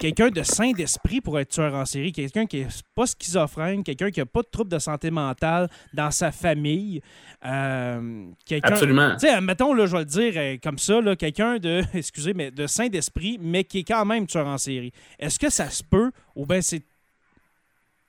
Quelqu'un 0.00 0.30
de 0.30 0.42
sain 0.42 0.72
d'esprit 0.72 1.20
pour 1.20 1.38
être 1.38 1.50
tueur 1.50 1.72
en 1.74 1.84
série, 1.84 2.10
quelqu'un 2.10 2.44
qui 2.46 2.58
n'est 2.58 2.68
pas 2.96 3.06
schizophrène, 3.06 3.84
quelqu'un 3.84 4.10
qui 4.10 4.18
n'a 4.18 4.26
pas 4.26 4.42
de 4.42 4.48
trouble 4.50 4.70
de 4.70 4.80
santé 4.80 5.12
mentale 5.12 5.68
dans 5.94 6.10
sa 6.10 6.32
famille. 6.32 7.00
euh, 7.44 8.26
quelqu'un, 8.44 8.70
Absolument. 8.72 9.12
tu 9.12 9.28
sais, 9.28 9.40
mettons, 9.40 9.72
là, 9.74 9.86
je 9.86 9.92
vais 9.92 10.00
le 10.00 10.04
dire 10.04 10.32
euh, 10.36 10.56
comme 10.60 10.78
ça, 10.78 11.00
là, 11.00 11.14
quelqu'un 11.14 11.58
de, 11.58 11.84
excusez, 11.94 12.34
mais 12.34 12.50
de 12.50 12.66
sain 12.66 12.88
d'esprit, 12.88 13.38
mais 13.40 13.62
qui 13.62 13.78
est 13.78 13.84
quand 13.84 14.04
même 14.04 14.26
tueur 14.26 14.48
en 14.48 14.58
série. 14.58 14.92
Est-ce 15.20 15.38
que 15.38 15.50
ça 15.50 15.70
se 15.70 15.84
peut 15.84 16.10
ou 16.34 16.46
bien 16.46 16.60
c'est 16.60 16.82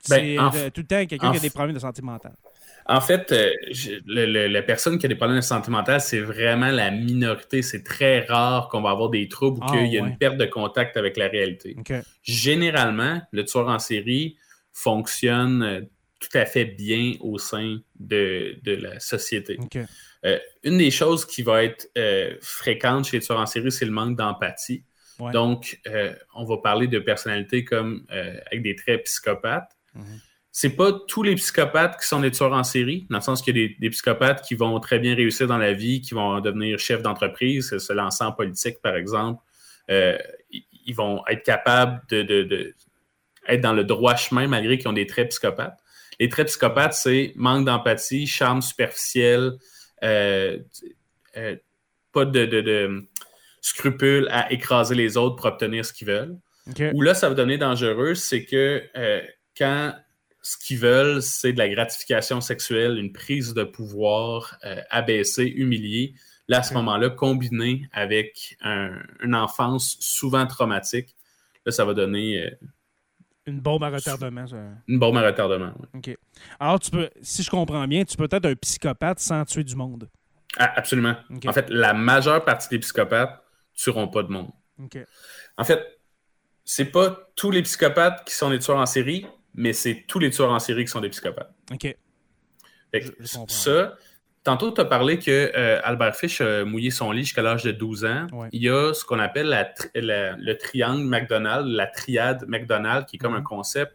Ben, 0.09 0.51
c'est, 0.51 0.59
euh, 0.59 0.69
tout 0.71 0.81
le 0.81 0.87
temps 0.87 1.05
quelqu'un 1.05 1.31
qui 1.31 1.37
a 1.37 1.41
des 1.41 1.49
problèmes 1.51 1.75
de 1.75 1.79
santé 1.79 2.01
mentale? 2.01 2.35
En 2.89 3.01
fait, 3.01 3.31
euh, 3.31 3.51
je- 3.71 3.91
le- 4.05 4.25
le- 4.25 4.47
la 4.47 4.61
personne 4.61 4.97
qui 4.97 5.05
a 5.05 5.09
des 5.09 5.15
problèmes 5.15 5.37
de 5.39 5.43
santé 5.43 5.69
mentale, 5.71 5.99
c'est 5.99 6.21
vraiment 6.21 6.71
la 6.71 6.89
minorité. 6.91 7.61
C'est 7.61 7.83
très 7.83 8.21
rare 8.21 8.69
qu'on 8.69 8.81
va 8.81 8.91
avoir 8.91 9.09
des 9.09 9.27
troubles 9.27 9.59
ou 9.59 9.63
Ah, 9.67 9.71
qu'il 9.73 9.87
y 9.87 9.97
a 9.97 10.01
ouais. 10.01 10.09
une 10.09 10.17
perte 10.17 10.37
de 10.37 10.45
contact 10.45 10.95
avec 10.95 11.17
la 11.17 11.27
réalité. 11.27 11.75
Généralement, 12.23 13.21
le 13.31 13.43
tueur 13.45 13.67
en 13.67 13.79
série 13.79 14.37
fonctionne 14.71 15.63
euh, 15.63 15.81
tout 16.19 16.35
à 16.37 16.45
fait 16.45 16.65
bien 16.65 17.13
au 17.19 17.37
sein 17.37 17.79
de, 17.99 18.57
de 18.63 18.75
la 18.75 18.99
société. 18.99 19.57
Euh, 20.25 20.39
une 20.63 20.77
des 20.79 20.89
choses 20.91 21.25
qui 21.25 21.43
va 21.43 21.63
être 21.63 21.89
euh, 21.97 22.35
fréquente 22.41 23.05
chez 23.05 23.17
les 23.19 23.23
tueurs 23.25 23.39
en 23.39 23.45
série, 23.45 23.71
c'est 23.71 23.85
le 23.85 23.91
manque 23.91 24.15
d'empathie. 24.17 24.83
Ouais. 25.19 25.31
Donc, 25.31 25.79
on 26.35 26.45
va 26.45 26.57
parler 26.57 26.87
de 26.87 26.99
personnalités 26.99 27.63
comme 27.65 28.05
avec 28.09 28.61
des 28.61 28.75
traits 28.75 29.03
psychopathes. 29.05 29.71
Mhm. 29.95 30.03
C'est 30.59 30.71
pas 30.71 30.91
tous 30.91 31.21
les 31.21 31.35
psychopathes 31.35 32.01
qui 32.01 32.07
sont 32.07 32.19
des 32.19 32.31
tueurs 32.31 32.51
en 32.53 32.63
série, 32.63 33.05
dans 33.11 33.17
le 33.19 33.23
sens 33.23 33.43
qu'il 33.43 33.55
y 33.55 33.63
a 33.63 33.67
des, 33.67 33.75
des 33.79 33.91
psychopathes 33.91 34.41
qui 34.41 34.55
vont 34.55 34.79
très 34.79 34.97
bien 34.97 35.13
réussir 35.13 35.45
dans 35.45 35.59
la 35.59 35.71
vie, 35.73 36.01
qui 36.01 36.15
vont 36.15 36.39
devenir 36.39 36.79
chefs 36.79 37.03
d'entreprise, 37.03 37.77
se 37.77 37.93
lancer 37.93 38.23
en 38.23 38.31
politique, 38.31 38.81
par 38.81 38.95
exemple. 38.95 39.43
Euh, 39.91 40.17
ils 40.49 40.95
vont 40.95 41.23
être 41.27 41.43
capables 41.43 42.01
de, 42.09 42.23
de- 42.23 42.41
de 42.41 42.73
être 43.47 43.61
dans 43.61 43.73
le 43.73 43.83
droit 43.83 44.15
chemin 44.15 44.47
malgré 44.47 44.79
qu'ils 44.79 44.87
ont 44.87 44.93
des 44.93 45.05
traits 45.05 45.29
psychopathes. 45.29 45.77
Les 46.19 46.27
traits 46.27 46.47
psychopathes, 46.47 46.95
c'est 46.95 47.33
manque 47.35 47.65
d'empathie, 47.65 48.25
charme 48.25 48.63
superficiel, 48.63 49.51
euh, 50.03 50.57
euh, 51.37 51.55
pas 52.11 52.25
de, 52.25 53.07
scrupules 53.61 54.27
à 54.31 54.51
écraser 54.51 54.95
les 54.95 55.17
autres 55.17 55.35
pour 55.35 55.45
obtenir 55.45 55.85
ce 55.85 55.93
qu'ils 55.93 56.07
veulent. 56.07 56.35
OK. 56.67 56.81
Où 56.95 57.03
là, 57.03 57.13
ça 57.13 57.29
va 57.29 57.35
devenir 57.35 57.59
dangereux, 57.59 58.15
c'est 58.15 58.43
que 58.43 58.81
quand 59.55 59.93
ce 60.49 60.57
qu'ils 60.57 60.79
veulent, 60.79 61.21
c'est 61.21 61.51
de 61.51 61.57
la 61.57 61.67
gratification 61.67 62.39
sexuelle, 62.39 62.97
une 62.97 63.11
prise 63.11 63.53
de 63.53 63.63
pouvoir 63.65 64.57
euh, 64.63 64.81
abaissée, 64.89 65.43
humiliée, 65.45 66.13
là, 66.47 66.59
à 66.59 66.63
ce 66.63 66.69
Ok. 66.69 66.75
moment-là, 66.75 67.09
combiné 67.09 67.89
avec 67.91 68.55
un- 68.61 68.97
une 69.21 69.35
enfance 69.35 69.97
souvent 69.99 70.47
traumatique, 70.47 71.17
là, 71.65 71.71
ça 71.73 71.83
va 71.83 71.93
donner 71.93 72.41
euh, 72.45 72.49
Une 73.45 73.59
bombe 73.59 73.83
à 73.83 73.89
retardement. 73.89 74.47
ça. 74.47 74.55
une 74.87 74.99
bombe 74.99 75.17
à 75.17 75.21
retardement. 75.27 75.73
ouais. 75.79 75.87
OK. 75.95 76.17
Alors, 76.61 76.79
tu 76.79 76.91
peux, 76.91 77.09
si 77.21 77.43
je 77.43 77.49
comprends 77.49 77.85
bien, 77.85 78.05
tu 78.05 78.15
peux 78.15 78.29
être 78.31 78.45
un 78.45 78.55
psychopathe 78.55 79.19
sans 79.19 79.43
tuer 79.43 79.65
du 79.65 79.75
monde. 79.75 80.07
Ah, 80.57 80.71
absolument. 80.77 81.15
En 81.45 81.51
fait, 81.51 81.69
la 81.69 81.93
majeure 81.93 82.45
partie 82.45 82.69
des 82.69 82.79
psychopathes 82.79 83.43
tueront 83.75 84.07
pas 84.07 84.23
de 84.23 84.29
monde. 84.29 84.49
OK. 84.81 84.97
En 85.57 85.65
fait, 85.65 85.99
c'est 86.63 86.85
pas 86.85 87.29
tous 87.35 87.51
les 87.51 87.63
psychopathes 87.63 88.25
qui 88.25 88.33
sont 88.33 88.49
des 88.49 88.59
tueurs 88.59 88.77
en 88.77 88.85
série, 88.85 89.25
mais 89.57 89.73
c'est 89.73 90.05
tous 90.07 90.19
les 90.19 90.29
tueurs 90.29 90.51
en 90.51 90.59
série 90.59 90.85
qui 90.85 90.91
sont 90.91 91.01
des 91.01 91.09
psychopathes. 91.09 91.51
OK. 91.73 91.81
Fait 91.81 91.97
que 93.01 93.05
Je- 93.07 93.11
je 93.19 93.33
comprends. 93.33 93.47
ça, 93.49 93.95
tantôt, 94.43 94.71
tu 94.71 94.79
as 94.79 94.85
parlé 94.85 95.19
que 95.19 95.51
euh, 95.53 95.81
Albert 95.83 96.15
Fish 96.15 96.39
a 96.39 96.63
mouillé 96.63 96.89
son 96.91 97.11
lit 97.11 97.23
jusqu'à 97.25 97.41
l'âge 97.41 97.63
de 97.63 97.71
12 97.71 98.05
ans. 98.05 98.27
Ouais. 98.31 98.47
Il 98.53 98.63
y 98.63 98.69
a 98.69 98.93
ce 98.93 99.03
qu'on 99.03 99.19
appelle 99.19 99.47
la 99.47 99.65
tri- 99.65 99.89
la- 99.95 100.37
le 100.37 100.57
triangle 100.57 101.03
McDonald, 101.03 101.67
la 101.67 101.87
triade 101.87 102.45
McDonald, 102.47 103.05
qui 103.05 103.17
est 103.17 103.19
comme 103.19 103.33
Mhm. 103.33 103.39
un 103.39 103.43
concept 103.43 103.93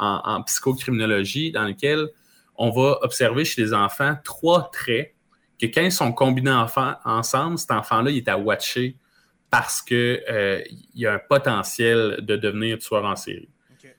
en, 0.00 0.20
en 0.24 0.42
psychocriminologie 0.42 1.52
dans 1.52 1.64
lequel 1.64 2.08
on 2.56 2.70
va 2.70 2.98
observer 3.02 3.44
chez 3.44 3.62
les 3.62 3.72
enfants 3.72 4.16
trois 4.24 4.70
traits 4.72 5.14
que 5.60 5.66
quand 5.66 5.82
ils 5.82 5.92
sont 5.92 6.12
combinés 6.12 6.50
ensemble, 7.04 7.56
cet 7.58 7.70
enfant-là, 7.70 8.10
il 8.10 8.16
est 8.18 8.28
à 8.28 8.36
watcher 8.36 8.96
parce 9.50 9.80
qu'il 9.80 10.20
y 10.94 11.06
a 11.06 11.12
un 11.14 11.18
potentiel 11.18 12.18
de 12.22 12.36
devenir 12.36 12.78
tueur 12.78 13.04
en 13.04 13.14
série. 13.14 13.48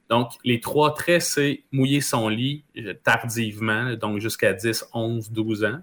Donc, 0.10 0.32
les 0.44 0.60
trois 0.60 0.94
traits, 0.94 1.22
c'est 1.22 1.64
mouiller 1.72 2.02
son 2.02 2.28
lit 2.30 2.64
euh, 2.78 2.94
tardivement, 3.04 3.96
donc 3.96 4.20
jusqu'à 4.20 4.54
10, 4.54 4.86
11, 4.94 5.32
12 5.32 5.64
ans. 5.66 5.80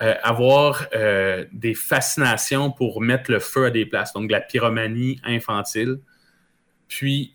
Euh, 0.00 0.14
avoir 0.22 0.86
euh, 0.94 1.44
des 1.52 1.74
fascinations 1.74 2.72
pour 2.72 3.00
mettre 3.00 3.30
le 3.30 3.38
feu 3.38 3.66
à 3.66 3.70
des 3.70 3.86
places, 3.86 4.12
donc 4.12 4.26
de 4.26 4.32
la 4.32 4.40
pyromanie 4.40 5.20
infantile. 5.22 6.00
Puis, 6.88 7.32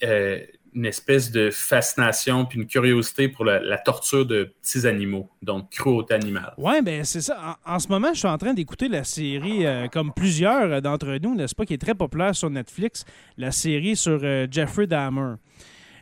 une 0.78 0.86
espèce 0.86 1.32
de 1.32 1.50
fascination 1.50 2.46
puis 2.46 2.60
une 2.60 2.68
curiosité 2.68 3.28
pour 3.28 3.44
la, 3.44 3.60
la 3.60 3.80
torture 3.80 4.28
de 4.28 4.54
petits 4.62 4.86
animaux, 4.86 5.28
donc 5.42 5.72
cruauté 5.72 6.14
animale. 6.14 6.54
Ouais, 6.58 6.84
ben 6.84 7.04
c'est 7.04 7.22
ça. 7.22 7.58
En, 7.66 7.76
en 7.76 7.80
ce 7.80 7.88
moment, 7.88 8.10
je 8.14 8.20
suis 8.20 8.28
en 8.28 8.38
train 8.38 8.54
d'écouter 8.54 8.88
la 8.88 9.04
série, 9.04 9.66
euh, 9.66 9.88
comme 9.88 10.14
plusieurs 10.14 10.72
euh, 10.72 10.80
d'entre 10.80 11.18
nous, 11.22 11.34
n'est-ce 11.36 11.56
pas, 11.56 11.66
qui 11.66 11.74
est 11.74 11.80
très 11.80 11.96
populaire 11.96 12.36
sur 12.36 12.52
Netflix, 12.52 13.06
la 13.38 13.52
série 13.52 13.96
sur 13.96 14.20
euh, 14.22 14.46
Jeffrey 14.52 14.86
Dahmer. 14.86 15.38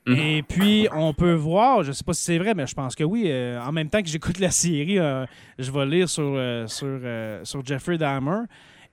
Mhm. 0.06 0.18
Et 0.18 0.44
puis, 0.44 0.90
on 0.92 1.14
peut 1.14 1.34
voir, 1.34 1.84
je 1.84 1.94
sais 1.94 2.04
pas 2.04 2.14
si 2.14 2.24
c'est 2.24 2.38
vrai, 2.38 2.54
mais 2.54 2.68
je 2.68 2.76
pense 2.76 2.96
que 2.96 3.06
oui, 3.06 3.24
euh, 3.28 3.60
en 3.62 3.72
même 3.72 3.90
temps 3.90 4.02
que 4.02 4.10
j'écoute 4.10 4.40
la 4.40 4.52
série, 4.52 4.98
je 5.58 5.72
vais 5.72 5.86
lire 5.86 6.10
sur, 6.10 6.38
sur, 6.68 7.00
sur 7.44 7.66
Jeffrey 7.66 7.98
Dahmer. 7.98 8.42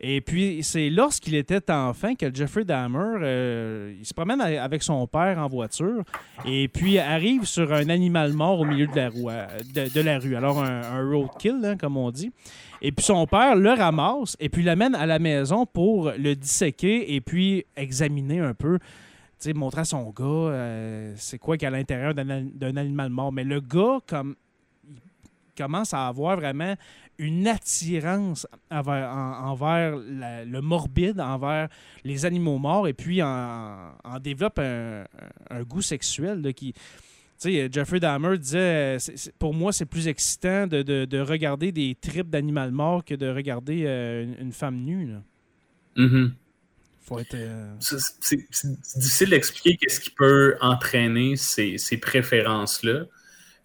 Et 0.00 0.20
puis, 0.20 0.62
c'est 0.62 0.90
lorsqu'il 0.90 1.34
était 1.34 1.70
enfant 1.70 2.14
que 2.14 2.32
Jeffrey 2.34 2.64
Dahmer, 2.64 3.18
euh, 3.22 3.94
il 3.98 4.04
se 4.04 4.14
promène 4.14 4.40
avec 4.40 4.82
son 4.82 5.06
père 5.06 5.38
en 5.38 5.48
voiture 5.48 6.02
et 6.44 6.68
puis 6.68 6.98
arrive 6.98 7.44
sur 7.44 7.72
un 7.72 7.88
animal 7.88 8.32
mort 8.32 8.60
au 8.60 8.64
milieu 8.64 8.86
de 8.86 8.96
la, 8.96 9.08
rue, 9.08 9.26
euh, 9.28 10.18
rue. 10.18 10.36
Alors, 10.36 10.62
un, 10.62 11.08
roadkill, 11.08 11.60
hein, 11.64 11.76
comme 11.76 11.96
on 11.96 12.10
dit. 12.10 12.32
Et 12.80 12.90
puis, 12.90 13.04
son 13.04 13.26
père 13.26 13.54
le 13.54 13.70
ramasse 13.70 14.36
et 14.40 14.48
puis 14.48 14.62
l'amène 14.62 14.94
à 14.94 15.06
la 15.06 15.18
maison 15.18 15.66
pour 15.66 16.10
le 16.10 16.34
disséquer 16.34 17.14
et 17.14 17.20
puis 17.20 17.64
examiner 17.76 18.40
un 18.40 18.54
peu, 18.54 18.78
montrer 19.52 19.80
à 19.80 19.84
son 19.84 20.10
gars 20.10 20.24
euh, 20.24 21.14
c'est 21.16 21.38
quoi 21.38 21.56
qu'il 21.56 21.64
y 21.64 21.66
a 21.66 21.74
à 21.74 21.76
l'intérieur 21.76 22.14
d'un 22.14 22.76
animal 22.76 23.10
mort. 23.10 23.32
Mais 23.32 23.44
le 23.44 23.60
gars, 23.60 23.98
comme 24.06 24.36
il 24.88 25.62
commence 25.62 25.92
à 25.92 26.06
avoir 26.06 26.36
vraiment 26.36 26.74
une 27.18 27.46
attirance 27.46 28.46
envers, 28.70 29.08
en- 29.10 29.50
envers 29.50 29.96
la- 29.96 30.44
le 30.44 30.60
morbide, 30.60 31.20
envers 31.20 31.68
les 32.04 32.24
animaux 32.24 32.58
morts, 32.58 32.88
et 32.88 32.94
puis 32.94 33.22
en, 33.22 33.92
en 34.04 34.18
développe 34.18 34.58
un, 34.58 35.04
un 35.50 35.62
goût 35.62 35.82
sexuel 35.82 36.40
là, 36.42 36.52
qui. 36.52 36.74
Jeffrey 37.44 37.98
Dahmer 37.98 38.38
disait, 38.38 38.98
pour 39.40 39.52
moi, 39.52 39.72
c'est 39.72 39.84
plus 39.84 40.06
excitant 40.06 40.68
de, 40.68 40.82
de- 40.82 41.04
de 41.06 41.18
regarder 41.18 41.72
des 41.72 41.96
tripes 42.00 42.30
d'animal 42.30 42.70
mort 42.70 43.04
que 43.04 43.16
de 43.16 43.26
regarder 43.28 43.82
euh, 43.84 44.22
une, 44.22 44.36
une 44.46 44.52
femme 44.52 44.76
nue. 44.76 45.06
là. 45.06 45.22
Mhm. 45.96 46.34
Faut 47.00 47.18
être. 47.18 47.34
euh, 47.34 47.74
C'est 47.80 48.68
difficile 48.96 49.30
d'expliquer 49.30 49.76
qu'est-ce 49.76 49.98
qui 49.98 50.10
peut 50.10 50.56
entraîner 50.60 51.34
ces, 51.34 51.78
ces 51.78 51.96
préférences-là. 51.96 53.06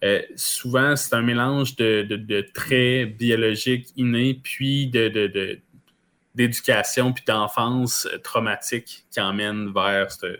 Euh, 0.03 0.21
souvent, 0.35 0.95
c'est 0.95 1.15
un 1.15 1.21
mélange 1.23 1.75
de, 1.75 2.03
de- 2.03 2.17
de 2.17 2.41
traits 2.53 3.17
biologiques 3.17 3.87
innés, 3.95 4.39
puis 4.43 4.87
de, 4.87 5.59
d'éducation, 6.35 7.13
puis 7.13 7.23
d'enfance 7.25 8.05
euh, 8.05 8.19
traumatique 8.19 9.05
qui 9.09 9.19
emmène 9.19 9.73
vers 9.73 10.11
ce, 10.11 10.39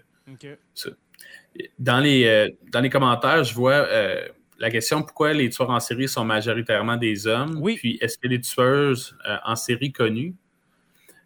dans 1.79 1.99
les, 1.99 2.25
euh, 2.25 2.49
dans 2.71 2.81
les 2.81 2.89
commentaires, 2.89 3.43
je 3.43 3.53
vois 3.55 3.73
euh, 3.73 4.27
la 4.59 4.69
question 4.69 5.01
pourquoi 5.01 5.33
les 5.33 5.49
tueurs 5.49 5.71
en 5.71 5.79
série 5.79 6.07
sont 6.07 6.23
majoritairement 6.23 6.97
des 6.97 7.25
hommes? 7.25 7.57
Oui. 7.59 7.77
Puis 7.77 7.97
est-ce 8.01 8.17
que 8.17 8.27
les 8.27 8.41
tueuses 8.41 9.17
en 9.43 9.55
série 9.55 9.91
connues? 9.91 10.35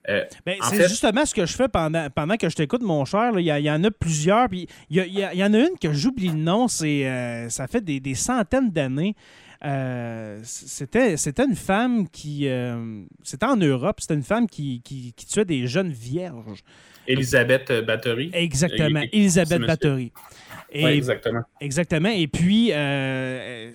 Ben, 0.08 0.56
En 0.62 0.70
c'est 0.70 0.78
fait- 0.78 0.90
justement 0.90 1.26
ce 1.26 1.34
que 1.36 1.46
je 1.46 1.54
fais 1.54 1.68
pendant, 1.68 2.10
pendant 2.10 2.36
que 2.36 2.50
je 2.50 2.56
t'écoute, 2.56 2.82
mon 2.82 3.06
cher. 3.06 3.32
Il 3.38 3.46
y, 3.46 3.72
en 3.72 3.84
a 3.84 3.92
plusieurs. 3.92 4.50
Puis 4.50 4.68
il 4.90 4.98
y, 4.98 5.44
en 5.44 5.54
a 5.54 5.58
une 5.60 5.78
que 5.80 5.94
j'oublie 5.94 6.30
le 6.30 6.34
nom. 6.36 6.68
C'est, 6.68 7.06
euh, 7.08 7.50
ça 7.50 7.68
fait 7.68 7.82
des, 7.82 8.00
des 8.00 8.16
centaines 8.16 8.72
d'années. 8.72 9.16
Euh, 9.64 10.40
c'était, 10.44 11.18
c'était 11.18 11.46
une 11.46 11.56
femme 11.56 12.10
qui. 12.10 12.48
euh, 12.48 13.04
c'était 13.22 13.46
en 13.46 13.58
Europe. 13.58 14.02
C'était 14.02 14.16
une 14.16 14.24
femme 14.24 14.48
qui, 14.48 14.82
qui, 14.84 15.14
qui 15.16 15.26
tuait 15.28 15.46
des 15.46 15.68
jeunes 15.68 15.92
vierges. 15.92 16.62
Elisabeth 17.08 17.72
Bathory. 17.86 18.32
Exactement. 18.34 19.02
Et- 19.02 19.10
et- 19.12 19.18
Elisabeth. 19.20 19.62
Bathory. 19.62 20.12
Et 20.72 20.86
Oui, 20.86 20.92
exactement. 20.92 21.42
Exactement. 21.60 22.10
Et 22.10 22.28
puis, 22.28 22.70
euh, 22.72 23.72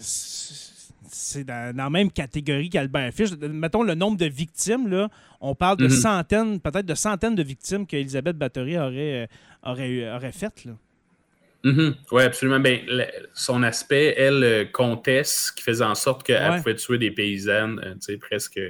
c'est 1.17 1.45
dans, 1.45 1.75
dans 1.75 1.85
la 1.85 1.91
même 1.91 2.11
catégorie 2.11 2.69
qu'Albert 2.71 3.13
Fish. 3.13 3.31
Mettons 3.33 3.83
le 3.83 3.95
nombre 3.95 4.17
de 4.17 4.27
victimes, 4.27 4.89
là, 4.89 5.09
on 5.41 5.55
parle 5.55 5.77
de 5.79 5.85
Mhm. 5.85 5.91
centaines, 5.91 6.61
peut-être 6.61 6.87
de 6.87 6.95
centaines 6.95 7.35
de 7.35 7.43
victimes 7.43 7.87
qu'Elisabeth 7.87 8.37
Bathory 8.37 8.79
aurait, 8.79 9.25
euh, 9.25 9.27
aurait, 9.63 10.13
aurait 10.15 10.33
faites. 10.33 10.65
Là. 10.65 10.73
Oui, 12.13 12.23
absolument. 12.23 12.61
Ben, 12.61 12.81
son 13.35 13.63
aspect, 13.65 14.15
elle, 14.17 14.45
euh, 14.45 14.65
comtesse, 14.67 15.51
qui 15.51 15.65
faisait 15.65 15.85
en 15.85 15.97
sorte 15.97 16.23
qu'elle 16.23 16.51
Ouais. 16.51 16.59
pouvait 16.59 16.77
tuer 16.77 16.99
des 16.99 17.11
paysannes, 17.11 17.81
euh, 17.85 17.95
tu 17.95 18.01
sais, 18.03 18.17
presque 18.19 18.61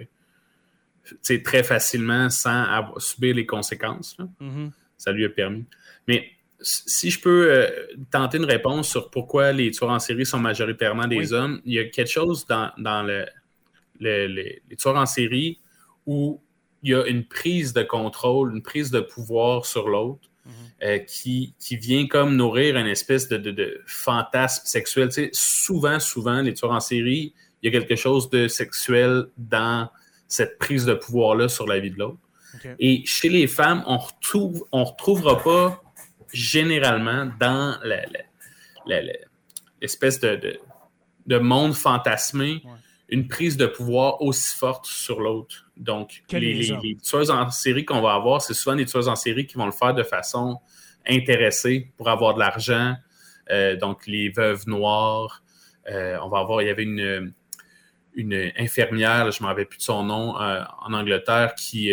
très 1.44 1.62
facilement 1.62 2.30
sans 2.30 2.62
avoir- 2.64 3.00
subir 3.00 3.34
les 3.34 3.44
conséquences. 3.46 4.16
là. 4.18 4.26
Mhm. 4.40 4.70
ça 4.98 5.12
lui 5.12 5.26
a 5.26 5.28
permis. 5.28 5.66
Mais 6.08 6.26
si 6.60 7.10
je 7.10 7.20
peux 7.20 7.50
euh, 7.52 7.68
tenter 8.10 8.38
une 8.38 8.44
réponse 8.44 8.88
sur 8.88 9.10
pourquoi 9.10 9.52
les 9.52 9.70
tueurs 9.70 9.90
en 9.90 9.98
série 9.98 10.24
sont 10.26 10.38
majoritairement 10.38 11.06
des 11.06 11.18
Oui. 11.18 11.32
hommes, 11.32 11.60
il 11.64 11.74
y 11.74 11.78
a 11.78 11.84
quelque 11.84 12.10
chose 12.10 12.46
dans, 12.46 12.70
dans 12.78 13.02
le, 13.02 13.26
le- 14.00 14.26
le- 14.26 14.42
les 14.68 14.76
tueurs 14.76 14.96
en 14.96 15.06
série 15.06 15.58
où 16.06 16.40
il 16.82 16.90
y 16.90 16.94
a 16.94 17.04
une 17.06 17.24
prise 17.24 17.72
de 17.72 17.82
contrôle, 17.82 18.54
une 18.54 18.62
prise 18.62 18.90
de 18.90 19.00
pouvoir 19.00 19.66
sur 19.66 19.88
l'autre 19.88 20.28
Mhm. 20.46 20.52
euh, 20.84 20.98
qui, 20.98 21.54
qui 21.58 21.76
vient 21.76 22.06
comme 22.06 22.36
nourrir 22.36 22.76
une 22.76 22.86
espèce 22.86 23.28
de, 23.28 23.36
de- 23.36 23.50
de 23.50 23.80
fantasme 23.86 24.62
sexuel. 24.64 25.08
Tu 25.08 25.14
sais, 25.14 25.30
souvent, 25.32 25.98
souvent, 25.98 26.40
les 26.40 26.54
tueurs 26.54 26.70
en 26.70 26.78
série, 26.80 27.34
il 27.62 27.66
y 27.72 27.76
a 27.76 27.80
quelque 27.80 27.96
chose 27.96 28.30
de 28.30 28.46
sexuel 28.46 29.24
dans 29.36 29.90
cette 30.28 30.56
prise 30.58 30.84
de 30.86 30.94
pouvoir-là 30.94 31.48
sur 31.48 31.66
la 31.66 31.80
vie 31.80 31.90
de 31.90 31.98
l'autre. 31.98 32.18
Et 32.78 33.02
chez 33.04 33.28
les 33.28 33.46
femmes, 33.48 33.82
on 33.86 33.98
retrouve, 33.98 34.64
on 34.72 34.84
retrouvera 34.84 35.42
pas 35.42 35.82
généralement 36.36 37.30
dans 37.40 37.78
l'espèce 39.80 40.20
de, 40.20 40.36
de- 40.36 40.60
de 41.26 41.38
monde 41.38 41.74
fantasmé 41.74 42.62
Ouais. 42.64 42.70
une 43.08 43.26
prise 43.28 43.56
de 43.56 43.66
pouvoir 43.66 44.22
aussi 44.22 44.56
forte 44.56 44.86
sur 44.86 45.20
l'autre. 45.20 45.66
Donc, 45.76 46.22
les, 46.32 46.96
tueuses 47.02 47.30
en 47.30 47.50
série 47.50 47.84
qu'on 47.84 48.00
va 48.00 48.14
avoir, 48.14 48.42
c'est 48.42 48.54
souvent 48.54 48.76
des 48.76 48.86
tueuses 48.86 49.08
en 49.08 49.16
série 49.16 49.46
qui 49.46 49.56
vont 49.56 49.66
le 49.66 49.72
faire 49.72 49.94
de 49.94 50.02
façon 50.02 50.60
intéressée 51.08 51.92
pour 51.96 52.08
avoir 52.08 52.34
de 52.34 52.38
l'argent. 52.40 52.94
Euh, 53.50 53.76
donc, 53.76 54.06
les 54.06 54.28
veuves 54.28 54.66
noires. 54.68 55.42
Euh, 55.90 56.16
on 56.22 56.28
va 56.28 56.38
avoir, 56.40 56.62
il 56.62 56.66
y 56.66 56.70
avait 56.70 56.82
une, 56.82 57.32
une 58.14 58.50
infirmière, 58.58 59.30
je 59.30 59.40
ne 59.40 59.44
me 59.44 59.48
rappelle 59.48 59.66
plus 59.66 59.78
de 59.78 59.82
son 59.82 60.02
nom, 60.02 60.40
euh, 60.40 60.62
en 60.80 60.92
Angleterre, 60.92 61.54
qui 61.54 61.92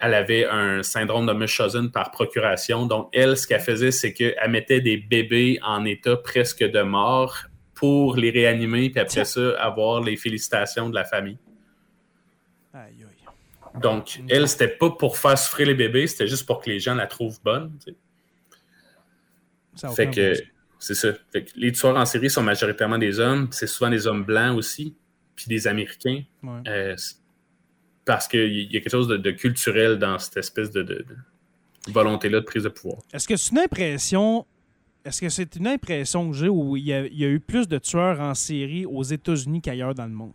elle 0.00 0.14
avait 0.14 0.46
un 0.46 0.82
syndrome 0.82 1.26
de 1.26 1.32
Munchausen 1.32 1.90
par 1.90 2.10
procuration. 2.10 2.86
Donc, 2.86 3.08
elle, 3.12 3.36
ce 3.36 3.46
qu'elle 3.46 3.60
faisait, 3.60 3.90
c'est 3.90 4.12
qu'elle 4.12 4.50
mettait 4.50 4.80
des 4.80 4.96
bébés 4.96 5.58
en 5.62 5.84
état 5.84 6.16
presque 6.16 6.64
de 6.64 6.82
mort 6.82 7.36
pour 7.74 8.16
les 8.16 8.30
réanimer, 8.30 8.90
puis 8.90 9.00
après 9.00 9.24
ça, 9.24 9.60
avoir 9.60 10.00
les 10.00 10.16
félicitations 10.16 10.88
de 10.88 10.94
la 10.94 11.04
famille. 11.04 11.38
Aïe, 12.72 12.94
aïe. 13.00 13.80
Donc, 13.80 14.20
elle, 14.28 14.48
c'était 14.48 14.68
pas 14.68 14.90
pour 14.90 15.18
faire 15.18 15.36
souffrir 15.36 15.66
les 15.66 15.74
bébés, 15.74 16.06
c'était 16.06 16.28
juste 16.28 16.46
pour 16.46 16.60
que 16.60 16.70
les 16.70 16.78
gens 16.78 16.94
la 16.94 17.06
trouvent 17.06 17.40
bonne. 17.42 17.76
tu 17.84 17.92
sais. 17.92 19.88
Fait 19.94 20.08
que, 20.08 20.34
c'est 20.78 20.94
ça. 20.94 21.08
Fait 21.32 21.44
que 21.44 21.50
les 21.56 21.72
tueurs 21.72 21.96
en 21.96 22.04
série 22.04 22.30
sont 22.30 22.42
majoritairement 22.42 22.98
des 22.98 23.18
hommes. 23.18 23.48
C'est 23.50 23.66
souvent 23.66 23.90
des 23.90 24.06
hommes 24.06 24.22
blancs 24.22 24.56
aussi, 24.56 24.96
puis 25.34 25.46
des 25.48 25.66
Américains. 25.66 26.22
Ouais. 26.42 26.60
Euh, 26.68 26.96
parce 28.04 28.28
qu'il 28.28 28.52
y 28.72 28.76
a 28.76 28.80
quelque 28.80 28.90
chose 28.90 29.08
de, 29.08 29.16
de 29.16 29.30
culturel 29.30 29.98
dans 29.98 30.18
cette 30.18 30.36
espèce 30.36 30.70
de, 30.70 30.82
de- 30.82 31.04
de 31.06 31.92
volonté-là 31.92 32.40
de 32.40 32.44
prise 32.44 32.62
de 32.62 32.68
pouvoir. 32.70 32.98
Est-ce 33.12 33.28
que 33.28 33.36
c'est 33.36 33.50
une 33.52 33.58
impression. 33.58 34.46
Est-ce 35.04 35.20
que 35.20 35.28
c'est 35.28 35.54
une 35.56 35.66
impression 35.66 36.30
que 36.30 36.36
j'ai 36.36 36.48
où 36.48 36.76
il 36.78 36.84
y, 36.84 36.92
a, 36.94 37.04
il 37.06 37.18
y 37.18 37.24
a 37.24 37.28
eu 37.28 37.40
plus 37.40 37.68
de 37.68 37.76
tueurs 37.78 38.20
en 38.20 38.34
série 38.34 38.86
aux 38.86 39.02
États-Unis 39.02 39.60
qu'ailleurs 39.60 39.94
dans 39.94 40.06
le 40.06 40.12
monde? 40.12 40.32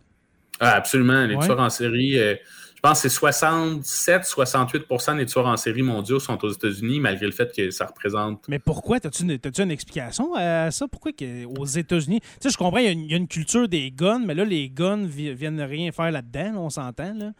Ah, 0.60 0.76
absolument. 0.76 1.26
Les 1.26 1.34
Ouais. 1.34 1.44
tueurs 1.44 1.58
en 1.58 1.70
série, 1.70 2.18
euh, 2.18 2.36
je 2.82 2.88
pense 2.88 3.02
que 3.02 3.10
c'est 3.10 3.20
67-68% 3.20 5.18
des 5.18 5.26
tueurs 5.26 5.46
en 5.46 5.58
série 5.58 5.82
mondiaux 5.82 6.18
sont 6.18 6.42
aux 6.42 6.50
États-Unis, 6.50 6.98
malgré 6.98 7.26
le 7.26 7.32
fait 7.32 7.54
que 7.54 7.70
ça 7.70 7.84
représente. 7.84 8.48
Mais 8.48 8.58
pourquoi? 8.58 8.98
T'as-tu 8.98 9.24
une, 9.24 9.70
explication 9.70 10.34
à 10.34 10.70
ça? 10.70 10.88
Pourquoi 10.88 11.12
que, 11.12 11.44
aux 11.44 11.66
États-Unis? 11.66 12.20
Tu 12.20 12.28
sais, 12.40 12.48
je 12.48 12.56
comprends, 12.56 12.78
il 12.78 12.86
y, 12.86 12.88
a 12.88 12.92
une, 12.92 13.04
il 13.04 13.10
y 13.10 13.14
a 13.14 13.18
une 13.18 13.28
culture 13.28 13.68
des 13.68 13.90
guns, 13.90 14.22
mais 14.24 14.34
là, 14.34 14.46
les 14.46 14.70
guns 14.70 15.04
vi- 15.04 15.34
viennent 15.34 15.60
rien 15.60 15.92
faire 15.92 16.10
là-dedans, 16.10 16.52
là, 16.54 16.58
on 16.58 16.70
s'entend. 16.70 17.12
Là. 17.12 17.32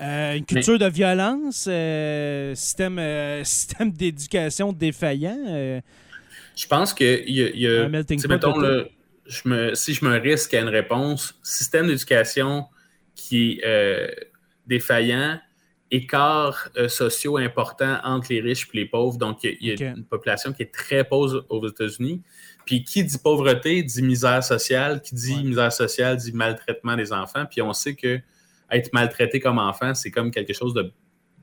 Euh, 0.00 0.36
une 0.36 0.46
culture 0.46 0.78
de 0.78 0.86
violence, 0.86 1.66
euh, 1.68 2.54
système, 2.54 2.98
euh, 2.98 3.44
système 3.44 3.92
d'éducation 3.92 4.72
défaillant. 4.72 5.44
euh, 5.48 5.82
Je 6.56 6.66
pense 6.66 6.94
qu'il 6.94 7.28
y 7.28 7.66
a. 7.66 7.84
y 7.84 8.26
mettons, 8.26 8.56
là, 8.58 8.84
je 9.26 9.46
me, 9.50 9.74
si 9.74 9.92
je 9.92 10.02
me 10.06 10.18
risque 10.18 10.54
à 10.54 10.60
une 10.60 10.70
réponse, 10.70 11.38
système 11.42 11.88
d'éducation 11.88 12.64
qui 13.14 13.60
est 13.62 14.27
euh, 14.68 14.74
défaillant, 14.76 15.38
écarts 15.90 16.68
euh, 16.76 16.88
sociaux 16.88 17.38
importants 17.38 17.98
entre 18.04 18.28
les 18.30 18.40
riches 18.40 18.68
et 18.72 18.76
les 18.76 18.86
pauvres. 18.86 19.18
Donc, 19.18 19.42
il 19.44 19.56
y 19.60 19.82
a, 19.82 19.90
une 19.90 20.04
population 20.04 20.52
qui 20.52 20.62
est 20.62 20.72
très 20.72 21.04
pauvre 21.04 21.44
aux 21.48 21.66
États-Unis. 21.66 22.22
Puis, 22.66 22.84
qui 22.84 23.04
dit 23.04 23.18
pauvreté 23.18 23.82
dit 23.82 24.02
misère 24.02 24.44
sociale. 24.44 25.00
Qui 25.00 25.14
dit 25.14 25.36
Ouais. 25.36 25.42
misère 25.42 25.72
sociale 25.72 26.16
dit 26.16 26.32
maltraitement 26.32 26.96
des 26.96 27.12
enfants. 27.12 27.46
Puis, 27.46 27.62
on 27.62 27.72
sait 27.72 27.94
que 27.94 28.20
être 28.70 28.92
maltraité 28.92 29.40
comme 29.40 29.58
enfant, 29.58 29.94
c'est 29.94 30.10
comme 30.10 30.30
quelque 30.30 30.52
chose 30.52 30.74
de 30.74 30.92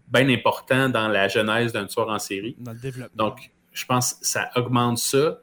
bien 0.08 0.30
important 0.30 0.90
dans 0.90 1.08
la 1.08 1.28
genèse 1.28 1.74
d'un 1.74 1.86
tueur 1.86 2.10
en 2.10 2.20
série. 2.20 2.56
dans 2.60 2.74
le 2.74 2.80
développement. 2.80 3.16
Donc, 3.16 3.52
je 3.72 3.86
pense 3.86 4.14
que 4.14 4.26
ça 4.26 4.52
augmente 4.56 5.00
ça. 5.00 5.40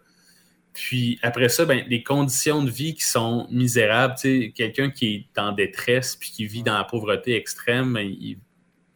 Puis 0.75 1.19
après 1.23 1.49
ça, 1.49 1.65
ben, 1.67 1.85
les 1.89 2.03
conditions 2.03 2.63
de 2.65 2.71
vie 2.71 2.95
qui 2.95 3.05
sont 3.05 3.47
misérables, 3.51 4.15
quelqu'un 4.55 4.91
qui 4.91 5.29
est 5.35 5.39
en 5.39 5.53
détresse 5.53 6.17
puis 6.17 6.31
qui 6.31 6.47
vit 6.47 6.63
dans 6.63 6.75
la 6.79 6.85
pauvreté 6.85 7.37
extrême, 7.37 7.93
ben, 7.93 8.07
il, 8.07 8.39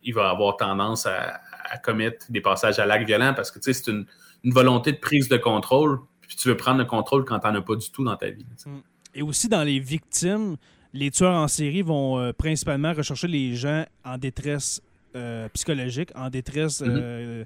il 0.03 0.15
va 0.15 0.31
avoir 0.31 0.57
tendance 0.57 1.05
à, 1.07 1.41
à 1.71 1.79
commettre 1.79 2.27
des 2.31 2.41
passages 2.41 2.79
à 2.79 2.87
l'acte 2.87 3.07
violent 3.07 3.35
parce 3.35 3.51
que 3.51 3.59
c'est 3.61 3.87
une, 3.89 4.07
une 4.45 4.53
volonté 4.53 4.93
de 4.93 4.99
prise 4.99 5.29
de 5.29 5.37
contrôle. 5.37 6.01
Puis 6.23 6.37
tu 6.37 6.49
veux 6.49 6.57
prendre 6.57 6.79
le 6.79 6.85
contrôle 6.87 7.25
quand 7.25 7.39
tu 7.41 7.47
n'en 7.47 7.55
as 7.57 7.63
pas 7.63 7.77
du 7.77 7.91
tout 7.91 8.05
dans 8.05 8.17
ta 8.17 8.31
vie. 8.31 8.47
sais. 8.57 8.71
Et 9.15 9.23
aussi, 9.23 9.49
dans 9.49 9.63
les 9.63 9.79
victimes, 9.79 10.57
les 10.93 11.11
tueurs 11.11 11.35
en 11.35 11.49
série 11.49 11.83
vont 11.83 12.19
euh, 12.19 12.33
principalement 12.33 12.93
rechercher 12.95 13.29
les 13.29 13.55
gens 13.55 13.85
en 14.05 14.17
détresse 14.19 14.81
euh, 15.15 15.49
psychologique, 15.51 16.11
en 16.15 16.31
détresse 16.31 16.81
Mhm. 16.81 16.89
euh, 16.97 17.45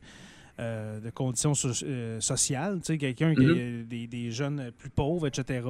euh, 0.61 1.01
de 1.01 1.11
conditions 1.11 1.55
so- 1.55 1.85
euh, 1.85 2.21
sociales. 2.21 2.79
Tu 2.81 2.87
sais, 2.93 2.99
quelqu'un 2.99 3.35
qui 3.35 3.45
a 3.51 3.83
des, 3.85 4.07
des 4.07 4.31
jeunes 4.31 4.71
plus 4.79 4.91
pauvres, 4.91 5.27
etc. 5.27 5.67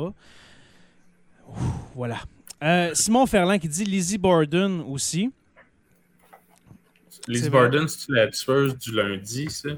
Voilà. 1.94 2.18
Euh, 2.62 2.92
Simon 2.94 3.24
Ferland 3.26 3.58
qui 3.58 3.68
dit 3.68 3.84
Lizzie 3.84 4.18
Borden 4.18 4.80
aussi. 4.82 5.30
Liz 7.28 7.42
C'est 7.44 7.48
vrai. 7.48 7.68
Borden, 7.68 7.88
c'est 7.88 8.12
la 8.12 8.28
tueuse 8.28 8.76
du 8.78 8.92
lundi, 8.92 9.48
ça? 9.50 9.70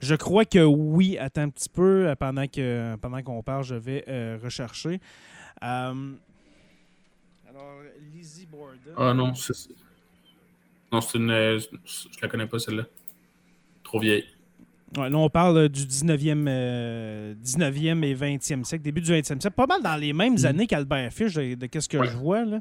Je 0.00 0.14
crois 0.14 0.44
que 0.44 0.64
oui. 0.64 1.18
Attends 1.18 1.42
un 1.42 1.48
petit 1.50 1.68
peu. 1.68 2.08
euh, 2.08 2.14
Pendant 2.14 2.46
que 2.46 2.96
pendant 2.96 3.22
qu'on 3.22 3.42
parle, 3.42 3.64
je 3.64 3.74
vais 3.74 4.04
rechercher. 4.42 5.00
Alors, 5.60 5.94
Lizzie 8.14 8.46
Borden. 8.46 8.94
Ah 8.96 9.12
non, 9.14 9.34
c'est. 9.34 9.52
Non, 10.92 11.00
c'est 11.00 11.18
une. 11.18 11.28
Je 11.30 11.66
la 12.22 12.28
connais 12.28 12.46
pas, 12.46 12.58
celle-là. 12.58 12.84
Trop 13.84 14.00
vieille. 14.00 14.24
Ouais, 14.96 15.08
là, 15.08 15.16
on 15.18 15.30
parle 15.30 15.56
euh, 15.56 15.68
du 15.68 15.86
19e, 15.86 16.46
euh, 16.48 17.34
19e 17.44 18.02
et 18.04 18.14
20e 18.14 18.64
siècle, 18.64 18.82
début 18.82 19.00
du 19.00 19.12
20e 19.12 19.40
siècle. 19.40 19.54
Pas 19.56 19.66
mal 19.66 19.82
dans 19.82 19.96
les 19.96 20.12
mêmes 20.12 20.34
Mm. 20.38 20.46
années 20.46 20.66
qu'Albert 20.66 21.12
Fish, 21.12 21.34
de, 21.34 21.54
de 21.54 21.66
qu'est-ce 21.66 21.88
que 21.88 21.96
Ouais. 21.98 22.08
je 22.08 22.16
vois. 22.16 22.44
Là. 22.44 22.56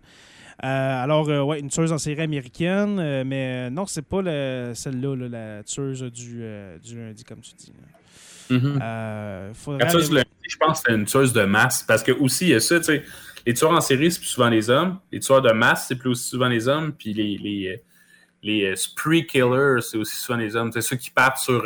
Euh, 0.64 1.04
alors, 1.04 1.28
euh, 1.30 1.42
ouais, 1.42 1.60
une 1.60 1.70
tueuse 1.70 1.92
en 1.92 1.98
série 1.98 2.22
américaine, 2.22 3.24
mais 3.24 3.70
non, 3.72 3.86
c'est 3.88 4.04
pas 4.06 4.22
le- 4.22 4.74
celle-là, 4.76 5.16
là, 5.16 5.28
la 5.30 5.64
tueuse 5.64 6.04
du, 6.04 6.44
du 6.84 6.98
lundi, 7.00 7.24
comme 7.24 7.40
tu 7.40 7.54
dis. 7.58 7.74
faudrait 9.54 9.86
La 9.86 9.92
tueuse 9.92 10.10
du 10.10 10.16
lundi, 10.16 10.28
je 10.50 10.58
pense 10.58 10.82
que 10.82 10.92
c'est 10.92 10.96
une 10.98 11.06
tueuse 11.06 11.34
de 11.34 11.44
masse. 11.46 11.84
Parce 11.84 12.04
que 12.04 12.12
aussi, 12.12 12.46
il 12.46 12.50
y 12.52 12.54
a 12.56 12.60
ça, 12.60 12.78
tu 12.80 12.86
sais. 12.86 13.04
Les 13.46 13.54
tueurs 13.54 13.72
en 13.72 13.82
série, 13.82 14.12
c'est 14.12 14.20
plus 14.20 14.28
souvent 14.28 14.50
les 14.50 14.70
hommes. 14.70 15.00
Les 15.12 15.20
tueurs 15.20 15.42
de 15.42 15.52
masse, 15.52 15.88
c'est 15.88 15.96
plus 15.96 16.10
aussi 16.10 16.28
souvent 16.30 16.48
les 16.50 16.68
hommes. 16.68 16.92
Puis 16.92 17.14
les, 17.14 17.38
les, 17.38 17.82
les 18.44 18.76
spree 18.76 19.26
killers, 19.26 19.82
c'est 19.82 19.98
aussi 19.98 20.16
souvent 20.18 20.38
les 20.38 20.56
hommes. 20.56 20.72
C'est 20.72 20.82
ceux 20.82 20.98
qui 20.98 21.10
partent 21.10 21.38
sur. 21.38 21.66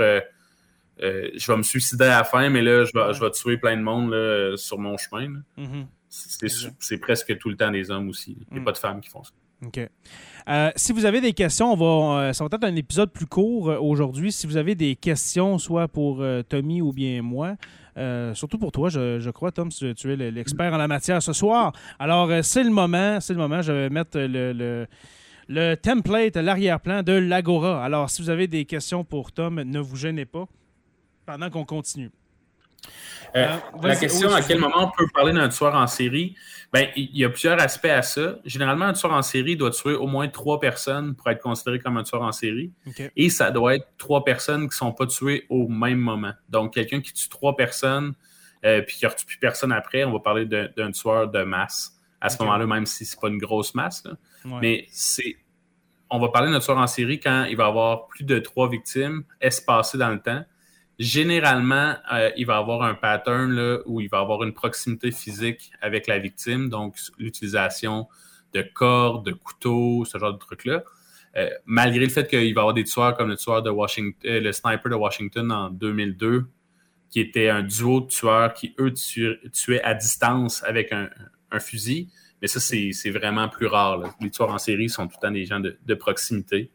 Euh, 1.03 1.29
je 1.35 1.51
vais 1.51 1.57
me 1.57 1.63
suicider 1.63 2.05
à 2.05 2.19
la 2.19 2.23
fin, 2.23 2.49
mais 2.49 2.61
là, 2.61 2.85
je 2.85 2.91
vais, 2.93 3.05
Ouais. 3.07 3.13
je 3.13 3.19
vais 3.19 3.31
tuer 3.31 3.57
plein 3.57 3.75
de 3.77 3.81
monde 3.81 4.11
là, 4.11 4.55
sur 4.57 4.77
mon 4.79 4.97
chemin. 4.97 5.41
Mhm. 5.57 5.85
C'est 6.09 6.97
presque 6.99 7.37
tout 7.39 7.49
le 7.49 7.55
temps 7.57 7.71
des 7.71 7.89
hommes 7.91 8.09
aussi. 8.09 8.37
Il 8.49 8.53
n'y 8.53 8.59
a 8.59 8.61
Mm. 8.61 8.65
pas 8.65 8.71
de 8.71 8.77
femmes 8.77 9.01
qui 9.01 9.09
font 9.09 9.23
ça. 9.23 9.31
OK. 9.65 9.79
Euh, 10.49 10.71
si 10.75 10.91
vous 10.91 11.05
avez 11.05 11.21
des 11.21 11.31
questions, 11.33 11.71
on 11.71 11.75
va, 11.75 12.19
euh, 12.29 12.33
ça 12.33 12.43
va 12.43 12.49
être 12.53 12.63
un 12.65 12.75
épisode 12.75 13.11
plus 13.11 13.25
court 13.25 13.67
aujourd'hui. 13.81 14.31
Si 14.31 14.45
vous 14.45 14.57
avez 14.57 14.75
des 14.75 14.95
questions, 14.95 15.57
soit 15.57 15.87
pour 15.87 16.21
euh, 16.21 16.43
Tommy 16.43 16.81
ou 16.81 16.91
bien 16.91 17.21
moi, 17.21 17.55
euh, 17.97 18.33
surtout 18.33 18.57
pour 18.57 18.71
toi, 18.73 18.89
je, 18.89 19.19
je 19.19 19.29
crois, 19.29 19.51
Tom, 19.51 19.69
tu, 19.69 19.95
tu 19.95 20.11
es 20.11 20.15
le- 20.17 20.29
l'expert 20.31 20.73
en 20.73 20.77
la 20.77 20.87
matière 20.89 21.23
ce 21.23 21.31
soir. 21.33 21.71
Alors, 21.97 22.29
c'est 22.43 22.63
le 22.63 22.71
moment, 22.71 23.19
c'est 23.21 23.33
le 23.33 23.39
moment. 23.39 23.61
Je 23.61 23.71
vais 23.71 23.89
mettre 23.89 24.19
le, 24.19 24.51
le, 24.51 24.85
le 25.47 25.75
template, 25.75 26.35
l'arrière-plan 26.35 27.01
de 27.03 27.13
l'Agora. 27.13 27.83
Alors, 27.83 28.09
si 28.09 28.21
vous 28.21 28.29
avez 28.29 28.47
des 28.47 28.65
questions 28.65 29.03
pour 29.05 29.31
Tom, 29.31 29.61
ne 29.61 29.79
vous 29.79 29.95
gênez 29.95 30.25
pas 30.25 30.45
pendant 31.25 31.49
qu'on 31.49 31.65
continue. 31.65 32.11
Euh, 33.35 33.47
Euh, 33.75 33.87
la 33.87 33.95
question, 33.95 34.27
oui, 34.29 34.35
à 34.35 34.41
quel 34.41 34.59
moment 34.59 34.91
on 34.91 34.91
peut 34.97 35.07
parler 35.13 35.31
d'un 35.33 35.49
tueur 35.49 35.73
en 35.73 35.87
série? 35.87 36.35
Ben, 36.71 36.87
il 36.95 37.15
y 37.17 37.23
a 37.23 37.29
plusieurs 37.29 37.59
aspects 37.61 37.85
à 37.85 38.01
ça. 38.01 38.35
Généralement, 38.45 38.85
un 38.85 38.93
tueur 38.93 39.13
en 39.13 39.21
série 39.21 39.55
doit 39.55 39.71
tuer 39.71 39.93
au 39.93 40.05
moins 40.07 40.27
trois 40.27 40.59
personnes 40.59 41.15
pour 41.15 41.29
être 41.29 41.41
considéré 41.41 41.79
comme 41.79 41.97
un 41.97 42.03
tueur 42.03 42.21
en 42.23 42.31
série. 42.31 42.71
Et 43.15 43.29
ça 43.29 43.51
doit 43.51 43.75
être 43.75 43.87
trois 43.97 44.23
personnes 44.23 44.61
qui 44.61 44.67
ne 44.75 44.77
sont 44.77 44.91
pas 44.91 45.07
tuées 45.07 45.45
au 45.49 45.67
même 45.67 45.99
moment. 45.99 46.33
Donc, 46.49 46.73
quelqu'un 46.73 46.99
qui 47.01 47.13
tue 47.13 47.29
trois 47.29 47.55
personnes 47.55 48.13
euh, 48.65 48.81
puis 48.81 48.97
qui 48.97 49.05
ne 49.05 49.09
retue 49.09 49.25
plus 49.25 49.37
personne 49.37 49.71
après, 49.71 50.03
on 50.03 50.11
va 50.11 50.19
parler 50.19 50.45
d'un 50.45 50.91
tueur 50.91 51.29
de 51.29 51.43
masse. 51.43 51.91
À 52.21 52.29
ce 52.29 52.41
moment-là, 52.41 52.65
même 52.65 52.85
si 52.85 53.05
ce 53.05 53.15
n'est 53.15 53.19
pas 53.19 53.27
une 53.27 53.37
grosse 53.37 53.75
masse. 53.75 54.03
là. 54.05 54.11
Ouais. 54.45 54.59
Mais 54.61 54.85
c'est. 54.91 55.35
On 56.09 56.19
va 56.19 56.29
parler 56.29 56.51
d'un 56.51 56.59
tueur 56.59 56.77
en 56.77 56.87
série 56.87 57.19
quand 57.19 57.45
il 57.45 57.57
va 57.57 57.65
avoir 57.65 58.07
plus 58.07 58.23
de 58.23 58.39
trois 58.39 58.69
victimes 58.69 59.23
espacées 59.41 59.97
dans 59.97 60.09
le 60.09 60.21
temps. 60.21 60.43
Généralement, 60.99 61.95
euh, 62.13 62.29
il 62.37 62.45
va 62.45 62.57
avoir 62.57 62.83
un 62.83 62.93
pattern 62.93 63.51
là, 63.51 63.79
où 63.85 63.99
il 63.99 64.09
va 64.09 64.19
avoir 64.19 64.43
une 64.43 64.53
proximité 64.53 65.11
physique 65.11 65.71
avec 65.81 66.05
la 66.05 66.19
victime, 66.19 66.69
donc 66.69 66.95
l'utilisation 67.17 68.07
de 68.53 68.61
cordes, 68.61 69.25
de 69.25 69.31
couteaux, 69.31 70.05
ce 70.05 70.19
genre 70.19 70.33
de 70.33 70.37
trucs-là. 70.37 70.83
Euh, 71.35 71.49
malgré 71.65 72.05
le 72.05 72.11
fait 72.11 72.29
qu'il 72.29 72.39
va 72.39 72.45
y 72.45 72.51
avoir 72.51 72.75
des 72.75 72.83
tueurs 72.83 73.17
comme 73.17 73.29
le 73.29 73.37
tueur 73.37 73.63
de 73.63 73.71
Washington, 73.71 74.29
euh, 74.29 74.39
le 74.39 74.51
sniper 74.51 74.91
de 74.91 74.95
Washington 74.95 75.51
en 75.51 75.69
2002, 75.71 76.45
qui 77.09 77.19
était 77.19 77.49
un 77.49 77.63
duo 77.63 78.01
de 78.01 78.07
tueurs 78.07 78.53
qui, 78.53 78.75
eux, 78.79 78.93
tuaient, 78.93 79.81
à 79.81 79.95
distance 79.95 80.63
avec 80.63 80.91
un, 80.91 81.09
fusil. 81.59 82.09
Mais 82.41 82.47
ça, 82.47 82.59
c'est 82.59 83.09
vraiment 83.11 83.47
plus 83.47 83.67
rare. 83.67 84.15
Les 84.19 84.31
tueurs 84.31 84.49
en 84.49 84.57
série 84.57 84.89
sont 84.89 85.07
tout 85.07 85.17
le 85.21 85.27
temps 85.27 85.31
des 85.31 85.45
gens 85.45 85.59
de 85.59 85.93
proximité. 85.93 86.71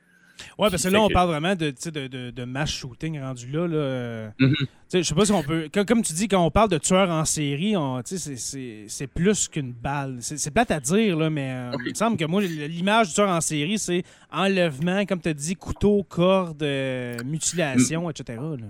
Ouais, 0.58 0.70
parce 0.70 0.82
que 0.82 0.88
là, 0.88 1.00
on 1.00 1.08
que- 1.08 1.12
parle 1.12 1.28
vraiment 1.30 1.54
de, 1.54 1.72
de, 1.90 2.06
de, 2.06 2.30
de 2.30 2.44
mass 2.44 2.70
shooting 2.70 3.20
rendu 3.20 3.50
là. 3.50 3.66
là 3.66 4.32
tu 4.38 4.46
sais, 4.88 5.02
Je 5.02 5.08
sais 5.08 5.14
pas 5.14 5.24
si 5.24 5.32
on 5.32 5.42
peut. 5.42 5.68
Comme, 5.72 5.84
comme 5.84 6.02
tu 6.02 6.12
dis, 6.12 6.28
quand 6.28 6.44
on 6.44 6.50
parle 6.50 6.70
de 6.70 6.78
tueurs 6.78 7.10
en 7.10 7.24
série, 7.24 7.74
c'est- 8.04 9.06
plus 9.14 9.48
qu'une 9.48 9.72
balle. 9.72 10.16
C'est 10.20 10.50
plate 10.50 10.70
à 10.70 10.80
dire, 10.80 11.16
là, 11.16 11.30
mais 11.30 11.50
euh, 11.50 11.72
il 11.86 11.90
me 11.90 11.94
semble 11.94 12.16
que 12.16 12.24
moi, 12.24 12.40
l'image 12.42 13.08
du 13.08 13.14
tueur 13.14 13.28
en 13.28 13.40
série, 13.40 13.78
c'est 13.78 14.02
enlèvement, 14.32 15.04
comme 15.06 15.20
tu 15.20 15.28
as 15.28 15.34
dit, 15.34 15.54
couteau, 15.56 16.04
corde, 16.08 16.62
euh, 16.62 17.16
mutilation, 17.24 18.08
etc. 18.10 18.38
là. 18.38 18.66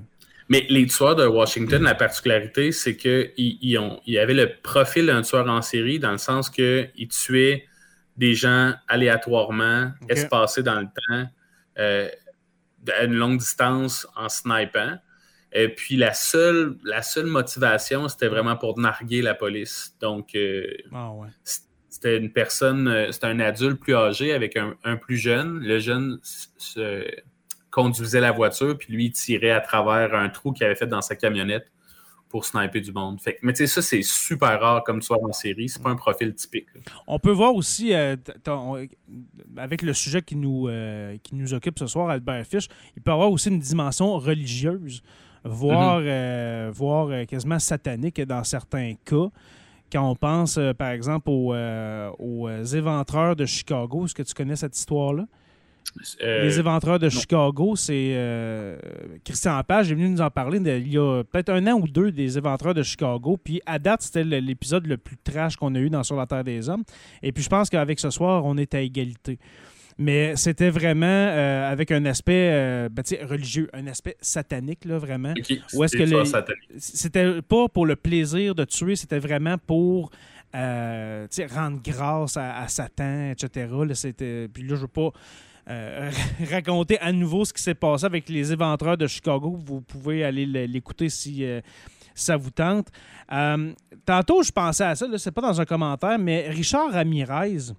Mais 0.50 0.64
les 0.70 0.86
tueurs 0.86 1.14
de 1.14 1.26
Washington, 1.26 1.82
la 1.82 1.94
particularité, 1.94 2.72
c'est 2.72 2.96
qu'ils 2.96 3.30
ils 3.36 3.76
ont- 3.76 4.00
ils 4.06 4.18
avaient 4.18 4.32
le 4.32 4.50
profil 4.62 5.04
d'un 5.06 5.20
tueur 5.20 5.46
en 5.46 5.60
série 5.60 5.98
dans 5.98 6.12
le 6.12 6.16
sens 6.18 6.48
qu'ils 6.48 6.90
tuaient 7.10 7.66
des 8.16 8.34
gens 8.34 8.72
aléatoirement, 8.88 9.92
espacés 10.08 10.62
dans 10.62 10.80
le 10.80 10.86
temps, 10.86 11.28
à 11.78 13.04
une 13.04 13.14
longue 13.14 13.38
distance 13.38 14.06
en 14.16 14.28
snipant. 14.28 14.98
Et 15.52 15.68
puis 15.68 15.96
la 15.96 16.12
seule, 16.12 16.76
la 16.84 17.02
seule 17.02 17.26
motivation, 17.26 18.08
c'était 18.08 18.28
vraiment 18.28 18.56
pour 18.56 18.78
narguer 18.78 19.22
la 19.22 19.34
police. 19.34 19.96
Donc, 20.00 20.34
euh, 20.34 20.66
Ah 20.92 21.10
ouais. 21.12 21.28
c'était 21.88 22.18
une 22.18 22.30
personne, 22.32 22.86
euh, 22.88 23.10
c'était 23.12 23.28
un 23.28 23.40
adulte 23.40 23.80
plus 23.80 23.94
âgé 23.94 24.34
avec 24.34 24.56
un, 24.56 24.74
un 24.84 24.96
plus 24.96 25.16
jeune. 25.16 25.60
Le 25.60 25.78
jeune 25.78 26.18
se 26.22 27.06
conduisait 27.70 28.20
la 28.20 28.32
voiture, 28.32 28.76
puis 28.76 28.92
lui, 28.92 29.06
il 29.06 29.12
tirait 29.12 29.50
à 29.50 29.60
travers 29.60 30.14
un 30.14 30.28
trou 30.28 30.52
qu'il 30.52 30.66
avait 30.66 30.74
fait 30.74 30.86
dans 30.86 31.00
sa 31.02 31.16
camionnette 31.16 31.70
pour 32.28 32.44
sniper 32.44 32.80
du 32.80 32.92
monde. 32.92 33.20
Fait 33.20 33.38
mais 33.42 33.52
tu 33.52 33.58
sais, 33.58 33.66
ça, 33.66 33.82
c'est 33.82 34.02
super 34.02 34.60
rare 34.60 34.84
comme 34.84 35.00
tueur 35.00 35.22
en 35.24 35.32
série. 35.32 35.68
C'est 35.68 35.82
pas 35.82 35.90
un 35.90 35.96
profil 35.96 36.34
typique. 36.34 36.66
là. 36.74 36.80
On 37.06 37.18
peut 37.18 37.30
voir 37.32 37.54
aussi, 37.54 37.94
euh, 37.94 38.16
ton- 38.44 38.76
avec 39.56 39.82
le 39.82 39.92
sujet 39.94 40.20
qui 40.22 40.36
nous, 40.36 40.68
euh, 40.68 41.16
qui 41.22 41.34
nous 41.34 41.54
occupe 41.54 41.78
ce 41.78 41.86
soir, 41.86 42.10
Albert 42.10 42.44
Fish, 42.46 42.68
il 42.96 43.02
peut 43.02 43.12
avoir 43.12 43.30
aussi 43.30 43.48
une 43.48 43.58
dimension 43.60 44.18
religieuse, 44.18 45.02
voire, 45.44 46.00
euh, 46.02 46.70
voire 46.72 47.08
euh, 47.10 47.24
quasiment 47.24 47.58
satanique 47.58 48.20
dans 48.20 48.44
certains 48.44 48.94
cas. 49.04 49.28
Quand 49.90 50.10
on 50.10 50.14
pense, 50.14 50.58
euh, 50.58 50.74
par 50.74 50.90
exemple, 50.90 51.30
aux, 51.30 51.54
euh, 51.54 52.10
aux 52.18 52.46
euh, 52.46 52.62
éventreurs 52.64 53.34
de 53.36 53.46
Chicago, 53.46 54.04
est-ce 54.04 54.14
que 54.14 54.22
tu 54.22 54.34
connais 54.34 54.56
cette 54.56 54.76
histoire-là? 54.76 55.24
Euh, 56.22 56.42
Les 56.44 56.58
éventreurs 56.58 56.98
de 56.98 57.08
Chicago, 57.08 57.76
c'est 57.76 58.12
euh, 58.14 58.78
Christian 59.24 59.60
Page 59.62 59.90
est 59.90 59.94
venu 59.94 60.08
nous 60.08 60.20
en 60.20 60.30
parler 60.30 60.60
de- 60.60 60.78
il 60.78 60.92
y 60.92 60.98
a 60.98 61.22
peut-être 61.24 61.50
un 61.50 61.66
an 61.66 61.74
ou 61.80 61.88
deux 61.88 62.10
des 62.12 62.36
éventreurs 62.38 62.74
de 62.74 62.82
Chicago. 62.82 63.36
Puis 63.42 63.60
à 63.66 63.78
date, 63.78 64.02
c'était 64.02 64.24
l'épisode 64.24 64.86
le 64.86 64.96
plus 64.96 65.16
trash 65.16 65.56
qu'on 65.56 65.74
a 65.74 65.78
eu 65.78 65.90
dans 65.90 66.02
Sur 66.02 66.16
la 66.16 66.26
Terre 66.26 66.44
des 66.44 66.68
Hommes. 66.68 66.84
Et 67.22 67.32
puis 67.32 67.42
je 67.42 67.48
pense 67.48 67.68
qu'avec 67.70 67.98
ce 68.00 68.10
soir, 68.10 68.44
on 68.44 68.56
est 68.56 68.74
à 68.74 68.80
égalité. 68.80 69.38
Mais 70.00 70.36
c'était 70.36 70.70
vraiment 70.70 71.06
euh, 71.06 71.72
avec 71.72 71.90
un 71.90 72.04
aspect 72.04 72.88
ben, 72.88 73.02
religieux, 73.28 73.68
un 73.72 73.88
aspect 73.88 74.16
satanique, 74.20 74.84
là, 74.84 74.96
vraiment. 74.98 75.32
ok, 75.36 75.56
Où 75.74 75.82
est-ce 75.82 75.96
c'est 75.96 76.04
que 76.04 76.08
tueur 76.08 76.20
les- 76.20 76.26
satanique. 76.26 76.68
C'était 76.78 77.42
pas 77.42 77.68
pour 77.68 77.84
le 77.84 77.96
plaisir 77.96 78.54
de 78.54 78.64
tuer, 78.64 78.94
c'était 78.94 79.18
vraiment 79.18 79.56
pour 79.58 80.10
rendre 80.54 81.80
grâce 81.84 82.36
à, 82.36 82.58
à 82.60 82.68
Satan, 82.68 83.30
etc. 83.32 83.66
Là, 83.72 83.94
Puis 84.52 84.62
là, 84.62 84.74
je 84.76 84.80
veux 84.82 84.86
pas 84.88 85.10
euh, 85.68 86.10
raconter 86.50 86.98
à 87.00 87.12
nouveau 87.12 87.44
ce 87.44 87.52
qui 87.52 87.62
s'est 87.62 87.74
passé 87.74 88.04
avec 88.06 88.28
les 88.28 88.52
éventreurs 88.52 88.96
de 88.96 89.06
Chicago. 89.06 89.58
Vous 89.64 89.80
pouvez 89.80 90.24
aller 90.24 90.46
l'écouter 90.66 91.08
si 91.08 91.44
euh, 91.44 91.60
ça 92.14 92.36
vous 92.36 92.50
tente. 92.50 92.88
Euh, 93.32 93.72
tantôt, 94.04 94.42
je 94.42 94.50
pensais 94.50 94.84
à 94.84 94.94
ça, 94.94 95.06
c'est 95.18 95.30
pas 95.32 95.42
dans 95.42 95.60
un 95.60 95.64
commentaire, 95.64 96.18
mais 96.18 96.48
Richard 96.48 96.90
Ramirez, 96.92 97.72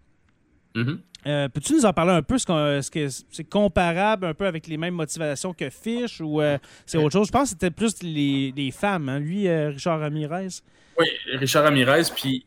Mhm. 0.75 0.99
euh, 1.25 1.49
peux-tu 1.49 1.73
nous 1.73 1.85
en 1.85 1.93
parler 1.93 2.11
un 2.11 2.21
peu? 2.21 2.35
Est-ce 2.35 2.91
que 2.91 3.07
c'est 3.31 3.49
comparable 3.49 4.27
un 4.27 4.33
peu 4.35 4.45
avec 4.45 4.67
les 4.67 4.77
mêmes 4.77 4.93
motivations 4.93 5.51
que 5.51 5.69
Fish 5.71 6.21
ou 6.21 6.41
c'est 6.85 6.97
autre 6.99 7.11
chose? 7.13 7.27
Je 7.27 7.31
pense 7.31 7.43
que 7.45 7.49
c'était 7.59 7.71
plus 7.71 8.03
les, 8.03 8.53
les 8.55 8.69
femmes, 8.71 9.09
hein, 9.09 9.19
lui, 9.19 9.49
Richard 9.49 9.99
Ramirez? 9.99 10.47
Oui, 10.99 11.07
Richard 11.33 11.63
Ramirez. 11.63 12.03
Puis, 12.15 12.45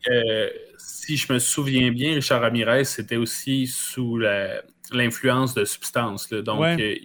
si 0.78 1.16
je 1.16 1.32
me 1.32 1.38
souviens 1.40 1.90
bien, 1.90 2.14
Richard 2.14 2.42
Ramirez, 2.42 2.84
c'était 2.84 3.16
aussi 3.16 3.66
sous 3.66 4.18
la- 4.18 4.62
l'influence 4.90 5.54
de 5.54 5.64
substances. 5.64 6.30
là. 6.30 6.42
Donc, 6.42 6.60
Ouais. 6.60 6.76
euh, 6.80 6.96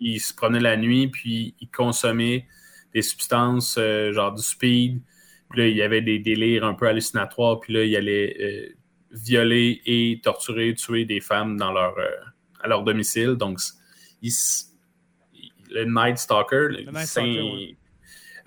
il 0.00 0.18
se 0.20 0.34
promenait 0.34 0.60
la 0.60 0.76
nuit, 0.76 1.08
puis 1.08 1.54
il 1.60 1.70
consommait 1.70 2.46
des 2.94 3.02
substances, 3.02 3.76
euh, 3.78 4.12
genre 4.12 4.32
du 4.34 4.42
speed. 4.42 5.00
Puis 5.50 5.60
là, 5.60 5.68
il 5.68 5.76
y 5.76 5.82
avait 5.82 6.00
des 6.02 6.18
délires 6.18 6.64
un 6.64 6.74
peu 6.74 6.86
hallucinatoires. 6.88 7.60
Puis 7.60 7.72
là, 7.72 7.84
il 7.84 7.94
allait 7.96 8.36
euh, 8.40 8.74
violer 9.12 9.80
et 9.84 10.20
torturer, 10.22 10.74
tuer 10.74 11.04
des 11.04 11.20
femmes 11.20 11.56
dans 11.56 11.72
leur, 11.72 11.94
à 12.62 12.68
leur 12.68 12.82
domicile. 12.82 13.34
Donc, 13.34 13.58
le 14.22 15.84
Night 15.84 16.18
Stalker, 16.18 16.68
il 16.70 17.76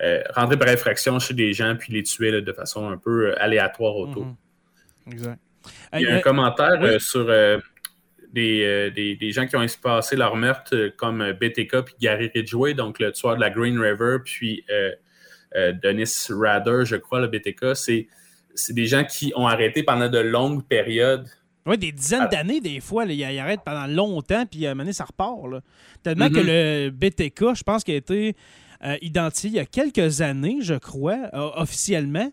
euh, 0.02 0.22
rentrer 0.34 0.58
par 0.58 0.68
infraction 0.68 1.18
chez 1.18 1.34
des 1.34 1.52
gens 1.52 1.76
puis 1.76 1.92
les 1.92 2.02
tuer 2.02 2.42
de 2.42 2.52
façon 2.52 2.88
un 2.88 2.98
peu 2.98 3.34
aléatoire 3.38 3.96
autour. 3.96 4.26
Mhm. 4.26 4.36
Exact. 5.12 5.40
Il 5.94 6.00
y 6.00 6.06
a 6.06 6.16
un 6.16 6.20
commentaire 6.20 7.00
sur 7.00 7.26
des, 8.34 9.16
des, 9.18 9.30
gens 9.32 9.46
qui 9.46 9.56
ont 9.56 9.64
passé 9.82 10.16
leur 10.16 10.36
meurtre 10.36 10.92
comme 10.96 11.32
BTK 11.32 11.82
puis 11.82 11.94
Gary 12.00 12.30
Ridgway, 12.34 12.74
donc 12.74 12.98
le 12.98 13.12
tueur 13.12 13.36
de 13.36 13.40
la 13.40 13.50
Green 13.50 13.78
River, 13.78 14.18
puis 14.24 14.64
Dennis 15.82 16.28
Rader, 16.30 16.84
je 16.84 16.96
crois, 16.96 17.20
le 17.20 17.28
BTK. 17.28 17.74
C'est 17.74 18.08
des 18.70 18.86
gens 18.86 19.04
qui 19.04 19.32
ont 19.36 19.46
arrêté 19.46 19.82
pendant 19.82 20.08
de 20.08 20.18
longues 20.18 20.64
périodes 20.64 21.28
oui, 21.66 21.78
des 21.78 21.92
dizaines 21.92 22.28
d'années, 22.30 22.60
des 22.60 22.80
fois. 22.80 23.04
il, 23.06 23.38
arrête 23.38 23.60
pendant 23.64 23.86
longtemps, 23.86 24.44
puis 24.44 24.66
à 24.66 24.70
un 24.70 24.74
moment 24.74 24.84
donné, 24.84 24.92
ça 24.92 25.04
repart. 25.04 25.46
Là. 25.46 25.60
Tellement 26.02 26.28
que 26.28 26.34
mm-hmm. 26.34 26.84
le 26.84 26.90
BTK, 26.90 27.54
je 27.54 27.62
pense 27.62 27.84
qu'il 27.84 27.94
a 27.94 27.96
été 27.96 28.36
euh, 28.84 28.96
identifié 29.00 29.50
il 29.50 29.56
y 29.56 29.58
a 29.58 29.64
quelques 29.64 30.20
années, 30.20 30.58
je 30.60 30.74
crois, 30.74 31.30
officiellement. 31.56 32.30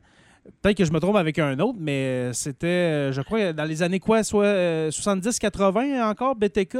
Peut-être 0.62 0.78
que 0.78 0.86
je 0.86 0.92
me 0.92 1.00
trompe 1.00 1.16
avec 1.16 1.38
un 1.40 1.60
autre, 1.60 1.78
mais 1.80 2.32
c'était, 2.34 2.68
euh, 2.68 3.12
je 3.12 3.22
crois, 3.22 3.54
dans 3.54 3.64
les 3.64 3.84
années 3.84 4.00
quoi, 4.00 4.24
soit 4.24 4.90
70-80 4.90 6.00
euh, 6.00 6.04
encore, 6.04 6.36
BTK 6.36 6.78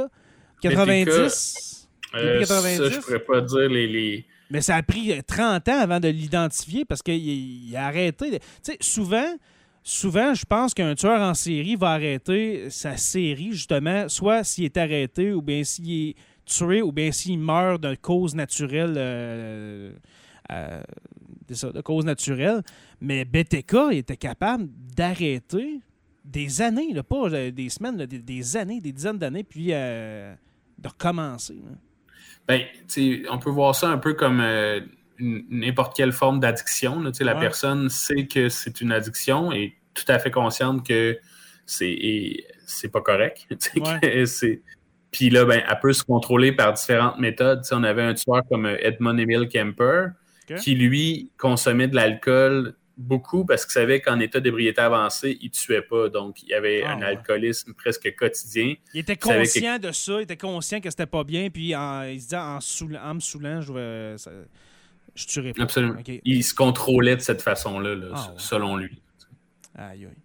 90 0.60 1.88
BTK, 2.12 2.46
Ça, 2.46 2.88
je 2.88 3.00
pourrais 3.00 3.18
pas 3.20 3.40
dire 3.40 3.68
les, 3.68 4.26
Mais 4.50 4.60
ça 4.60 4.76
a 4.76 4.82
pris 4.82 5.22
30 5.22 5.68
ans 5.68 5.78
avant 5.78 6.00
de 6.00 6.08
l'identifier 6.08 6.84
parce 6.84 7.02
qu'il 7.02 7.74
a 7.76 7.86
arrêté. 7.86 8.30
Tu 8.32 8.38
sais, 8.62 8.76
souvent, 8.80 9.36
souvent, 9.82 10.34
je 10.34 10.44
pense 10.44 10.74
qu'un 10.74 10.94
tueur 10.94 11.20
en 11.20 11.34
série 11.34 11.76
va 11.76 11.92
arrêter 11.92 12.68
sa 12.68 12.96
série, 12.96 13.52
justement, 13.52 14.08
soit 14.08 14.44
s'il 14.44 14.64
est 14.64 14.76
arrêté 14.76 15.32
ou 15.32 15.40
bien 15.40 15.64
s'il 15.64 16.08
est 16.08 16.14
tué 16.44 16.82
ou 16.82 16.92
bien 16.92 17.12
s'il 17.12 17.38
meurt 17.38 17.80
de 17.80 17.94
cause 17.94 18.34
naturelle. 18.34 18.94
Euh, 18.96 19.92
euh, 20.50 20.82
de 21.52 21.80
cause 21.80 22.04
naturelle. 22.04 22.62
Mais 23.00 23.24
BTK 23.24 23.92
était 23.92 24.16
capable 24.16 24.68
d'arrêter 24.96 25.80
des 26.24 26.62
années, 26.62 26.94
pas 27.08 27.28
euh, 27.28 27.50
des 27.50 27.68
semaines, 27.68 27.96
des, 28.06 28.56
années, 28.56 28.80
des 28.80 28.92
dizaines 28.92 29.18
d'années, 29.18 29.44
puis 29.44 29.68
de 29.68 30.88
recommencer. 30.88 31.56
Ben, 32.46 32.62
on 33.30 33.38
peut 33.38 33.50
voir 33.50 33.74
ça 33.74 33.88
un 33.88 33.98
peu 33.98 34.14
comme 34.14 34.42
n'importe 35.18 35.96
quelle 35.96 36.12
forme 36.12 36.40
d'addiction. 36.40 37.02
La 37.20 37.34
personne 37.34 37.88
sait 37.88 38.26
que 38.26 38.48
c'est 38.48 38.80
une 38.80 38.92
addiction 38.92 39.52
et 39.52 39.76
tout 39.94 40.04
à 40.08 40.18
fait 40.18 40.30
consciente 40.30 40.86
que 40.86 41.18
c'est 41.66 42.44
c'est 42.66 42.88
pas 42.88 43.00
correct. 43.00 43.46
Puis 45.12 45.28
là, 45.28 45.44
ben, 45.44 45.62
elle 45.68 45.80
peut 45.80 45.92
se 45.92 46.02
contrôler 46.04 46.52
par 46.52 46.72
différentes 46.72 47.18
méthodes. 47.18 47.62
on 47.70 47.84
avait 47.84 48.02
un 48.02 48.14
tueur 48.14 48.42
comme 48.48 48.66
Edmund 48.66 49.20
Emil 49.20 49.46
Kemper 49.46 50.06
qui, 50.60 50.74
lui, 50.74 51.30
consommait 51.38 51.88
de 51.88 51.94
l'alcool 51.94 52.74
beaucoup 52.96 53.44
parce 53.44 53.64
qu'il 53.64 53.72
savait 53.72 54.00
qu'en 54.00 54.20
état 54.20 54.40
d'ébriété 54.40 54.80
avancé, 54.80 55.38
il 55.40 55.46
ne 55.46 55.50
tuait 55.50 55.82
pas. 55.82 56.08
Donc, 56.08 56.42
il 56.42 56.50
y 56.50 56.54
avait 56.54 56.82
ah, 56.84 56.92
un 56.92 57.02
alcoolisme 57.02 57.74
presque 57.74 58.14
quotidien. 58.16 58.74
Il 58.94 59.00
était 59.00 59.16
conscient 59.16 59.78
de 59.78 59.92
ça, 59.92 60.20
il 60.20 60.22
était 60.22 60.36
conscient 60.36 60.80
que 60.80 60.90
c'était 60.90 61.06
pas 61.06 61.24
bien, 61.24 61.50
puis 61.50 61.70
il 61.70 62.20
se 62.20 62.24
disait 62.24 62.36
en, 62.36 63.14
me 63.14 63.20
saoulant, 63.20 63.60
je, 63.60 64.16
je 65.14 65.26
tuerais 65.26 65.52
pas. 65.52 65.62
Absolument. 65.62 65.96
Il 66.24 66.44
se 66.44 66.54
contrôlait 66.54 67.16
de 67.16 67.22
cette 67.22 67.42
façon-là, 67.42 67.96
ah, 68.14 68.34
selon 68.36 68.76
lui. 68.76 69.02
Aïe, 69.74 70.06
aïe. 70.06 70.22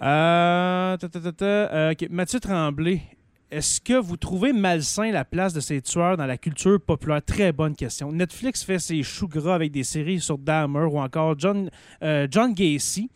Euh, 0.00 0.96
euh, 1.42 1.94
Mathieu 2.10 2.40
Tremblay, 2.40 3.02
est-ce 3.50 3.80
que 3.80 3.94
vous 3.94 4.16
trouvez 4.16 4.52
malsain 4.52 5.10
la 5.10 5.24
place 5.24 5.52
de 5.52 5.60
ces 5.60 5.80
tueurs 5.80 6.16
dans 6.16 6.26
la 6.26 6.36
culture 6.36 6.80
populaire? 6.80 7.22
Très 7.24 7.52
bonne 7.52 7.74
question. 7.74 8.12
Netflix 8.12 8.62
fait 8.62 8.78
ses 8.78 9.02
choux 9.02 9.28
gras 9.28 9.54
avec 9.54 9.72
des 9.72 9.84
séries 9.84 10.20
sur 10.20 10.38
Dahmer 10.38 10.84
ou 10.84 10.98
encore 10.98 11.38
John, 11.38 11.70
euh, 12.02 12.26
John 12.30 12.52
Gacy. 12.52 13.10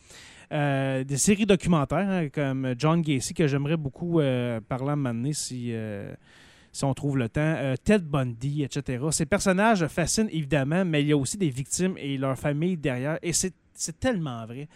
des 0.51 1.17
séries 1.17 1.47
documentaires 1.47 2.09
hein, 2.09 2.29
comme 2.29 2.75
John 2.79 3.03
Gacy 3.03 3.35
que 3.35 3.47
j'aimerais 3.47 3.77
beaucoup 3.77 4.21
parler 4.69 4.91
à 4.91 5.09
un 5.09 5.33
si, 5.33 5.73
si 6.73 6.85
on 6.85 6.95
trouve 6.95 7.19
le 7.19 7.29
temps. 7.29 7.75
Ted 7.85 8.05
Bundy, 8.05 8.63
etc. 8.63 9.05
Ces 9.11 9.27
personnages 9.27 9.87
fascinent 9.87 10.31
évidemment, 10.31 10.85
mais 10.85 11.03
il 11.03 11.09
y 11.09 11.13
a 11.13 11.17
aussi 11.17 11.37
des 11.37 11.51
victimes 11.51 11.95
et 11.99 12.17
leurs 12.17 12.39
familles 12.39 12.77
derrière. 12.77 13.19
Et 13.23 13.33
c'est 13.33 13.55
tellement 14.01 14.47
vrai 14.47 14.69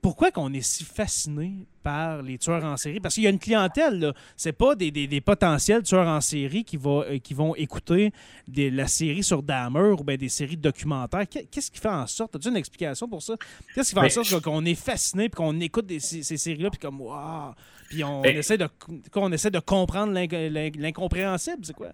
pourquoi 0.00 0.30
qu'on 0.30 0.52
est 0.52 0.62
si 0.62 0.84
fasciné 0.84 1.66
par 1.82 2.22
les 2.22 2.38
tueurs 2.38 2.64
en 2.64 2.76
série? 2.76 3.00
Parce 3.00 3.14
qu'il 3.14 3.24
y 3.24 3.26
a 3.26 3.30
une 3.30 3.38
clientèle, 3.38 3.98
là. 3.98 4.12
C'est 4.36 4.52
pas 4.52 4.74
des, 4.74 5.20
potentiels 5.20 5.82
tueurs 5.82 6.06
en 6.06 6.20
série 6.20 6.64
qui, 6.64 6.76
va, 6.76 7.04
euh, 7.08 7.18
qui 7.18 7.34
vont 7.34 7.54
écouter 7.54 8.12
la 8.54 8.86
série 8.86 9.22
sur 9.22 9.42
Dahmer 9.42 9.94
ou 9.98 10.04
bien 10.04 10.16
des 10.16 10.28
séries 10.28 10.56
documentaires. 10.56 11.24
Qu'est-ce 11.28 11.70
qui 11.70 11.80
fait 11.80 11.88
en 11.88 12.06
sorte? 12.06 12.36
As-tu 12.36 12.48
une 12.48 12.56
explication 12.56 13.08
pour 13.08 13.22
ça? 13.22 13.34
Qu'est-ce 13.74 13.88
qui 13.90 13.94
fait 13.94 14.00
en 14.00 14.02
ben, 14.02 14.24
sorte 14.24 14.42
qu'on 14.42 14.64
est 14.64 14.74
fasciné 14.74 15.24
et 15.24 15.30
qu'on 15.30 15.58
écoute 15.60 15.90
ces, 15.98 16.22
séries-là 16.22 16.70
puis 16.70 16.78
comme, 16.78 17.00
waouh! 17.00 17.54
Puis 17.88 18.04
on, 18.04 18.20
ben 18.20 18.36
essaie 18.36 18.58
de, 18.58 18.68
on 19.14 19.32
essaie 19.32 19.50
de 19.50 19.60
comprendre 19.60 20.12
l'incompréhensible, 20.12 21.64
c'est 21.64 21.74
quoi? 21.74 21.88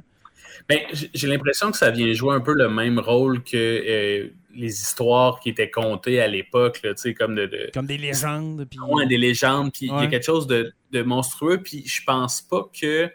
Ben, 0.68 0.80
j'ai 0.92 1.26
l'impression 1.26 1.70
que 1.70 1.76
ça 1.76 1.90
vient 1.90 2.12
jouer 2.12 2.34
un 2.34 2.40
peu 2.40 2.54
le 2.54 2.68
même 2.68 2.98
rôle 2.98 3.42
que 3.42 3.56
euh, 3.56 4.28
les 4.56 4.72
histoires 4.72 5.40
qui 5.40 5.50
étaient 5.50 5.70
contées 5.70 6.20
à 6.20 6.28
l'époque, 6.28 6.80
comme 7.18 7.34
de, 7.34 7.70
Comme 7.72 7.86
des 7.86 7.98
légendes. 7.98 8.66
Puis... 8.68 8.78
des 9.08 9.18
légendes, 9.18 9.72
puis 9.72 9.86
il 9.86 10.02
y 10.02 10.04
a 10.04 10.06
quelque 10.06 10.24
chose 10.24 10.46
de, 10.46 10.72
monstrueux, 11.02 11.62
puis 11.62 11.86
je 11.86 12.02
pense 12.04 12.42
pas 12.42 12.68
que 12.78 13.10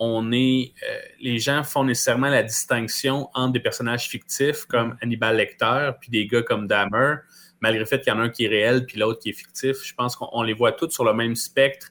on 0.00 0.30
est... 0.30 0.74
Euh, 0.88 0.98
les 1.20 1.40
gens 1.40 1.64
font 1.64 1.82
nécessairement 1.82 2.28
la 2.28 2.44
distinction 2.44 3.28
entre 3.34 3.54
des 3.54 3.60
personnages 3.60 4.08
fictifs 4.08 4.64
comme 4.66 4.96
Hannibal 5.02 5.36
Lecter, 5.36 5.90
puis 6.00 6.10
des 6.10 6.26
gars 6.28 6.42
comme 6.42 6.68
Dahmer, 6.68 7.16
malgré 7.60 7.80
le 7.80 7.84
fait 7.84 8.00
qu'il 8.00 8.12
y 8.12 8.16
en 8.16 8.20
a 8.20 8.22
un 8.22 8.28
qui 8.28 8.44
est 8.44 8.48
réel, 8.48 8.86
puis 8.86 8.96
l'autre 8.96 9.18
qui 9.18 9.30
est 9.30 9.32
fictif. 9.32 9.78
Je 9.82 9.94
pense 9.94 10.14
qu'on 10.14 10.42
les 10.42 10.52
voit 10.52 10.70
tous 10.70 10.90
sur 10.90 11.04
le 11.04 11.14
même 11.14 11.34
spectre 11.34 11.88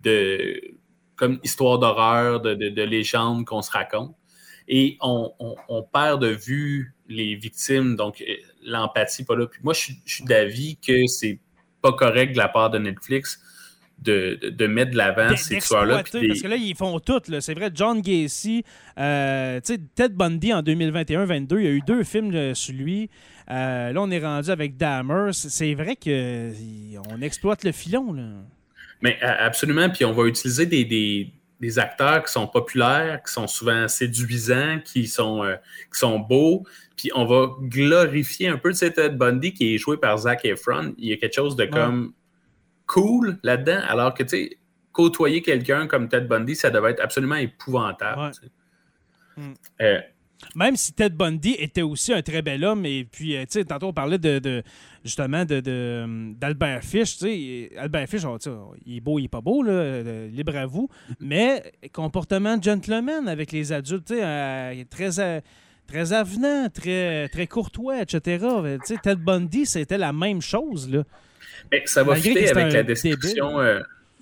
de 0.00 0.58
comme 1.16 1.38
histoire 1.44 1.78
d'horreur, 1.78 2.40
de, 2.40 2.54
de, 2.54 2.70
de 2.70 2.82
légendes 2.82 3.44
qu'on 3.44 3.60
se 3.60 3.70
raconte 3.70 4.16
et 4.70 4.96
on, 5.00 5.82
perd 5.92 6.22
de 6.22 6.28
vue 6.28 6.94
les 7.10 7.34
victimes, 7.34 7.96
donc 7.96 8.22
euh, 8.22 8.34
l'empathie 8.64 9.24
pas 9.24 9.36
là. 9.36 9.46
Puis 9.46 9.60
moi, 9.62 9.74
je, 9.74 9.92
suis 10.06 10.24
d'avis 10.24 10.76
que 10.76 11.06
c'est 11.06 11.38
pas 11.82 11.92
correct 11.92 12.32
de 12.32 12.38
la 12.38 12.48
part 12.48 12.70
de 12.70 12.78
Netflix 12.78 13.40
de, 13.98 14.66
mettre 14.66 14.92
de 14.92 14.96
l'avant 14.96 15.36
ces 15.36 15.56
histoires-là. 15.56 15.96
Parce 15.96 16.10
que 16.10 16.48
là, 16.48 16.56
ils 16.56 16.74
font 16.74 16.98
tout. 17.00 17.20
C'est 17.40 17.52
vrai, 17.52 17.70
John 17.74 18.00
Gacy, 18.00 18.64
euh, 18.98 19.60
Ted 19.60 20.14
Bundy 20.14 20.54
en 20.54 20.62
2021-22, 20.62 21.58
il 21.58 21.64
y 21.64 21.66
a 21.66 21.70
eu 21.70 21.82
deux 21.86 22.02
films 22.02 22.34
euh, 22.34 22.54
sur 22.54 22.74
lui. 22.74 23.10
là, 23.46 23.92
on 23.96 24.10
est 24.10 24.24
rendu 24.24 24.50
avec 24.50 24.78
Dahmer. 24.78 25.32
C'est 25.32 25.74
vrai 25.74 25.96
qu'on 25.96 27.20
exploite 27.20 27.64
le 27.64 27.72
filon. 27.72 28.14
Là. 28.14 28.22
Mais 29.02 29.20
absolument. 29.20 29.90
Puis 29.90 30.06
on 30.06 30.12
va 30.12 30.24
utiliser 30.24 30.64
des 30.64 31.30
des 31.60 31.78
acteurs 31.78 32.24
qui 32.24 32.32
sont 32.32 32.46
populaires, 32.46 33.22
qui 33.22 33.32
sont 33.32 33.46
souvent 33.46 33.86
séduisants, 33.86 34.80
qui 34.82 35.06
sont, 35.06 35.44
euh, 35.44 35.56
qui 35.92 35.98
sont 35.98 36.18
beaux. 36.18 36.66
Puis 37.00 37.10
on 37.14 37.24
va 37.24 37.56
glorifier 37.62 38.48
un 38.48 38.58
peu 38.58 38.74
cette 38.74 38.96
Ted 38.96 39.16
Bundy 39.16 39.54
qui 39.54 39.74
est 39.74 39.78
joué 39.78 39.96
par 39.96 40.18
Zac 40.18 40.44
Efron. 40.44 40.94
Il 40.98 41.08
y 41.08 41.14
a 41.14 41.16
quelque 41.16 41.32
chose 41.32 41.56
de 41.56 41.64
comme 41.64 42.12
cool 42.86 43.38
là-dedans, 43.42 43.80
alors 43.88 44.12
que 44.12 44.22
tu 44.22 44.28
sais, 44.28 44.58
côtoyer 44.92 45.40
quelqu'un 45.40 45.86
comme 45.86 46.10
Ted 46.10 46.26
Bundy, 46.26 46.54
ça 46.54 46.68
devait 46.68 46.90
être 46.90 47.00
absolument 47.00 47.36
épouvantable. 47.36 48.32
Hmm. 49.34 49.54
Euh, 49.80 50.00
même 50.54 50.76
si 50.76 50.92
Ted 50.92 51.14
Bundy 51.16 51.56
était 51.58 51.80
aussi 51.80 52.12
un 52.12 52.20
très 52.20 52.42
bel 52.42 52.62
homme, 52.66 52.84
et 52.84 53.06
puis, 53.10 53.34
euh, 53.34 53.44
tu 53.44 53.52
sais, 53.52 53.64
tantôt 53.64 53.86
on 53.86 53.92
parlait 53.94 54.18
de, 54.18 54.62
justement 55.02 55.46
de, 55.46 56.34
d'Albert 56.34 56.84
Fish, 56.84 57.16
tu 57.16 57.24
sais, 57.24 57.70
Albert 57.78 58.08
Fish, 58.08 58.22
il 58.84 58.96
est 58.98 59.00
beau, 59.00 59.18
il 59.18 59.24
est 59.24 59.28
pas 59.28 59.40
beau, 59.40 59.62
là, 59.62 59.72
euh, 59.72 60.28
libre 60.28 60.54
à 60.54 60.66
vous, 60.66 60.90
mais 61.20 61.72
comportement 61.94 62.60
gentleman 62.60 63.26
avec 63.26 63.52
les 63.52 63.72
adultes, 63.72 64.08
tu 64.08 64.16
sais, 64.16 64.20
euh, 64.22 64.84
très, 64.90 65.42
très 65.90 66.12
avenant, 66.12 66.68
très, 66.68 67.28
très 67.28 67.46
courtois, 67.46 68.02
etc. 68.02 68.38
Tu 68.84 68.94
sais, 68.94 69.00
Ted 69.02 69.20
Bundy, 69.20 69.66
c'était 69.66 69.98
la 69.98 70.12
même 70.12 70.40
chose, 70.40 70.90
là. 70.90 71.02
Mais 71.70 71.82
ça 71.84 72.02
va 72.02 72.16
fitter 72.16 72.50
avec 72.50 72.72
la 72.72 72.82
description 72.82 73.58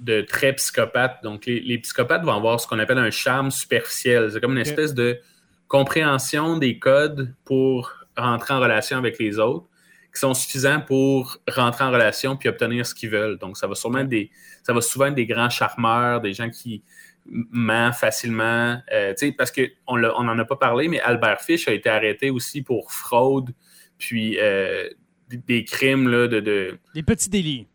de 0.01 0.21
très 0.23 0.53
psychopathe. 0.55 1.23
Donc, 1.23 1.47
les, 1.47 1.79
psychopathes 1.79 2.23
vont 2.23 2.37
avoir 2.37 2.61
ce 2.61 2.67
qu'on 2.67 2.79
appelle 2.79 2.99
un 2.99 3.11
charme 3.11 3.51
superficiel. 3.51 4.31
C'est 4.33 4.41
comme 4.41 4.53
une 4.53 4.59
espèce 4.59 4.95
de 4.95 5.19
compréhension 5.67 6.57
des 6.57 6.79
codes 6.79 7.33
pour 7.45 7.93
rentrer 8.17 8.55
en 8.55 8.61
relation 8.61 8.97
avec 8.99 9.19
les 9.19 9.39
autres 9.39 9.67
qui 10.13 10.21
sont 10.21 10.35
suffisants 10.35 10.81
pour 10.81 11.39
rentrer 11.49 11.85
en 11.85 11.91
relation 11.91 12.37
puis 12.37 12.49
obtenir 12.49 12.87
ce 12.87 12.95
qu'ils 12.95 13.11
veulent. 13.11 13.39
Donc, 13.39 13.57
ça 13.57 13.67
va 13.67 13.75
sûrement 13.75 14.05
des, 14.05 14.31
ça 14.63 14.73
va 14.73 14.81
souvent 14.81 15.07
être 15.07 15.15
des 15.15 15.27
grands 15.27 15.51
charmeurs, 15.51 16.21
des 16.21 16.33
gens 16.33 16.49
qui 16.49 16.83
mentent 17.31 17.95
facilement. 17.95 18.81
Euh, 18.93 19.15
parce 19.37 19.53
qu'on 19.53 19.63
on 19.87 19.99
n'en 20.25 20.39
a 20.39 20.45
pas 20.45 20.57
parlé, 20.57 20.89
mais 20.89 21.01
Albert 21.01 21.41
Fish 21.43 21.69
a 21.69 21.73
été 21.73 21.89
arrêté 21.89 22.31
aussi 22.31 22.63
pour 22.63 22.93
fraude, 22.93 23.51
puis 23.99 24.39
euh, 24.41 24.89
des, 25.29 25.65
crimes 25.65 26.09
là, 26.09 26.27
de, 26.29 26.79
Des 26.95 27.03
petits 27.03 27.29
délits. 27.29 27.67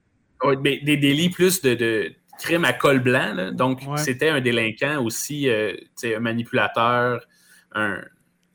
des, 0.62 0.80
délits 0.98 1.30
plus 1.30 1.62
de, 1.62 2.14
crime 2.40 2.66
à 2.66 2.74
col 2.74 3.00
blanc. 3.00 3.34
là. 3.36 3.52
Donc, 3.52 3.82
Ouais. 3.88 3.98
c'était 3.98 4.30
un 4.30 4.42
délinquant 4.42 5.04
aussi, 5.04 5.48
euh, 5.50 5.76
un 6.04 6.20
manipulateur, 6.20 7.26
un, 7.74 8.02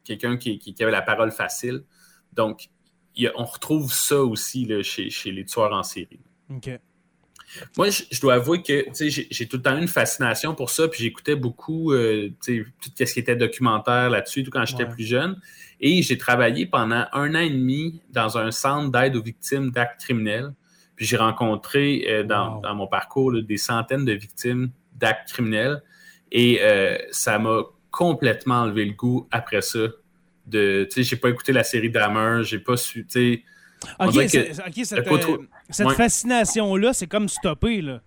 quelqu'un 0.05 0.37
qui, 0.37 0.59
qui- 0.59 0.75
qui 0.75 0.83
avait 0.83 0.93
la 0.93 1.03
parole 1.03 1.31
facile. 1.31 1.85
Donc, 2.33 2.69
a- 3.21 3.31
on 3.37 3.45
retrouve 3.45 3.93
ça 3.93 4.23
aussi 4.23 4.65
là, 4.65 4.83
chez, 4.83 5.11
chez 5.11 5.31
les 5.31 5.45
tueurs 5.45 5.73
en 5.73 5.83
série. 5.85 6.21
OK. 6.51 6.71
Moi, 7.77 7.91
je, 7.91 8.03
je 8.11 8.21
dois 8.21 8.35
avouer 8.35 8.63
que 8.63 8.85
j'ai 9.01 9.49
tout 9.49 9.57
le 9.57 9.63
temps 9.63 9.77
eu 9.77 9.81
une 9.81 9.89
fascination 9.89 10.55
pour 10.55 10.71
ça, 10.71 10.87
puis 10.89 11.03
j'écoutais 11.03 11.35
beaucoup 11.37 11.93
euh, 11.93 12.29
tout 12.45 12.53
ce 12.99 13.13
qui 13.13 13.19
était 13.21 13.37
documentaire 13.37 14.11
là-dessus, 14.11 14.45
tout 14.45 14.51
quand 14.51 14.65
j'étais 14.65 14.85
Ouais. 14.85 14.91
plus 14.91 15.05
jeune. 15.05 15.41
Et 15.81 16.03
j'ai 16.03 16.19
travaillé 16.19 16.67
pendant 16.67 17.05
un 17.13 17.35
an 17.35 17.41
et 17.41 17.51
demi 17.51 18.01
dans 18.11 18.37
un 18.39 18.51
centre 18.51 18.91
d'aide 18.91 19.17
aux 19.17 19.23
victimes 19.23 19.71
d'actes 19.71 20.01
criminels. 20.01 20.53
Puis 20.97 21.07
j'ai 21.07 21.17
rencontré 21.17 22.05
euh, 22.09 22.23
dans, 22.25 22.57
Wow. 22.57 22.61
dans 22.63 22.75
mon 22.75 22.87
parcours 22.89 23.31
là, 23.33 23.41
des 23.43 23.57
centaines 23.57 24.05
de 24.05 24.13
victimes 24.13 24.71
d'actes 24.97 25.31
criminels. 25.33 25.83
Et 26.33 26.59
euh, 26.63 26.99
ça 27.13 27.39
m'a 27.39 27.63
complètement 27.91 28.63
enlevé 28.63 28.85
le 28.85 28.93
goût 28.93 29.27
après 29.31 29.63
ça. 29.63 29.79
De, 30.47 30.89
j'ai 30.97 31.17
pas 31.17 31.29
écouté 31.31 31.53
la 31.53 31.63
série 31.65 31.91
Dahmer, 31.91 32.43
j'ai 32.43 32.59
pas 32.59 32.77
su, 32.77 33.07
tu 33.07 33.11
sais, 33.13 33.43
que 34.27 35.41
cette 35.71 35.87
Ouais. 35.89 35.95
fascination-là, 35.95 36.93
c'est 36.93 37.07
comme 37.07 37.29
stoppé, 37.29 37.81
là. 37.81 38.01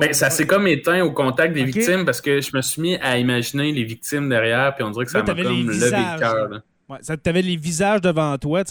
Ben, 0.00 0.12
ça 0.14 0.30
s'est 0.30 0.46
comme 0.46 0.66
éteint 0.66 1.02
au 1.04 1.12
contact 1.12 1.52
des 1.52 1.64
victimes 1.64 2.06
parce 2.06 2.22
que 2.22 2.40
je 2.40 2.56
me 2.56 2.62
suis 2.62 2.80
mis 2.80 2.96
à 2.96 3.18
imaginer 3.18 3.72
les 3.72 3.84
victimes 3.84 4.28
derrière, 4.30 4.74
puis 4.74 4.82
on 4.84 4.90
dirait 4.90 5.04
que 5.04 5.10
ça 5.10 5.18
m'a 5.18 5.26
comme 5.26 5.36
levé 5.38 5.62
le 5.64 6.18
cœur. 6.18 6.62
Ouais, 6.88 6.98
t'avais 7.22 7.42
les 7.42 7.56
visages 7.56 8.00
devant 8.00 8.38
toi. 8.38 8.62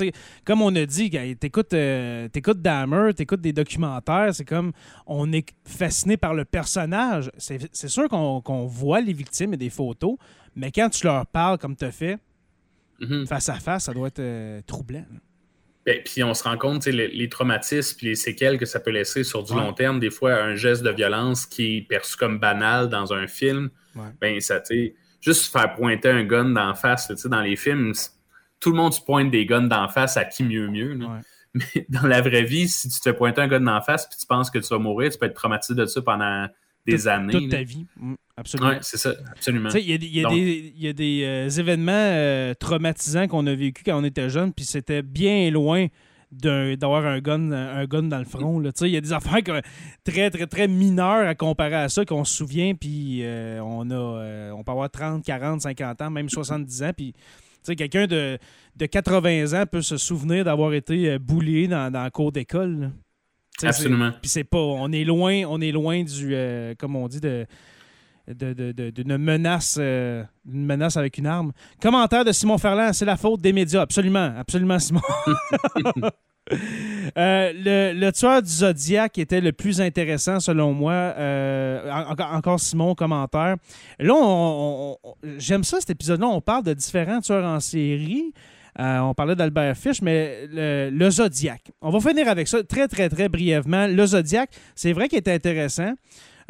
Comme 0.46 0.62
on 0.62 0.74
a 0.76 0.86
dit, 0.86 1.12
t'écoutes, 1.38 1.74
euh, 1.74 2.28
t'écoutes 2.30 2.62
Dahmer, 2.62 3.14
t'écoutes 3.14 3.42
des 3.42 3.52
documentaires, 3.54 4.34
c'est 4.34 4.46
comme 4.46 4.72
on 5.06 5.32
est 5.34 5.48
fasciné 5.66 6.16
par 6.18 6.34
le 6.34 6.46
personnage. 6.46 7.30
C'est 7.38 7.88
sûr 7.90 8.08
qu'on 8.10 8.66
voit 8.66 9.02
les 9.02 9.14
victimes 9.14 9.54
et 9.54 9.58
des 9.58 9.70
photos, 9.70 10.16
mais 10.56 10.72
quand 10.72 10.90
tu 10.90 11.06
leur 11.06 11.26
parles 11.28 11.58
comme 11.60 11.76
tu 11.76 11.86
as 11.86 11.92
fait, 11.92 12.18
Mhm. 13.02 13.28
face 13.28 13.50
à 13.50 13.56
face, 13.56 13.84
ça 13.84 13.94
doit 13.94 14.08
être 14.08 14.20
euh, 14.20 14.62
troublant. 14.66 15.00
là. 15.12 15.20
Ben, 15.86 16.02
puis 16.04 16.24
on 16.24 16.34
se 16.34 16.44
rend 16.44 16.58
compte, 16.58 16.86
les, 16.88 17.08
les 17.10 17.30
traumatismes 17.30 17.96
puis 17.98 18.08
les 18.08 18.16
séquelles 18.16 18.58
que 18.58 18.66
ça 18.66 18.80
peut 18.80 18.90
laisser 18.92 19.24
sur 19.24 19.44
du 19.44 19.54
Ouais. 19.54 19.60
long 19.60 19.72
terme. 19.74 20.00
Des 20.00 20.10
fois, 20.10 20.34
un 20.34 20.56
geste 20.56 20.82
de 20.84 20.90
violence 20.90 21.46
qui 21.46 21.78
est 21.78 21.82
perçu 21.82 22.18
comme 22.18 22.40
banal 22.40 22.90
dans 22.90 23.14
un 23.14 23.28
film, 23.28 23.70
Ouais. 23.96 24.04
ben 24.20 24.42
ça, 24.42 24.60
tu 24.60 24.96
juste 25.22 25.52
faire 25.52 25.74
pointer 25.76 26.10
un 26.10 26.24
gun 26.24 26.46
d'en 26.50 26.74
face, 26.76 27.08
tu 27.08 27.16
sais, 27.18 27.30
dans 27.30 27.42
les 27.42 27.56
films, 27.56 27.94
tout 28.60 28.72
le 28.72 28.78
monde 28.78 28.94
se 28.94 29.02
pointe 29.02 29.30
des 29.32 29.46
guns 29.46 29.62
d'en 29.64 29.88
face 29.88 30.18
à 30.18 30.26
qui 30.26 30.44
mieux 30.44 30.68
mieux. 30.70 30.94
là. 30.94 31.06
Ouais. 31.08 31.20
Mais 31.54 31.86
dans 31.90 32.08
la 32.08 32.22
vraie 32.22 32.44
vie, 32.44 32.68
si 32.68 32.90
tu 32.90 32.98
te 32.98 33.04
fais 33.04 33.14
pointer 33.14 33.42
un 33.42 33.48
gun 33.48 33.62
d'en 33.62 33.82
face 33.82 34.08
puis 34.10 34.18
tu 34.20 34.26
penses 34.28 34.50
que 34.50 34.58
tu 34.60 34.68
vas 34.70 34.78
mourir, 34.80 35.12
tu 35.12 35.18
peux 35.20 35.26
être 35.28 35.34
traumatisé 35.36 35.74
de 35.76 35.86
ça 35.86 36.02
pendant 36.02 36.48
des 36.86 36.98
Toute- 36.98 37.08
années. 37.08 37.34
Toute 37.34 37.52
là. 37.52 37.58
ta 37.58 37.64
vie. 37.64 37.86
Mm, 38.00 38.14
absolument. 38.38 38.70
Ouais, 38.70 38.78
c'est 38.82 38.98
ça, 38.98 39.14
absolument. 39.32 39.70
Il 39.74 39.80
y 39.82 39.94
a, 39.94 39.98
y 40.02 40.20
a 40.20 40.24
Donc- 40.30 40.34
des, 40.34 40.74
y 40.78 40.88
a 40.88 40.94
des, 40.94 41.22
euh, 41.24 41.50
événements 41.50 41.92
euh, 41.94 42.54
traumatisants 42.54 43.28
qu'on 43.28 43.46
a 43.48 43.56
vécu 43.56 43.84
quand 43.86 44.00
on 44.00 44.04
était 44.04 44.30
jeune, 44.30 44.54
puis 44.54 44.66
c'était 44.66 45.02
bien 45.02 45.50
loin 45.52 45.88
d'avoir 46.32 47.06
un 47.06 47.20
gun, 47.20 47.52
un 47.52 47.86
gun 47.86 48.04
dans 48.04 48.18
le 48.20 48.26
front. 48.26 48.62
Il 48.82 48.88
y 48.90 48.98
a 48.98 49.02
des 49.02 49.14
affaires 49.14 49.42
que- 49.44 49.62
très, 50.04 50.30
très, 50.30 50.48
très 50.48 50.68
mineures 50.68 51.28
à 51.28 51.34
comparer 51.36 51.76
à 51.76 51.90
ça 51.90 52.04
qu'on 52.04 52.24
se 52.26 52.36
souvient, 52.36 52.74
puis 52.76 53.20
euh, 53.24 53.60
on, 53.64 53.90
a, 53.92 54.52
on 54.54 54.64
peut 54.64 54.72
avoir 54.72 54.90
30, 54.90 55.24
40, 55.24 55.62
50 55.62 56.02
ans, 56.02 56.10
même 56.10 56.30
70 56.30 56.84
ans, 56.84 56.92
puis 56.96 57.14
quelqu'un 57.78 58.06
de, 58.06 58.38
de 58.76 58.86
80 58.86 59.60
ans 59.62 59.66
peut 59.66 59.82
se 59.82 59.98
souvenir 59.98 60.44
d'avoir 60.44 60.74
été 60.74 61.18
boulé 61.20 61.68
dans, 61.68 61.90
dans 61.92 62.04
la 62.04 62.12
cour 62.12 62.32
d'école. 62.32 62.92
Absolument. 63.64 64.12
puis 64.22 64.30
c'est 64.30 64.44
pas. 64.44 64.58
On 64.58 64.92
est 64.92 65.04
loin, 65.04 65.44
on 65.48 65.62
est 65.62 65.72
loin 65.72 66.04
du. 66.04 66.30
euh, 66.34 66.74
comme 66.78 66.96
on 66.96 67.08
dit, 67.08 67.20
de. 67.22 67.46
de- 68.28 68.54
de- 68.54 68.72
de- 68.72 68.90
d'une 68.90 69.18
menace, 69.18 69.78
euh, 69.80 70.24
d'une 70.46 70.66
menace 70.66 70.98
avec 70.98 71.18
une 71.20 71.28
arme. 71.28 71.52
Commentaire 71.80 72.26
de 72.26 72.32
Simon 72.32 72.58
Ferland, 72.58 72.92
c'est 72.92 73.06
la 73.06 73.18
faute 73.18 73.40
des 73.42 73.54
médias. 73.54 73.82
Absolument, 73.82 74.34
absolument, 74.38 74.80
Simon. 74.80 75.02
Euh, 77.18 77.54
le, 77.56 78.00
le 78.00 78.12
tueur 78.12 78.42
du 78.44 78.50
Zodiac 78.50 79.18
était 79.18 79.42
le 79.42 79.52
plus 79.52 79.82
intéressant 79.82 80.40
selon 80.40 80.74
moi. 80.74 80.92
Euh, 80.94 81.90
en- 81.92 82.12
encore, 82.12 82.34
encore 82.34 82.60
Simon, 82.60 82.94
commentaire. 82.94 83.56
Là, 84.00 84.14
on- 84.14 84.98
on- 85.04 85.10
on- 85.10 85.14
j'aime 85.40 85.64
ça 85.64 85.80
cet 85.80 85.90
épisode-là. 85.90 86.28
On 86.28 86.42
parle 86.42 86.64
de 86.64 86.74
différents 86.74 87.20
tueurs 87.22 87.46
en 87.46 87.60
série. 87.60 88.32
Euh, 88.80 89.00
on 89.00 89.14
parlait 89.14 89.36
d'Albert 89.36 89.76
Fish, 89.78 90.02
mais 90.02 90.48
le, 90.52 90.90
le 90.92 91.10
Zodiac. 91.10 91.72
On 91.82 91.90
va 91.92 92.00
finir 92.10 92.28
avec 92.28 92.48
ça 92.48 92.64
très, 92.64 92.88
très, 92.88 93.08
très 93.10 93.30
brièvement. 93.30 93.88
Le 93.88 94.06
Zodiac, 94.06 94.50
c'est 94.76 94.92
vrai 94.94 95.08
qu'il 95.08 95.18
est 95.18 95.28
intéressant, 95.30 95.94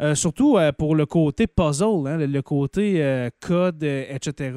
euh, 0.02 0.14
surtout 0.14 0.58
euh, 0.58 0.72
pour 0.72 0.96
le 0.96 1.06
côté 1.06 1.46
puzzle, 1.46 2.06
hein, 2.06 2.16
le, 2.16 2.26
le 2.26 2.42
côté 2.42 3.02
euh, 3.02 3.30
code, 3.40 3.82
etc. 3.82 4.52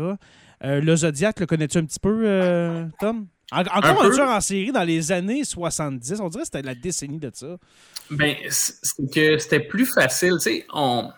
Le 0.62 0.96
Zodiac, 0.96 1.40
le 1.40 1.46
connais-tu 1.46 1.78
un 1.78 1.86
petit 1.86 2.00
peu, 2.02 2.90
Tom? 3.00 3.28
En- 3.52 3.62
encore 3.62 4.04
un, 4.04 4.12
tueur 4.12 4.30
en 4.30 4.42
série 4.42 4.72
dans 4.72 4.84
les 4.84 5.12
années 5.12 5.44
70. 5.44 6.20
On 6.22 6.28
dirait 6.30 6.42
que 6.44 6.46
c'était 6.54 6.62
la 6.62 6.76
décennie 6.76 7.18
de 7.18 7.32
ça. 7.34 7.58
Ben, 8.12 8.36
c'est 8.50 9.10
que 9.12 9.38
c'était 9.40 9.60
plus 9.62 9.86
facile. 9.88 10.34
Tu 10.34 10.40
sais, 10.42 10.66
on, 10.74 11.10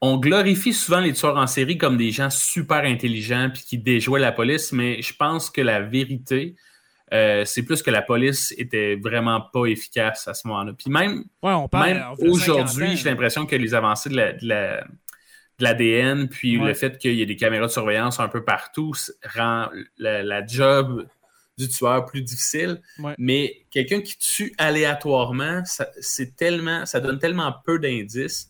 on 0.00 0.16
glorifie 0.18 0.72
souvent 0.72 1.00
les 1.00 1.12
tueurs 1.12 1.36
en 1.36 1.46
série 1.46 1.76
comme 1.78 1.96
des 1.96 2.10
gens 2.10 2.30
super 2.30 2.84
intelligents 2.84 3.50
puis 3.52 3.62
qui 3.62 3.78
déjouaient 3.78 4.20
la 4.20 4.32
police, 4.32 4.72
mais 4.72 5.02
je 5.02 5.14
pense 5.14 5.50
que 5.50 5.60
la 5.60 5.80
vérité, 5.80 6.56
euh, 7.12 7.44
c'est 7.44 7.62
plus 7.64 7.82
que 7.82 7.90
la 7.90 8.00
police 8.02 8.54
était 8.56 8.96
vraiment 8.96 9.40
pas 9.52 9.66
efficace 9.66 10.26
à 10.28 10.34
ce 10.34 10.46
moment-là. 10.48 10.72
Puis 10.78 10.90
même, 10.90 11.24
Ouais, 11.42 11.52
on 11.52 11.68
parle. 11.68 11.86
même 11.94 12.04
on 12.12 12.16
fait 12.16 12.22
50 12.22 12.32
aujourd'hui, 12.48 12.96
j'ai 12.96 13.10
l'impression 13.10 13.46
que 13.46 13.56
les 13.56 13.74
avancées 13.74 14.08
de 14.10 14.16
la- 14.16 14.32
de 14.32 14.46
la- 14.46 14.84
de 15.58 15.64
l'ADN, 15.64 16.28
puis 16.28 16.56
Ouais. 16.58 16.68
le 16.68 16.72
fait 16.74 16.96
qu'il 16.96 17.12
y 17.14 17.20
ait 17.20 17.26
des 17.26 17.36
caméras 17.36 17.66
de 17.66 17.72
surveillance 17.72 18.18
un 18.20 18.28
peu 18.28 18.42
partout, 18.44 18.92
rend 19.36 19.68
la, 19.98 20.22
la 20.22 20.46
job 20.46 21.06
du 21.58 21.68
tueur 21.68 22.06
plus 22.06 22.22
difficile. 22.22 22.80
Ouais. 22.98 23.14
Mais 23.18 23.66
quelqu'un 23.70 24.00
qui 24.00 24.16
tue 24.16 24.54
aléatoirement, 24.56 25.62
ça, 25.66 25.88
c'est 26.00 26.34
tellement, 26.36 26.86
ça 26.86 27.00
donne 27.00 27.18
tellement 27.18 27.52
peu 27.66 27.78
d'indices 27.78 28.49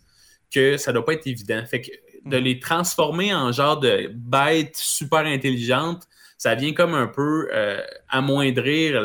que 0.53 0.77
ça 0.77 0.93
doit 0.93 1.05
pas 1.05 1.15
être 1.15 1.27
évident. 1.27 1.65
Fait 1.67 1.81
que 1.81 1.91
de 2.25 2.39
Mm. 2.39 2.43
les 2.43 2.61
transformer 2.61 3.35
en 3.35 3.53
genre 3.53 3.79
de 3.79 4.11
bêtes 4.15 4.77
super 4.77 5.21
intelligentes, 5.21 6.07
ça 6.39 6.55
vient 6.55 6.73
comme 6.73 6.95
un 6.95 7.07
peu 7.07 7.49
euh, 7.53 7.81
amoindrir 8.09 9.03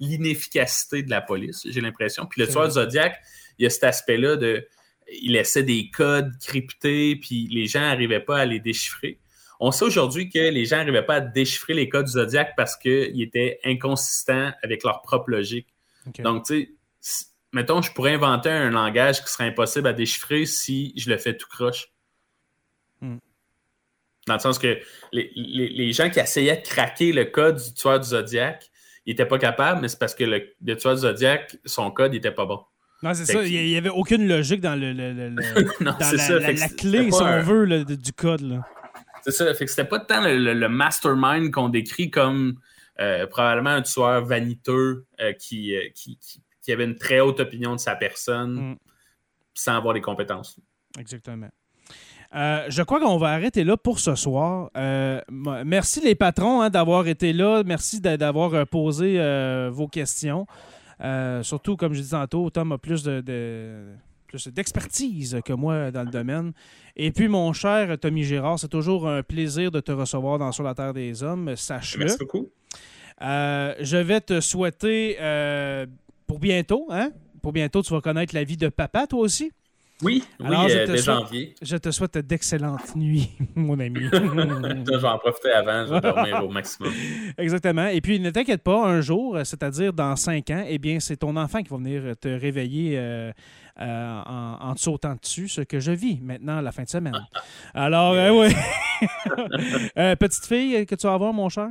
l'inefficacité 0.00 1.02
de 1.02 1.10
la 1.10 1.20
police, 1.20 1.66
j'ai 1.68 1.80
l'impression. 1.80 2.26
Puis 2.26 2.40
le 2.40 2.48
tueur 2.48 2.70
Zodiac, 2.70 3.20
il 3.58 3.64
y 3.64 3.66
a 3.66 3.70
cet 3.70 3.84
aspect-là 3.84 4.36
de. 4.36 4.66
Il 5.20 5.32
laissait 5.32 5.62
des 5.62 5.90
codes 5.90 6.32
cryptés, 6.40 7.16
puis 7.16 7.46
les 7.50 7.66
gens 7.66 7.80
n'arrivaient 7.80 8.20
pas 8.20 8.38
à 8.38 8.44
les 8.46 8.58
déchiffrer. 8.58 9.18
On 9.60 9.70
sait 9.70 9.84
aujourd'hui 9.84 10.30
que 10.30 10.38
les 10.38 10.64
gens 10.64 10.78
n'arrivaient 10.78 11.04
pas 11.04 11.16
à 11.16 11.20
déchiffrer 11.20 11.74
les 11.74 11.88
codes 11.88 12.06
du 12.06 12.12
Zodiac 12.12 12.54
parce 12.56 12.74
qu'ils 12.76 13.22
étaient 13.22 13.60
inconsistants 13.64 14.52
avec 14.62 14.82
leur 14.82 15.02
propre 15.02 15.30
logique. 15.30 15.68
Donc, 16.20 16.46
tu 16.46 16.76
sais, 17.00 17.26
mettons, 17.54 17.80
je 17.80 17.90
pourrais 17.92 18.14
inventer 18.14 18.50
un 18.50 18.70
langage 18.70 19.22
qui 19.24 19.30
serait 19.32 19.46
impossible 19.48 19.88
à 19.88 19.92
déchiffrer 19.92 20.44
si 20.46 20.92
je 20.96 21.08
le 21.08 21.16
fais 21.16 21.36
tout 21.36 21.46
croche. 21.48 21.86
Hmm. 23.00 23.16
Dans 24.26 24.34
le 24.34 24.40
sens 24.40 24.58
que 24.58 24.78
les, 25.12 25.30
les- 25.34 25.68
les 25.68 25.92
gens 25.92 26.10
qui 26.10 26.18
essayaient 26.20 26.56
de 26.56 26.62
craquer 26.66 27.12
le 27.12 27.24
code 27.26 27.56
du 27.56 27.74
tueur 27.74 28.00
du 28.00 28.08
Zodiac, 28.08 28.70
ils 29.06 29.10
n'étaient 29.10 29.26
pas 29.26 29.38
capables, 29.38 29.80
mais 29.82 29.88
c'est 29.88 29.98
parce 29.98 30.14
que 30.14 30.24
le, 30.24 30.48
le 30.64 30.76
tueur 30.76 30.94
du 30.94 31.00
Zodiac, 31.02 31.56
son 31.66 31.90
code 31.90 32.12
n'était 32.12 32.30
pas 32.32 32.46
bon. 32.46 32.60
non, 33.02 33.12
c'est 33.14 33.26
ça. 33.26 33.34
que- 33.34 33.46
Il 33.46 33.66
n'y 33.66 33.76
avait 33.76 33.90
aucune 33.90 34.26
logique 34.26 34.60
dans, 34.62 34.78
le, 34.78 34.92
le- 34.92 35.12
le- 35.12 35.30
non, 35.84 35.92
dans 35.92 35.98
la, 35.98 36.18
ça. 36.18 36.38
la- 36.38 36.52
la 36.52 36.68
clé, 36.70 37.10
si 37.10 37.20
on 37.22 37.24
un- 37.26 37.40
veut, 37.42 37.64
là, 37.66 37.84
du 37.84 38.12
code. 38.14 38.40
Là. 38.40 38.66
C'est 39.22 39.32
ça. 39.32 39.52
Fait 39.54 39.64
que 39.66 39.70
c'était 39.70 39.84
pas 39.88 40.00
tant 40.00 40.22
le, 40.22 40.68
mastermind 40.68 41.50
qu'on 41.50 41.68
décrit 41.68 42.10
comme 42.10 42.58
euh, 43.00 43.26
probablement 43.26 43.70
un 43.70 43.82
tueur 43.82 44.24
vaniteux 44.24 45.04
euh, 45.20 45.32
qui, 45.32 45.74
euh, 45.76 45.82
qui, 45.94 46.16
qui- 46.18 46.42
qui 46.64 46.72
avait 46.72 46.84
une 46.84 46.96
très 46.96 47.20
haute 47.20 47.38
opinion 47.40 47.72
de 47.74 47.80
sa 47.80 47.94
personne 47.94 48.54
Mm. 48.72 48.76
sans 49.54 49.76
avoir 49.76 49.94
les 49.94 50.00
compétences. 50.00 50.58
Exactement. 50.98 51.48
Euh, 52.34 52.64
je 52.68 52.82
crois 52.82 52.98
qu'on 52.98 53.16
va 53.18 53.28
arrêter 53.28 53.62
là 53.62 53.76
pour 53.76 54.00
ce 54.00 54.14
soir. 54.16 54.70
Euh, 54.76 55.20
merci 55.64 56.00
les 56.00 56.14
patrons 56.16 56.62
hein, 56.62 56.70
d'avoir 56.70 57.06
été 57.06 57.32
là. 57.32 57.62
Merci 57.64 58.00
d'a- 58.00 58.16
d'avoir 58.16 58.54
euh, 58.54 58.64
posé 58.64 59.20
euh, 59.20 59.70
vos 59.72 59.86
questions. 59.86 60.46
Surtout, 61.42 61.76
comme 61.76 61.92
je 61.92 62.00
disais 62.00 62.16
tantôt, 62.16 62.48
Tom 62.50 62.72
a 62.72 62.78
plus 62.78 63.02
de, 63.04 63.20
d'expertise 64.46 65.38
que 65.44 65.52
moi 65.52 65.90
dans 65.90 66.02
le 66.02 66.10
domaine. 66.10 66.52
Et 66.96 67.10
puis, 67.12 67.28
mon 67.28 67.52
cher 67.52 67.98
Tommy 68.00 68.24
Gérard, 68.24 68.58
c'est 68.58 68.68
toujours 68.68 69.08
un 69.08 69.22
plaisir 69.22 69.70
de 69.70 69.80
te 69.80 69.92
recevoir 69.92 70.38
dans 70.38 70.50
Sur 70.52 70.64
la 70.64 70.74
Terre 70.74 70.92
des 70.94 71.22
Hommes. 71.22 71.54
Sache-le. 71.56 72.04
Merci 72.04 72.18
beaucoup. 72.18 72.50
Euh, 73.22 73.74
je 73.80 73.96
vais 73.96 74.20
te 74.20 74.40
souhaiter 74.40 75.16
euh, 75.20 75.86
pour 76.26 76.38
bientôt, 76.38 76.86
hein? 76.90 77.10
Pour 77.42 77.52
bientôt, 77.52 77.82
tu 77.82 77.92
vas 77.92 78.00
connaître 78.00 78.34
la 78.34 78.44
vie 78.44 78.56
de 78.56 78.68
papa, 78.68 79.06
toi 79.06 79.20
aussi? 79.20 79.50
Oui, 80.02 80.24
oui, 80.40 80.46
Alors, 80.46 80.68
je 80.68 80.76
euh, 80.76 80.86
te 80.86 80.90
dès 80.92 80.98
souhaite- 80.98 81.16
janvier. 81.20 81.54
Je 81.62 81.76
te 81.76 81.90
souhaite 81.92 82.18
d'excellentes 82.18 82.96
nuits, 82.96 83.30
mon 83.54 83.78
ami. 83.78 84.00
Je 84.12 84.96
vais 84.98 85.08
en 85.08 85.18
profiter 85.18 85.52
avant, 85.52 85.86
je 85.86 85.94
vais 85.94 86.00
dormir 86.00 86.44
au 86.44 86.48
maximum. 86.48 86.92
Exactement. 87.38 87.86
Et 87.86 88.00
puis, 88.00 88.18
ne 88.18 88.30
t'inquiète 88.30 88.62
pas, 88.64 88.84
un 88.84 89.00
jour, 89.00 89.38
c'est-à-dire 89.44 89.92
dans 89.92 90.16
cinq 90.16 90.50
ans, 90.50 90.64
eh 90.66 90.78
bien, 90.78 90.98
c'est 90.98 91.18
ton 91.18 91.36
enfant 91.36 91.62
qui 91.62 91.68
va 91.70 91.76
venir 91.76 92.16
te 92.20 92.28
réveiller 92.28 92.98
euh, 92.98 93.30
euh, 93.80 94.20
en, 94.26 94.58
en 94.70 94.74
te 94.74 94.80
sautant 94.80 95.14
dessus, 95.20 95.48
ce 95.48 95.60
que 95.60 95.78
je 95.78 95.92
vis 95.92 96.18
maintenant 96.20 96.60
la 96.60 96.72
fin 96.72 96.82
de 96.82 96.88
semaine. 96.88 97.14
Alors, 97.72 98.14
euh, 98.14 98.30
oui. 98.30 98.52
Petite 100.18 100.46
fille 100.46 100.86
que 100.86 100.94
tu 100.96 101.06
vas 101.06 101.14
avoir, 101.14 101.32
mon 101.32 101.48
cher? 101.48 101.68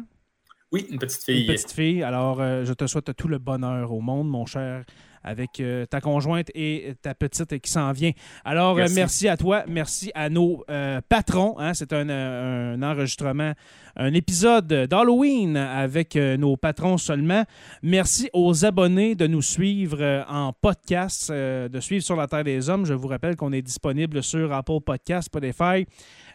Oui, 0.73 0.87
une 0.89 0.97
petite 0.99 1.23
Une 1.27 1.35
fille. 1.35 1.45
petite 1.47 1.71
fille. 1.71 2.03
Alors, 2.03 2.41
euh, 2.41 2.65
je 2.65 2.73
te 2.73 2.87
souhaite 2.87 3.15
tout 3.15 3.27
le 3.27 3.37
bonheur 3.37 3.91
au 3.93 4.01
monde, 4.01 4.27
mon 4.27 4.45
cher, 4.47 4.83
avec 5.23 5.59
euh, 5.59 5.85
ta 5.85 6.01
conjointe 6.01 6.49
et 6.55 6.95
ta 7.01 7.13
petite 7.13 7.59
qui 7.61 7.71
s'en 7.71 7.91
vient. 7.93 8.11
Alors, 8.43 8.75
merci, 8.75 8.95
Merci. 8.95 8.99
merci 9.23 9.27
à 9.29 9.37
toi. 9.37 9.63
Merci 9.69 10.11
à 10.15 10.29
nos 10.29 10.63
euh, 10.69 10.99
patrons. 11.07 11.55
hein. 11.59 11.73
C'est 11.75 11.93
un, 11.93 12.09
euh, 12.09 12.73
un 12.75 12.81
enregistrement, 12.83 13.53
un 13.95 14.13
épisode 14.15 14.67
d'Halloween 14.67 15.55
avec 15.55 16.15
euh, 16.15 16.35
nos 16.37 16.57
patrons 16.57 16.97
seulement. 16.97 17.43
Merci 17.83 18.29
aux 18.33 18.65
abonnés 18.65 19.13
de 19.15 19.27
nous 19.27 19.43
suivre 19.43 19.97
euh, 20.01 20.23
en 20.27 20.51
podcast, 20.53 21.29
euh, 21.29 21.69
de 21.69 21.79
suivre 21.79 22.03
sur 22.03 22.15
la 22.17 22.27
Terre 22.27 22.43
des 22.43 22.67
Hommes. 22.69 22.85
Je 22.85 22.93
vous 22.95 23.07
rappelle 23.07 23.35
qu'on 23.37 23.53
est 23.53 23.61
disponible 23.61 24.23
sur 24.23 24.51
Apple 24.51 24.81
Podcast, 24.85 25.27
Spotify, 25.27 25.85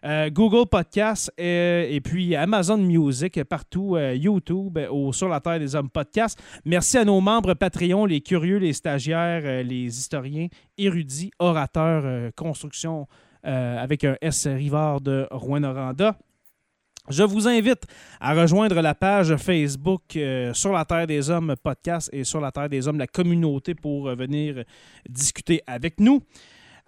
euh, 0.05 0.31
Google 0.31 0.69
Podcast 0.69 1.33
euh, 1.41 1.87
et 1.89 2.01
puis 2.01 2.37
Amazon 2.37 2.79
Music, 2.79 3.43
partout, 3.45 3.97
euh, 3.97 4.15
YouTube 4.15 4.79
ou 4.91 5.13
sur 5.13 5.29
la 5.29 5.41
Terre 5.41 5.59
des 5.59 5.75
Hommes 5.75 5.91
Podcast. 5.91 6.41
Merci 6.65 6.99
à 6.99 7.05
nos 7.05 7.21
membres 7.21 7.55
Patreon, 7.55 8.07
les 8.07 8.21
curieux, 8.21 8.59
les 8.59 8.73
stagiaires, 8.73 9.65
les 9.65 9.87
historiens, 9.87 10.49
érudits, 10.77 11.31
orateurs, 11.39 12.33
construction 12.35 13.07
avec 13.43 14.05
un 14.05 14.17
S 14.21 14.47
Rivard 14.47 15.01
de 15.01 15.27
Rouen-Noranda. 15.31 16.17
Je 17.09 17.23
vous 17.23 17.49
invite 17.49 17.85
à 18.21 18.35
rejoindre 18.35 18.83
la 18.83 18.95
page 18.95 19.35
Facebook 19.37 20.19
sur 20.53 20.73
la 20.73 20.85
Terre 20.85 21.07
des 21.07 21.31
Hommes 21.31 21.55
podcast 21.63 22.11
et 22.13 22.25
sur 22.25 22.41
la 22.41 22.53
Terre 22.53 22.69
des 22.69 22.87
Hommes 22.87 22.99
la 22.99 23.07
communauté 23.07 23.75
pour 23.75 24.15
venir 24.15 24.65
discuter 25.09 25.63
avec 25.67 25.99
nous. 26.01 26.21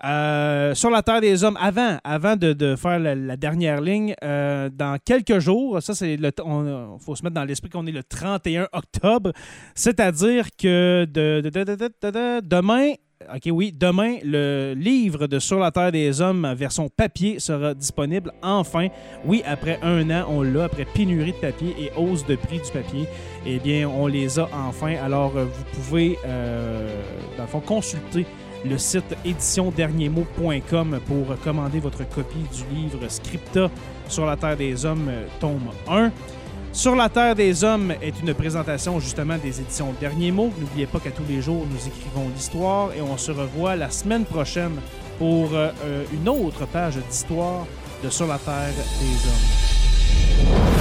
Euh, 0.05 0.75
sur 0.75 0.89
la 0.91 1.03
Terre 1.03 1.21
des 1.21 1.45
Hommes, 1.45 1.59
avant, 1.61 1.99
avant 2.05 2.35
de, 2.37 2.75
faire 2.77 2.99
la, 2.99 3.37
dernière 3.37 3.81
ligne, 3.83 4.15
euh, 4.25 4.71
dans 4.73 4.97
quelques 5.05 5.41
jours, 5.41 5.83
ça 5.83 5.95
c'est 5.95 6.17
le, 6.17 6.31
on, 6.43 6.99
faut 6.99 7.15
se 7.15 7.23
mettre 7.23 7.35
dans 7.35 7.45
l'esprit 7.45 7.69
qu'on 7.69 7.87
est 7.87 7.93
le 7.93 8.03
31 8.03 8.69
octobre, 8.73 9.33
c'est-à-dire 9.75 10.47
que 10.59 11.05
de, 11.05 11.43
de- 11.45 11.51
de- 11.51 11.65
de- 11.65 11.75
de- 11.75 11.91
de- 12.03 12.11
de- 12.11 12.41
demain, 12.47 12.93
ok 13.35 13.45
le 13.45 14.73
livre 14.75 15.27
de 15.27 15.39
Sur 15.39 15.59
la 15.59 15.71
Terre 15.71 15.93
des 15.93 16.23
Hommes 16.23 16.51
version 16.57 16.89
papier 16.89 17.39
sera 17.39 17.75
disponible 17.75 18.33
enfin. 18.43 18.89
Oui, 19.27 19.43
après 19.47 19.79
un 19.83 20.09
an, 20.11 20.25
on 20.31 20.41
l'a, 20.43 20.65
après 20.65 20.87
pénurie 20.87 21.33
de 21.33 21.37
papier 21.37 21.75
et 21.79 21.93
hausse 21.99 22.25
de 22.25 22.37
prix 22.37 22.61
du 22.61 22.71
papier, 22.73 23.07
eh 23.45 23.59
bien, 23.59 23.87
on 23.87 24.07
les 24.07 24.39
a 24.39 24.49
enfin. 24.67 24.95
Alors, 25.05 25.37
euh, 25.37 25.45
vous 25.45 25.65
pouvez, 25.75 26.19
euh, 26.25 26.89
dans 27.37 27.43
le 27.45 27.49
fond, 27.51 27.61
consulter 27.61 28.25
le 28.65 28.79
site 28.79 29.17
éditionderniermot.com 29.25 31.01
pour 31.07 31.39
commander 31.43 31.81
votre 31.81 32.09
copie 32.09 32.47
du 32.53 32.75
livre 32.75 33.09
Scripta 33.09 33.71
sur 34.09 34.27
la 34.27 34.37
Terre 34.37 34.57
des 34.57 34.85
Hommes, 34.85 35.09
euh, 35.09 35.27
tome 35.41 35.71
1. 35.89 36.11
Sur 36.73 36.95
la 36.95 37.09
Terre 37.09 37.35
des 37.35 37.65
Hommes 37.65 37.93
est 38.01 38.21
une 38.21 38.35
présentation 38.35 39.01
justement 39.01 39.37
des 39.39 39.61
éditions 39.61 39.93
Derniers 40.01 40.31
mots. 40.31 40.53
N'oubliez 40.59 40.87
pas 40.87 41.01
qu'à 41.01 41.11
tous 41.11 41.25
les 41.29 41.41
jours, 41.43 41.67
nous 41.69 41.87
écrivons 41.87 42.29
l'histoire 42.35 42.93
et 42.93 43.01
on 43.01 43.17
se 43.17 43.33
revoit 43.33 43.77
la 43.77 43.91
semaine 43.91 44.25
prochaine 44.25 44.77
pour 45.19 45.55
euh, 45.55 45.71
euh, 45.85 46.05
une 46.13 46.29
autre 46.29 46.67
page 46.67 46.97
d'histoire 47.09 47.67
de 48.05 48.09
Sur 48.09 48.27
la 48.27 48.39
Terre 48.39 48.73
des 49.01 49.29
Hommes. 49.29 50.80